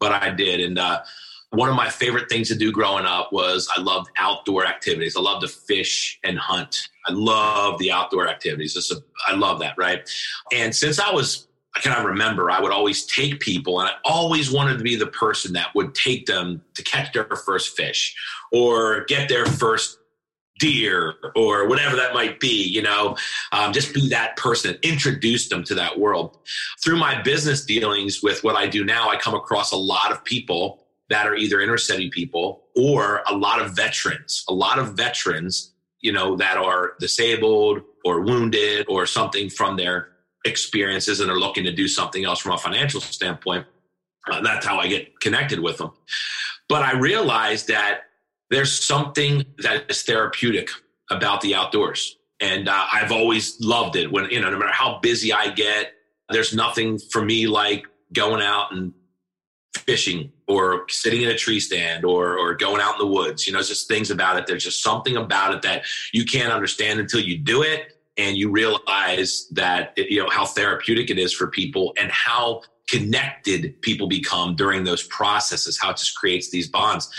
but 0.00 0.12
I 0.12 0.30
did. 0.30 0.60
And, 0.60 0.78
uh, 0.78 1.02
one 1.50 1.68
of 1.68 1.76
my 1.76 1.88
favorite 1.88 2.28
things 2.28 2.48
to 2.48 2.54
do 2.54 2.72
growing 2.72 3.04
up 3.04 3.32
was 3.32 3.68
I 3.76 3.80
loved 3.80 4.10
outdoor 4.18 4.66
activities. 4.66 5.16
I 5.16 5.20
loved 5.20 5.46
to 5.46 5.48
fish 5.48 6.18
and 6.24 6.38
hunt. 6.38 6.76
I 7.06 7.12
love 7.12 7.78
the 7.78 7.90
outdoor 7.92 8.28
activities. 8.28 8.76
A, 8.76 8.96
I 9.26 9.36
love 9.36 9.60
that, 9.60 9.74
right? 9.78 10.08
And 10.52 10.74
since 10.74 10.98
I 10.98 11.10
was, 11.12 11.46
I 11.74 11.80
kind 11.80 11.98
of 11.98 12.04
remember, 12.04 12.50
I 12.50 12.60
would 12.60 12.72
always 12.72 13.06
take 13.06 13.38
people, 13.40 13.80
and 13.80 13.88
I 13.88 13.92
always 14.04 14.50
wanted 14.50 14.78
to 14.78 14.84
be 14.84 14.96
the 14.96 15.06
person 15.06 15.52
that 15.52 15.74
would 15.74 15.94
take 15.94 16.26
them 16.26 16.62
to 16.74 16.82
catch 16.82 17.12
their 17.12 17.24
first 17.24 17.76
fish 17.76 18.14
or 18.50 19.04
get 19.04 19.28
their 19.28 19.46
first 19.46 19.98
deer 20.58 21.14
or 21.34 21.68
whatever 21.68 21.96
that 21.96 22.14
might 22.14 22.40
be 22.40 22.62
you 22.62 22.80
know 22.80 23.16
um, 23.52 23.72
just 23.72 23.92
be 23.92 24.08
that 24.08 24.36
person 24.36 24.74
introduce 24.82 25.48
them 25.48 25.62
to 25.62 25.74
that 25.74 25.98
world 25.98 26.38
through 26.82 26.96
my 26.96 27.20
business 27.22 27.64
dealings 27.64 28.22
with 28.22 28.42
what 28.42 28.56
i 28.56 28.66
do 28.66 28.84
now 28.84 29.10
i 29.10 29.16
come 29.16 29.34
across 29.34 29.72
a 29.72 29.76
lot 29.76 30.10
of 30.10 30.24
people 30.24 30.86
that 31.08 31.26
are 31.26 31.36
either 31.36 31.60
inner 31.60 31.78
city 31.78 32.10
people 32.10 32.64
or 32.74 33.22
a 33.28 33.36
lot 33.36 33.60
of 33.60 33.74
veterans, 33.76 34.44
a 34.48 34.52
lot 34.52 34.78
of 34.78 34.94
veterans, 34.94 35.72
you 36.00 36.12
know, 36.12 36.36
that 36.36 36.56
are 36.56 36.94
disabled 37.00 37.82
or 38.04 38.20
wounded 38.20 38.86
or 38.88 39.06
something 39.06 39.48
from 39.48 39.76
their 39.76 40.08
experiences 40.44 41.20
and 41.20 41.30
are 41.30 41.38
looking 41.38 41.64
to 41.64 41.72
do 41.72 41.88
something 41.88 42.24
else 42.24 42.40
from 42.40 42.52
a 42.52 42.58
financial 42.58 43.00
standpoint. 43.00 43.66
Uh, 44.30 44.40
that's 44.42 44.66
how 44.66 44.78
I 44.78 44.88
get 44.88 45.20
connected 45.20 45.60
with 45.60 45.78
them. 45.78 45.92
But 46.68 46.82
I 46.82 46.94
realized 46.94 47.68
that 47.68 48.00
there's 48.50 48.72
something 48.72 49.44
that 49.58 49.90
is 49.90 50.02
therapeutic 50.02 50.70
about 51.10 51.40
the 51.40 51.54
outdoors. 51.54 52.16
And 52.40 52.68
uh, 52.68 52.86
I've 52.92 53.12
always 53.12 53.60
loved 53.60 53.96
it 53.96 54.10
when, 54.12 54.28
you 54.30 54.40
know, 54.40 54.50
no 54.50 54.58
matter 54.58 54.72
how 54.72 54.98
busy 55.00 55.32
I 55.32 55.50
get, 55.50 55.92
there's 56.28 56.54
nothing 56.54 56.98
for 56.98 57.24
me 57.24 57.46
like 57.46 57.86
going 58.12 58.42
out 58.42 58.72
and 58.72 58.92
fishing 59.76 60.32
or 60.48 60.88
sitting 60.88 61.22
in 61.22 61.28
a 61.28 61.36
tree 61.36 61.60
stand 61.60 62.04
or 62.04 62.38
or 62.38 62.54
going 62.54 62.80
out 62.80 62.94
in 62.94 62.98
the 62.98 63.12
woods. 63.12 63.46
You 63.46 63.52
know, 63.52 63.62
just 63.62 63.88
things 63.88 64.10
about 64.10 64.36
it. 64.36 64.46
There's 64.46 64.64
just 64.64 64.82
something 64.82 65.16
about 65.16 65.54
it 65.54 65.62
that 65.62 65.84
you 66.12 66.24
can't 66.24 66.52
understand 66.52 67.00
until 67.00 67.20
you 67.20 67.38
do 67.38 67.62
it 67.62 67.92
and 68.16 68.36
you 68.36 68.50
realize 68.50 69.46
that 69.52 69.92
it, 69.96 70.10
you 70.10 70.22
know 70.22 70.28
how 70.30 70.44
therapeutic 70.44 71.10
it 71.10 71.18
is 71.18 71.32
for 71.32 71.46
people 71.48 71.94
and 71.98 72.10
how 72.10 72.62
connected 72.88 73.80
people 73.82 74.06
become 74.06 74.54
during 74.54 74.84
those 74.84 75.02
processes 75.04 75.78
how 75.80 75.90
it 75.90 75.96
just 75.96 76.16
creates 76.16 76.50
these 76.50 76.68
bonds 76.68 77.10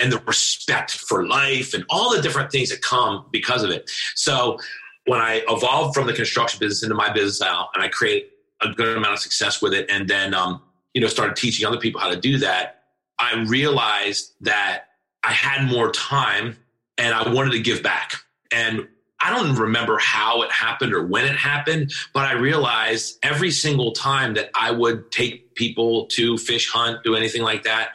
and 0.00 0.12
the 0.12 0.18
respect 0.26 0.90
for 0.90 1.26
life 1.26 1.72
and 1.72 1.84
all 1.88 2.14
the 2.14 2.20
different 2.20 2.50
things 2.50 2.68
that 2.68 2.82
come 2.82 3.24
because 3.32 3.62
of 3.62 3.70
it 3.70 3.90
so 4.14 4.58
when 5.06 5.20
i 5.20 5.42
evolved 5.48 5.94
from 5.94 6.06
the 6.06 6.12
construction 6.12 6.58
business 6.58 6.82
into 6.82 6.94
my 6.94 7.10
business 7.12 7.40
now 7.40 7.68
and 7.74 7.82
i 7.82 7.88
create 7.88 8.30
a 8.62 8.68
good 8.70 8.96
amount 8.96 9.14
of 9.14 9.20
success 9.20 9.62
with 9.62 9.72
it 9.72 9.86
and 9.90 10.08
then 10.08 10.34
um, 10.34 10.60
you 10.96 11.02
know, 11.02 11.08
started 11.08 11.36
teaching 11.36 11.66
other 11.66 11.76
people 11.76 12.00
how 12.00 12.08
to 12.08 12.18
do 12.18 12.38
that, 12.38 12.84
I 13.18 13.44
realized 13.46 14.32
that 14.40 14.84
I 15.22 15.30
had 15.30 15.70
more 15.70 15.90
time 15.90 16.56
and 16.96 17.14
I 17.14 17.30
wanted 17.30 17.50
to 17.50 17.60
give 17.60 17.82
back. 17.82 18.14
And 18.50 18.88
I 19.26 19.30
don't 19.30 19.56
remember 19.56 19.98
how 19.98 20.42
it 20.42 20.52
happened 20.52 20.92
or 20.92 21.04
when 21.04 21.24
it 21.24 21.34
happened, 21.34 21.92
but 22.14 22.26
I 22.26 22.34
realized 22.34 23.18
every 23.24 23.50
single 23.50 23.90
time 23.90 24.34
that 24.34 24.50
I 24.54 24.70
would 24.70 25.10
take 25.10 25.56
people 25.56 26.06
to 26.12 26.38
fish 26.38 26.70
hunt, 26.70 27.02
do 27.02 27.16
anything 27.16 27.42
like 27.42 27.64
that, 27.64 27.90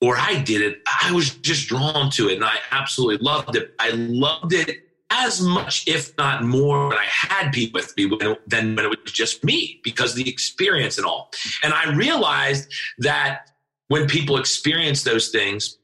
or 0.00 0.16
I 0.16 0.40
did 0.40 0.60
it, 0.60 0.80
I 1.02 1.10
was 1.10 1.30
just 1.30 1.66
drawn 1.66 2.08
to 2.12 2.28
it 2.28 2.36
and 2.36 2.44
I 2.44 2.54
absolutely 2.70 3.18
loved 3.18 3.56
it. 3.56 3.74
I 3.80 3.90
loved 3.90 4.52
it 4.52 4.78
as 5.10 5.40
much, 5.40 5.88
if 5.88 6.16
not 6.16 6.44
more, 6.44 6.88
when 6.88 6.98
I 6.98 7.06
had 7.06 7.50
people 7.50 7.80
with 7.80 7.96
me 7.96 8.08
than 8.46 8.76
when 8.76 8.84
it 8.84 9.02
was 9.02 9.12
just 9.12 9.42
me 9.42 9.80
because 9.82 10.14
the 10.14 10.28
experience 10.28 10.98
and 10.98 11.06
all. 11.06 11.32
And 11.64 11.74
I 11.74 11.92
realized 11.94 12.72
that 12.98 13.50
when 13.88 14.06
people 14.06 14.36
experience 14.36 15.02
those 15.02 15.30
things, 15.30 15.78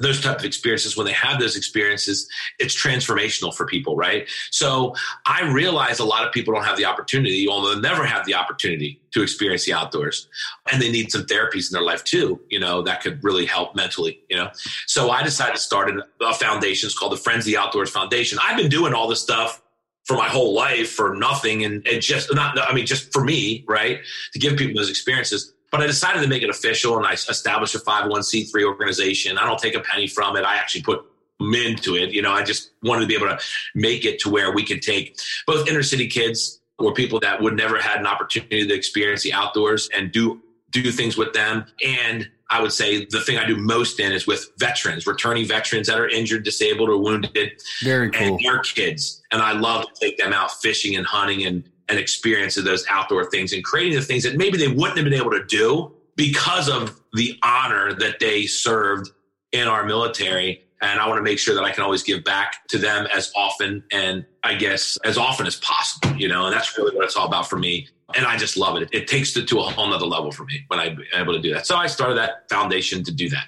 those 0.00 0.20
type 0.20 0.38
of 0.38 0.44
experiences 0.44 0.96
when 0.96 1.06
they 1.06 1.12
have 1.12 1.38
those 1.38 1.56
experiences 1.56 2.28
it's 2.58 2.74
transformational 2.74 3.54
for 3.54 3.66
people 3.66 3.96
right? 3.96 4.28
So 4.50 4.94
i 5.26 5.42
realize 5.50 5.98
a 5.98 6.04
lot 6.04 6.26
of 6.26 6.32
people 6.32 6.54
don't 6.54 6.64
have 6.64 6.76
the 6.76 6.84
opportunity 6.84 7.46
or 7.46 7.62
they'll 7.62 7.80
never 7.80 8.04
have 8.04 8.24
the 8.26 8.34
opportunity 8.34 9.00
to 9.12 9.22
experience 9.22 9.64
the 9.64 9.72
outdoors. 9.72 10.28
And 10.70 10.80
they 10.80 10.90
need 10.90 11.10
some 11.10 11.24
therapies 11.24 11.70
in 11.70 11.72
their 11.72 11.82
life 11.82 12.04
too 12.04 12.40
you 12.48 12.58
know 12.58 12.82
that 12.82 13.02
could 13.02 13.22
really 13.22 13.46
help 13.46 13.74
mentally 13.74 14.20
you 14.28 14.36
know? 14.36 14.50
So 14.86 15.10
i 15.10 15.22
decided 15.22 15.56
to 15.56 15.60
start 15.60 15.90
a 16.20 16.34
foundation. 16.34 16.86
It's 16.86 16.98
called 16.98 17.12
the 17.12 17.16
friends 17.16 17.40
of 17.40 17.46
the 17.46 17.56
outdoors 17.56 17.90
foundation. 17.90 18.38
I've 18.42 18.56
been 18.56 18.70
doing 18.70 18.94
all 18.94 19.08
this 19.08 19.20
stuff 19.20 19.62
for 20.04 20.16
my 20.16 20.28
whole 20.28 20.54
life 20.54 20.90
for 20.90 21.14
nothing 21.14 21.64
and, 21.64 21.86
and 21.86 22.02
just 22.02 22.34
not 22.34 22.58
i 22.68 22.74
mean 22.74 22.86
just 22.86 23.12
for 23.12 23.24
me 23.24 23.64
right? 23.68 24.00
To 24.32 24.38
give 24.38 24.56
people 24.56 24.80
those 24.80 24.90
experiences 24.90 25.52
but 25.70 25.80
I 25.80 25.86
decided 25.86 26.22
to 26.22 26.28
make 26.28 26.42
it 26.42 26.50
official 26.50 26.96
and 26.96 27.06
I 27.06 27.12
established 27.12 27.74
a 27.74 27.78
501c3 27.78 28.64
organization. 28.64 29.38
I 29.38 29.46
don't 29.46 29.58
take 29.58 29.74
a 29.74 29.80
penny 29.80 30.06
from 30.06 30.36
it. 30.36 30.44
I 30.44 30.56
actually 30.56 30.82
put 30.82 31.04
into 31.40 31.96
it. 31.96 32.12
You 32.12 32.22
know, 32.22 32.32
I 32.32 32.42
just 32.42 32.72
wanted 32.82 33.02
to 33.02 33.06
be 33.06 33.14
able 33.14 33.28
to 33.28 33.38
make 33.74 34.04
it 34.04 34.18
to 34.20 34.30
where 34.30 34.52
we 34.52 34.64
could 34.64 34.82
take 34.82 35.18
both 35.46 35.68
inner 35.68 35.82
city 35.82 36.06
kids 36.06 36.60
or 36.78 36.92
people 36.92 37.20
that 37.20 37.40
would 37.40 37.56
never 37.56 37.78
had 37.78 38.00
an 38.00 38.06
opportunity 38.06 38.66
to 38.66 38.74
experience 38.74 39.22
the 39.22 39.32
outdoors 39.32 39.88
and 39.94 40.12
do 40.12 40.42
do 40.70 40.90
things 40.92 41.16
with 41.16 41.32
them. 41.32 41.64
And 41.84 42.30
I 42.48 42.60
would 42.62 42.72
say 42.72 43.04
the 43.06 43.20
thing 43.20 43.38
I 43.38 43.46
do 43.46 43.56
most 43.56 44.00
in 44.00 44.12
is 44.12 44.26
with 44.26 44.50
veterans, 44.58 45.06
returning 45.06 45.46
veterans 45.46 45.86
that 45.86 45.98
are 45.98 46.08
injured, 46.08 46.44
disabled, 46.44 46.88
or 46.88 46.96
wounded. 46.96 47.60
Very 47.82 48.10
cool. 48.10 48.26
And 48.26 48.40
their 48.44 48.60
kids. 48.60 49.22
And 49.30 49.42
I 49.42 49.52
love 49.52 49.86
to 49.86 49.92
take 50.00 50.18
them 50.18 50.32
out 50.32 50.50
fishing 50.60 50.96
and 50.96 51.06
hunting 51.06 51.44
and 51.44 51.68
an 51.90 51.98
experience 51.98 52.56
of 52.56 52.64
those 52.64 52.84
outdoor 52.88 53.30
things 53.30 53.52
and 53.52 53.64
creating 53.64 53.94
the 53.94 54.04
things 54.04 54.22
that 54.22 54.36
maybe 54.36 54.56
they 54.56 54.68
wouldn't 54.68 54.96
have 54.96 55.04
been 55.04 55.14
able 55.14 55.30
to 55.30 55.44
do 55.44 55.92
because 56.16 56.68
of 56.68 57.00
the 57.14 57.38
honor 57.42 57.92
that 57.94 58.20
they 58.20 58.46
served 58.46 59.10
in 59.52 59.66
our 59.66 59.84
military. 59.84 60.62
And 60.82 61.00
I 61.00 61.08
want 61.08 61.18
to 61.18 61.22
make 61.22 61.38
sure 61.38 61.54
that 61.54 61.64
I 61.64 61.72
can 61.72 61.82
always 61.82 62.02
give 62.02 62.24
back 62.24 62.66
to 62.68 62.78
them 62.78 63.06
as 63.14 63.32
often 63.36 63.82
and 63.92 64.24
I 64.42 64.54
guess 64.54 64.96
as 65.04 65.18
often 65.18 65.46
as 65.46 65.56
possible, 65.56 66.16
you 66.16 66.28
know, 66.28 66.46
and 66.46 66.54
that's 66.54 66.76
really 66.78 66.94
what 66.96 67.04
it's 67.04 67.16
all 67.16 67.26
about 67.26 67.48
for 67.48 67.58
me. 67.58 67.88
And 68.14 68.24
I 68.24 68.36
just 68.36 68.56
love 68.56 68.76
it. 68.80 68.88
It, 68.92 69.06
takes 69.06 69.36
it 69.36 69.46
to 69.48 69.58
a 69.58 69.62
whole 69.62 69.88
nother 69.88 70.06
level 70.06 70.32
for 70.32 70.44
me 70.44 70.64
when 70.68 70.80
I'm 70.80 70.98
able 71.14 71.34
to 71.34 71.40
do 71.40 71.52
that. 71.52 71.66
So 71.66 71.76
I 71.76 71.86
started 71.86 72.16
that 72.18 72.48
foundation 72.48 73.04
to 73.04 73.12
do 73.12 73.28
that. 73.30 73.46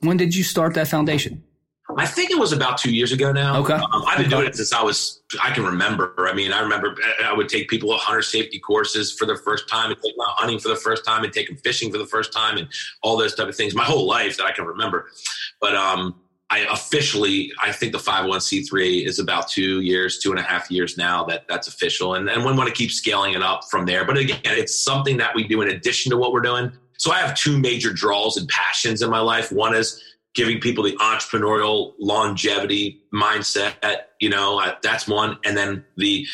When 0.00 0.16
did 0.16 0.34
you 0.34 0.44
start 0.44 0.74
that 0.74 0.88
foundation? 0.88 1.42
I 1.96 2.06
think 2.06 2.30
it 2.30 2.38
was 2.38 2.52
about 2.52 2.78
two 2.78 2.94
years 2.94 3.12
ago 3.12 3.32
now. 3.32 3.58
Okay. 3.58 3.74
Um, 3.74 4.04
I've 4.06 4.18
been 4.18 4.30
doing 4.30 4.46
it 4.46 4.56
since 4.56 4.72
I 4.72 4.82
was, 4.82 5.22
I 5.42 5.50
can 5.50 5.64
remember. 5.64 6.14
I 6.18 6.34
mean, 6.34 6.52
I 6.52 6.60
remember 6.60 6.96
I 7.24 7.32
would 7.32 7.48
take 7.48 7.68
people 7.68 7.90
to 7.90 7.96
hunter 7.96 8.22
safety 8.22 8.58
courses 8.58 9.12
for 9.12 9.26
the 9.26 9.36
first 9.36 9.68
time 9.68 9.90
and 9.90 10.00
take 10.02 10.14
them 10.16 10.26
out 10.26 10.34
hunting 10.36 10.58
for 10.58 10.68
the 10.68 10.76
first 10.76 11.04
time 11.04 11.24
and 11.24 11.32
take 11.32 11.48
them 11.48 11.56
fishing 11.58 11.90
for 11.92 11.98
the 11.98 12.06
first 12.06 12.32
time 12.32 12.58
and 12.58 12.68
all 13.02 13.16
those 13.16 13.34
type 13.34 13.48
of 13.48 13.56
things 13.56 13.74
my 13.74 13.84
whole 13.84 14.06
life 14.06 14.36
that 14.36 14.46
I 14.46 14.52
can 14.52 14.64
remember. 14.64 15.08
But 15.60 15.74
um, 15.74 16.20
I 16.50 16.60
officially, 16.70 17.52
I 17.62 17.72
think 17.72 17.92
the 17.92 17.98
501c3 17.98 19.06
is 19.06 19.18
about 19.18 19.48
two 19.48 19.80
years, 19.80 20.18
two 20.18 20.30
and 20.30 20.38
a 20.38 20.42
half 20.42 20.70
years 20.70 20.96
now 20.96 21.24
that 21.24 21.46
that's 21.48 21.68
official. 21.68 22.14
And, 22.14 22.28
and 22.28 22.44
we 22.44 22.52
want 22.52 22.68
to 22.68 22.74
keep 22.74 22.90
scaling 22.90 23.34
it 23.34 23.42
up 23.42 23.64
from 23.70 23.86
there. 23.86 24.04
But 24.04 24.18
again, 24.18 24.40
it's 24.44 24.84
something 24.84 25.16
that 25.16 25.34
we 25.34 25.48
do 25.48 25.62
in 25.62 25.68
addition 25.70 26.10
to 26.10 26.16
what 26.16 26.32
we're 26.32 26.42
doing. 26.42 26.70
So 26.98 27.12
I 27.12 27.18
have 27.18 27.34
two 27.34 27.58
major 27.58 27.92
draws 27.92 28.36
and 28.36 28.48
passions 28.48 29.02
in 29.02 29.10
my 29.10 29.20
life. 29.20 29.50
One 29.50 29.74
is 29.74 30.00
giving 30.34 30.60
people 30.60 30.84
the 30.84 30.96
entrepreneurial 30.96 31.94
longevity 31.98 33.02
mindset. 33.12 33.74
You 34.20 34.30
know, 34.30 34.62
that's 34.82 35.06
one. 35.06 35.38
And 35.44 35.56
then 35.56 35.84
the 35.96 36.26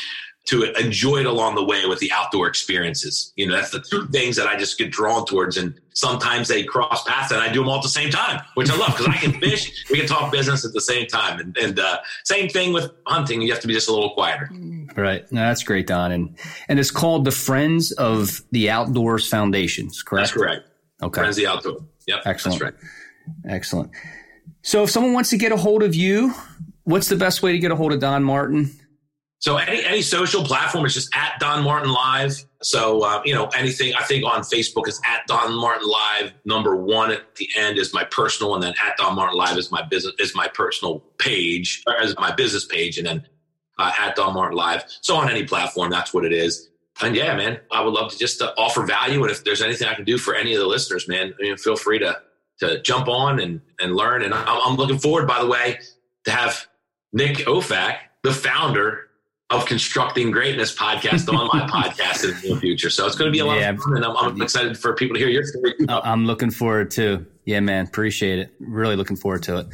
to 0.47 0.65
enjoy 0.81 1.19
it 1.19 1.27
along 1.27 1.55
the 1.55 1.65
way 1.65 1.87
with 1.87 2.01
the 2.01 2.11
outdoor 2.13 2.49
experiences. 2.49 3.33
You 3.37 3.47
know, 3.47 3.55
that's 3.55 3.71
the 3.71 3.81
two 3.81 4.09
things 4.09 4.35
that 4.35 4.49
I 4.49 4.57
just 4.57 4.79
get 4.79 4.91
drawn 4.91 5.25
towards. 5.25 5.57
And 5.57 5.79
sometimes 5.93 6.49
they 6.49 6.65
cross 6.65 7.05
paths 7.05 7.31
and 7.31 7.41
I 7.41 7.53
do 7.53 7.61
them 7.61 7.69
all 7.69 7.77
at 7.77 7.83
the 7.83 7.89
same 7.89 8.11
time, 8.11 8.41
which 8.55 8.69
I 8.69 8.77
love 8.77 8.97
because 8.97 9.07
I 9.07 9.17
can 9.17 9.33
fish, 9.41 9.87
we 9.91 9.99
can 9.99 10.09
talk 10.09 10.33
business 10.33 10.65
at 10.65 10.73
the 10.73 10.81
same 10.81 11.07
time. 11.07 11.39
And, 11.39 11.57
and 11.57 11.79
uh, 11.79 12.01
same 12.25 12.49
thing 12.49 12.73
with 12.73 12.91
hunting. 13.07 13.43
You 13.43 13.53
have 13.53 13.61
to 13.61 13.69
be 13.69 13.75
just 13.75 13.89
a 13.89 13.93
little 13.93 14.11
quieter. 14.11 14.51
Right. 14.97 15.31
No, 15.31 15.43
that's 15.43 15.63
great, 15.63 15.87
Don. 15.87 16.11
And, 16.11 16.37
and 16.69 16.81
it's 16.81 16.91
called 16.91 17.25
the 17.25 17.31
Friends 17.31 17.93
of 17.93 18.41
the 18.51 18.71
Outdoors 18.71 19.29
Foundations, 19.29 20.03
correct? 20.03 20.29
That's 20.29 20.33
correct. 20.33 20.69
Okay. 21.01 21.21
Friends 21.21 21.39
of 21.39 21.45
the 21.45 21.51
Outdoor. 21.51 21.85
Yep. 22.09 22.23
Excellent. 22.25 22.59
That's 22.59 22.73
right. 22.73 22.91
Excellent. 23.49 23.91
So 24.63 24.83
if 24.85 24.91
someone 24.91 25.13
wants 25.13 25.31
to 25.31 25.39
get 25.39 25.53
a 25.53 25.57
hold 25.57 25.83
of 25.83 25.95
you, 25.95 26.35
what's 26.85 27.09
the 27.09 27.17
best 27.17 27.43
way 27.43 27.53
to 27.53 27.59
get 27.59 27.71
a 27.71 27.77
hold 27.77 27.93
of 27.93 28.01
Don 28.01 28.25
Martin? 28.25 28.71
So 29.41 29.57
any 29.57 29.83
any 29.85 30.03
social 30.03 30.45
platform 30.45 30.85
is 30.85 30.93
just 30.93 31.15
at 31.17 31.41
Don 31.41 31.65
Martin 31.65 31.91
Live. 31.91 32.45
So 32.63 33.03
uh, 33.03 33.23
you 33.25 33.35
know 33.35 33.47
anything 33.49 33.95
I 33.95 34.03
think 34.03 34.25
on 34.25 34.43
Facebook 34.43 34.87
is 34.87 35.01
at 35.07 35.27
Don 35.27 35.55
Martin 35.55 35.89
Live. 35.89 36.33
Number 36.45 36.77
one 36.77 37.11
at 37.11 37.37
the 37.37 37.49
end 37.57 37.79
is 37.79 37.95
my 37.95 38.05
personal, 38.05 38.55
and 38.55 38.63
then 38.63 38.75
at 38.85 38.99
Don 38.99 39.17
Martin 39.17 39.39
Live 39.39 39.57
is 39.57 39.73
my 39.73 39.83
business 39.83 40.15
is 40.19 40.35
my 40.35 40.47
personal 40.49 41.01
page 41.19 41.83
or 41.87 41.97
as 41.97 42.15
my 42.19 42.35
business 42.35 42.67
page, 42.67 42.99
and 42.99 43.07
then 43.07 43.27
uh, 43.79 43.93
at 43.99 44.15
Don 44.15 44.35
Martin 44.35 44.59
Live. 44.59 44.85
So 45.01 45.17
on 45.17 45.31
any 45.31 45.47
platform, 45.47 45.91
that's 45.91 46.13
what 46.13 46.27
it 46.27 46.35
is. 46.35 46.69
And 47.01 47.17
yeah, 47.17 47.35
man, 47.35 47.61
I 47.73 47.81
would 47.81 47.95
love 47.95 48.13
to 48.13 48.19
just 48.19 48.43
uh, 48.43 48.53
offer 48.59 48.85
value, 48.85 49.23
and 49.23 49.31
if 49.31 49.43
there's 49.43 49.63
anything 49.63 49.89
I 49.89 49.95
can 49.95 50.05
do 50.05 50.19
for 50.19 50.35
any 50.35 50.53
of 50.53 50.61
the 50.61 50.67
listeners, 50.67 51.09
man, 51.09 51.33
I 51.39 51.43
mean, 51.43 51.57
feel 51.57 51.77
free 51.77 51.99
to 52.01 52.21
to 52.61 52.81
jump 52.83 53.09
on 53.09 53.41
and 53.41 53.61
and 53.81 53.95
learn. 53.95 54.23
And 54.23 54.33
I'm, 54.33 54.45
I'm 54.47 54.77
looking 54.77 54.99
forward, 54.99 55.27
by 55.27 55.41
the 55.41 55.49
way, 55.49 55.79
to 56.25 56.31
have 56.31 56.67
Nick 57.13 57.39
Ofak, 57.39 57.97
the 58.23 58.33
founder 58.33 59.09
of 59.51 59.67
constructing 59.67 60.31
greatness 60.31 60.75
podcast 60.75 61.29
on 61.29 61.49
my 61.53 61.67
podcast 61.67 62.25
in 62.25 62.31
the 62.31 62.49
near 62.49 62.61
future. 62.61 62.89
So 62.89 63.07
it's 63.07 63.17
going 63.17 63.29
to 63.29 63.33
be 63.33 63.41
a 63.41 63.45
lot 63.45 63.59
yeah, 63.59 63.71
of 63.71 63.81
fun, 63.81 63.97
and 63.97 64.05
I'm, 64.05 64.17
I'm, 64.17 64.41
excited 64.41 64.79
for 64.79 64.95
people 64.95 65.15
to 65.15 65.21
hear 65.21 65.29
your 65.29 65.43
story. 65.45 65.75
Uh, 65.89 66.01
I'm 66.05 66.25
looking 66.25 66.51
forward 66.51 66.93
to. 66.93 67.27
Yeah, 67.45 67.59
man, 67.59 67.87
appreciate 67.87 68.39
it. 68.39 68.55
Really 68.61 68.95
looking 68.95 69.17
forward 69.17 69.43
to 69.45 69.59
it. 69.59 69.67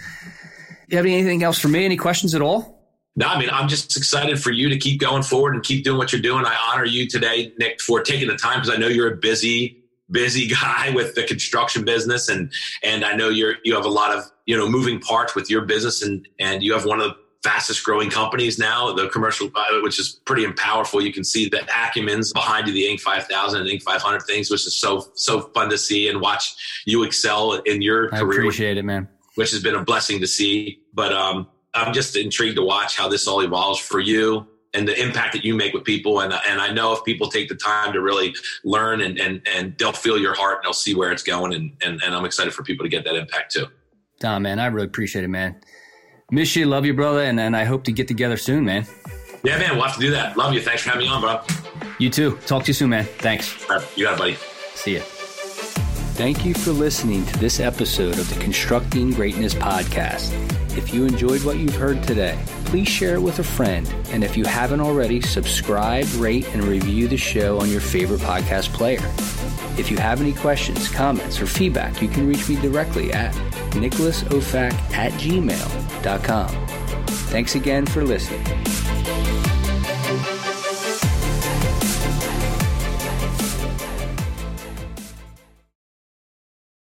You 0.89 0.97
have 0.97 1.05
anything 1.05 1.43
else 1.43 1.59
for 1.59 1.69
me? 1.69 1.85
Any 1.85 1.97
questions 1.97 2.35
at 2.35 2.41
all? 2.41 2.77
No, 3.17 3.27
I 3.27 3.39
mean, 3.39 3.51
I'm 3.51 3.69
just 3.69 3.97
excited 3.97 4.41
for 4.41 4.51
you 4.51 4.69
to 4.69 4.79
keep 4.79 5.01
going 5.01 5.23
forward 5.23 5.55
and 5.55 5.63
keep 5.63 5.85
doing 5.85 5.99
what 5.99 6.13
you're 6.13 6.23
doing. 6.23 6.45
I 6.45 6.57
honor 6.71 6.85
you 6.85 7.09
today, 7.09 7.53
Nick, 7.59 7.81
for 7.81 8.03
taking 8.03 8.29
the 8.29 8.37
time 8.37 8.61
because 8.61 8.71
I 8.71 8.77
know 8.77 8.89
you're 8.89 9.13
a 9.13 9.17
busy, 9.17 9.85
busy 10.11 10.47
guy 10.63 10.91
with 10.95 11.15
the 11.15 11.25
construction 11.25 11.85
business, 11.85 12.29
and 12.29 12.53
and 12.83 13.05
I 13.05 13.15
know 13.15 13.29
you're 13.29 13.57
you 13.65 13.75
have 13.75 13.85
a 13.85 13.91
lot 13.91 14.17
of 14.17 14.25
you 14.47 14.57
know 14.57 14.69
moving 14.69 15.01
parts 15.01 15.35
with 15.35 15.51
your 15.51 15.65
business, 15.65 16.03
and 16.03 16.27
and 16.39 16.63
you 16.63 16.73
have 16.73 16.85
one 16.85 17.01
of 17.01 17.11
the 17.11 17.17
fastest 17.47 17.85
growing 17.85 18.11
companies 18.11 18.59
now, 18.59 18.93
the 18.93 19.09
commercial, 19.09 19.49
uh, 19.55 19.65
which 19.83 20.01
is 20.01 20.21
pretty 20.25 20.51
powerful. 20.55 21.01
You 21.01 21.13
can 21.13 21.23
see 21.23 21.49
the 21.49 21.59
acumens 21.59 22.33
behind 22.35 22.67
you, 22.67 22.73
the 22.73 22.83
Inc. 22.83 23.01
5000 23.01 23.61
and 23.61 23.71
Inc. 23.71 23.83
500 23.83 24.23
things, 24.23 24.51
which 24.51 24.67
is 24.67 24.77
so, 24.77 25.07
so 25.15 25.43
fun 25.55 25.71
to 25.71 25.79
see 25.79 26.09
and 26.09 26.21
watch 26.21 26.57
you 26.87 27.05
excel 27.05 27.53
in 27.53 27.83
your 27.83 28.13
I 28.13 28.19
career. 28.19 28.41
appreciate 28.41 28.79
it, 28.79 28.85
man. 28.85 29.09
Which 29.37 29.53
has 29.53 29.63
been 29.63 29.77
a 29.77 29.85
blessing 29.85 30.19
to 30.21 30.27
see. 30.27 30.81
But 30.93 31.13
um, 31.13 31.47
I'm 31.73 31.93
just 31.93 32.17
intrigued 32.17 32.57
to 32.57 32.65
watch 32.65 32.97
how 32.97 33.09
this 33.09 33.29
all 33.29 33.41
evolves 33.43 33.79
for 33.79 34.01
you 34.01 34.49
and 34.77 34.87
the 34.87 35.01
impact 35.03 35.33
that 35.33 35.45
you 35.45 35.55
make 35.55 35.73
with 35.73 35.85
people. 35.85 36.21
And, 36.21 36.33
and 36.33 36.61
I 36.61 36.71
know 36.71 36.93
if 36.93 37.03
people 37.05 37.29
take 37.29 37.49
the 37.49 37.55
time 37.55 37.93
to 37.95 38.01
really 38.01 38.35
learn 38.63 39.01
and, 39.01 39.19
and, 39.19 39.41
and 39.47 39.77
they'll 39.79 39.93
feel 39.93 40.19
your 40.19 40.35
heart 40.35 40.59
and 40.59 40.65
they'll 40.65 40.73
see 40.73 40.95
where 40.95 41.11
it's 41.11 41.23
going. 41.23 41.55
And, 41.55 41.73
and, 41.83 42.03
and 42.03 42.15
I'm 42.15 42.25
excited 42.25 42.53
for 42.53 42.63
people 42.63 42.85
to 42.85 42.91
get 42.91 43.05
that 43.05 43.17
impact 43.17 43.53
too. 43.53 43.67
Tom, 44.21 44.43
man, 44.43 44.59
I 44.59 44.67
really 44.67 44.87
appreciate 44.87 45.25
it, 45.25 45.29
man. 45.29 45.57
Miss 46.31 46.55
you, 46.57 46.67
love 46.67 46.85
you, 46.85 46.95
brother, 46.95 47.23
and, 47.23 47.39
and 47.39 47.57
I 47.57 47.65
hope 47.65 47.85
to 47.85 47.93
get 47.93 48.09
together 48.09 48.37
soon, 48.37 48.65
man. 48.65 48.87
Yeah, 49.45 49.59
man, 49.59 49.77
we'll 49.77 49.85
have 49.85 49.95
to 49.95 50.01
do 50.01 50.11
that. 50.11 50.37
Love 50.37 50.55
you. 50.55 50.61
Thanks 50.61 50.83
for 50.83 50.91
having 50.91 51.07
me 51.07 51.13
on, 51.13 51.21
bro. 51.21 51.41
You 51.99 52.11
too. 52.11 52.39
Talk 52.47 52.65
to 52.65 52.69
you 52.69 52.75
soon, 52.75 52.91
man. 52.91 53.05
Thanks. 53.05 53.55
you 53.97 54.05
got 54.05 54.15
it, 54.15 54.19
buddy. 54.19 54.37
See 54.75 54.97
ya. 54.97 55.03
Thank 56.17 56.45
you 56.45 56.55
for 56.55 56.73
listening 56.73 57.25
to 57.27 57.39
this 57.39 57.61
episode 57.61 58.19
of 58.19 58.29
the 58.29 58.41
Constructing 58.41 59.13
Greatness 59.13 59.55
podcast. 59.55 60.33
If 60.77 60.93
you 60.93 61.07
enjoyed 61.07 61.43
what 61.43 61.57
you've 61.57 61.75
heard 61.75 62.03
today, 62.03 62.39
please 62.67 62.89
share 62.89 63.15
it 63.15 63.23
with 63.23 63.39
a 63.39 63.45
friend. 63.45 63.93
And 64.11 64.23
if 64.23 64.37
you 64.37 64.45
haven't 64.45 64.81
already, 64.81 65.21
subscribe, 65.21 66.07
rate, 66.17 66.47
and 66.53 66.63
review 66.65 67.09
the 67.09 67.17
show 67.17 67.59
on 67.61 67.71
your 67.71 67.81
favorite 67.81 68.21
podcast 68.21 68.73
player. 68.73 69.01
If 69.79 69.91
you 69.91 69.97
have 69.99 70.21
any 70.21 70.33
questions, 70.33 70.89
comments, 70.91 71.41
or 71.41 71.47
feedback, 71.47 72.03
you 72.03 72.09
can 72.09 72.27
reach 72.27 72.49
me 72.49 72.57
directly 72.57 73.13
at 73.13 73.35
nicholasofac 73.73 74.73
at 74.93 75.13
gmail.com. 75.13 76.67
Thanks 77.07 77.55
again 77.55 77.87
for 77.87 78.05
listening. 78.05 78.96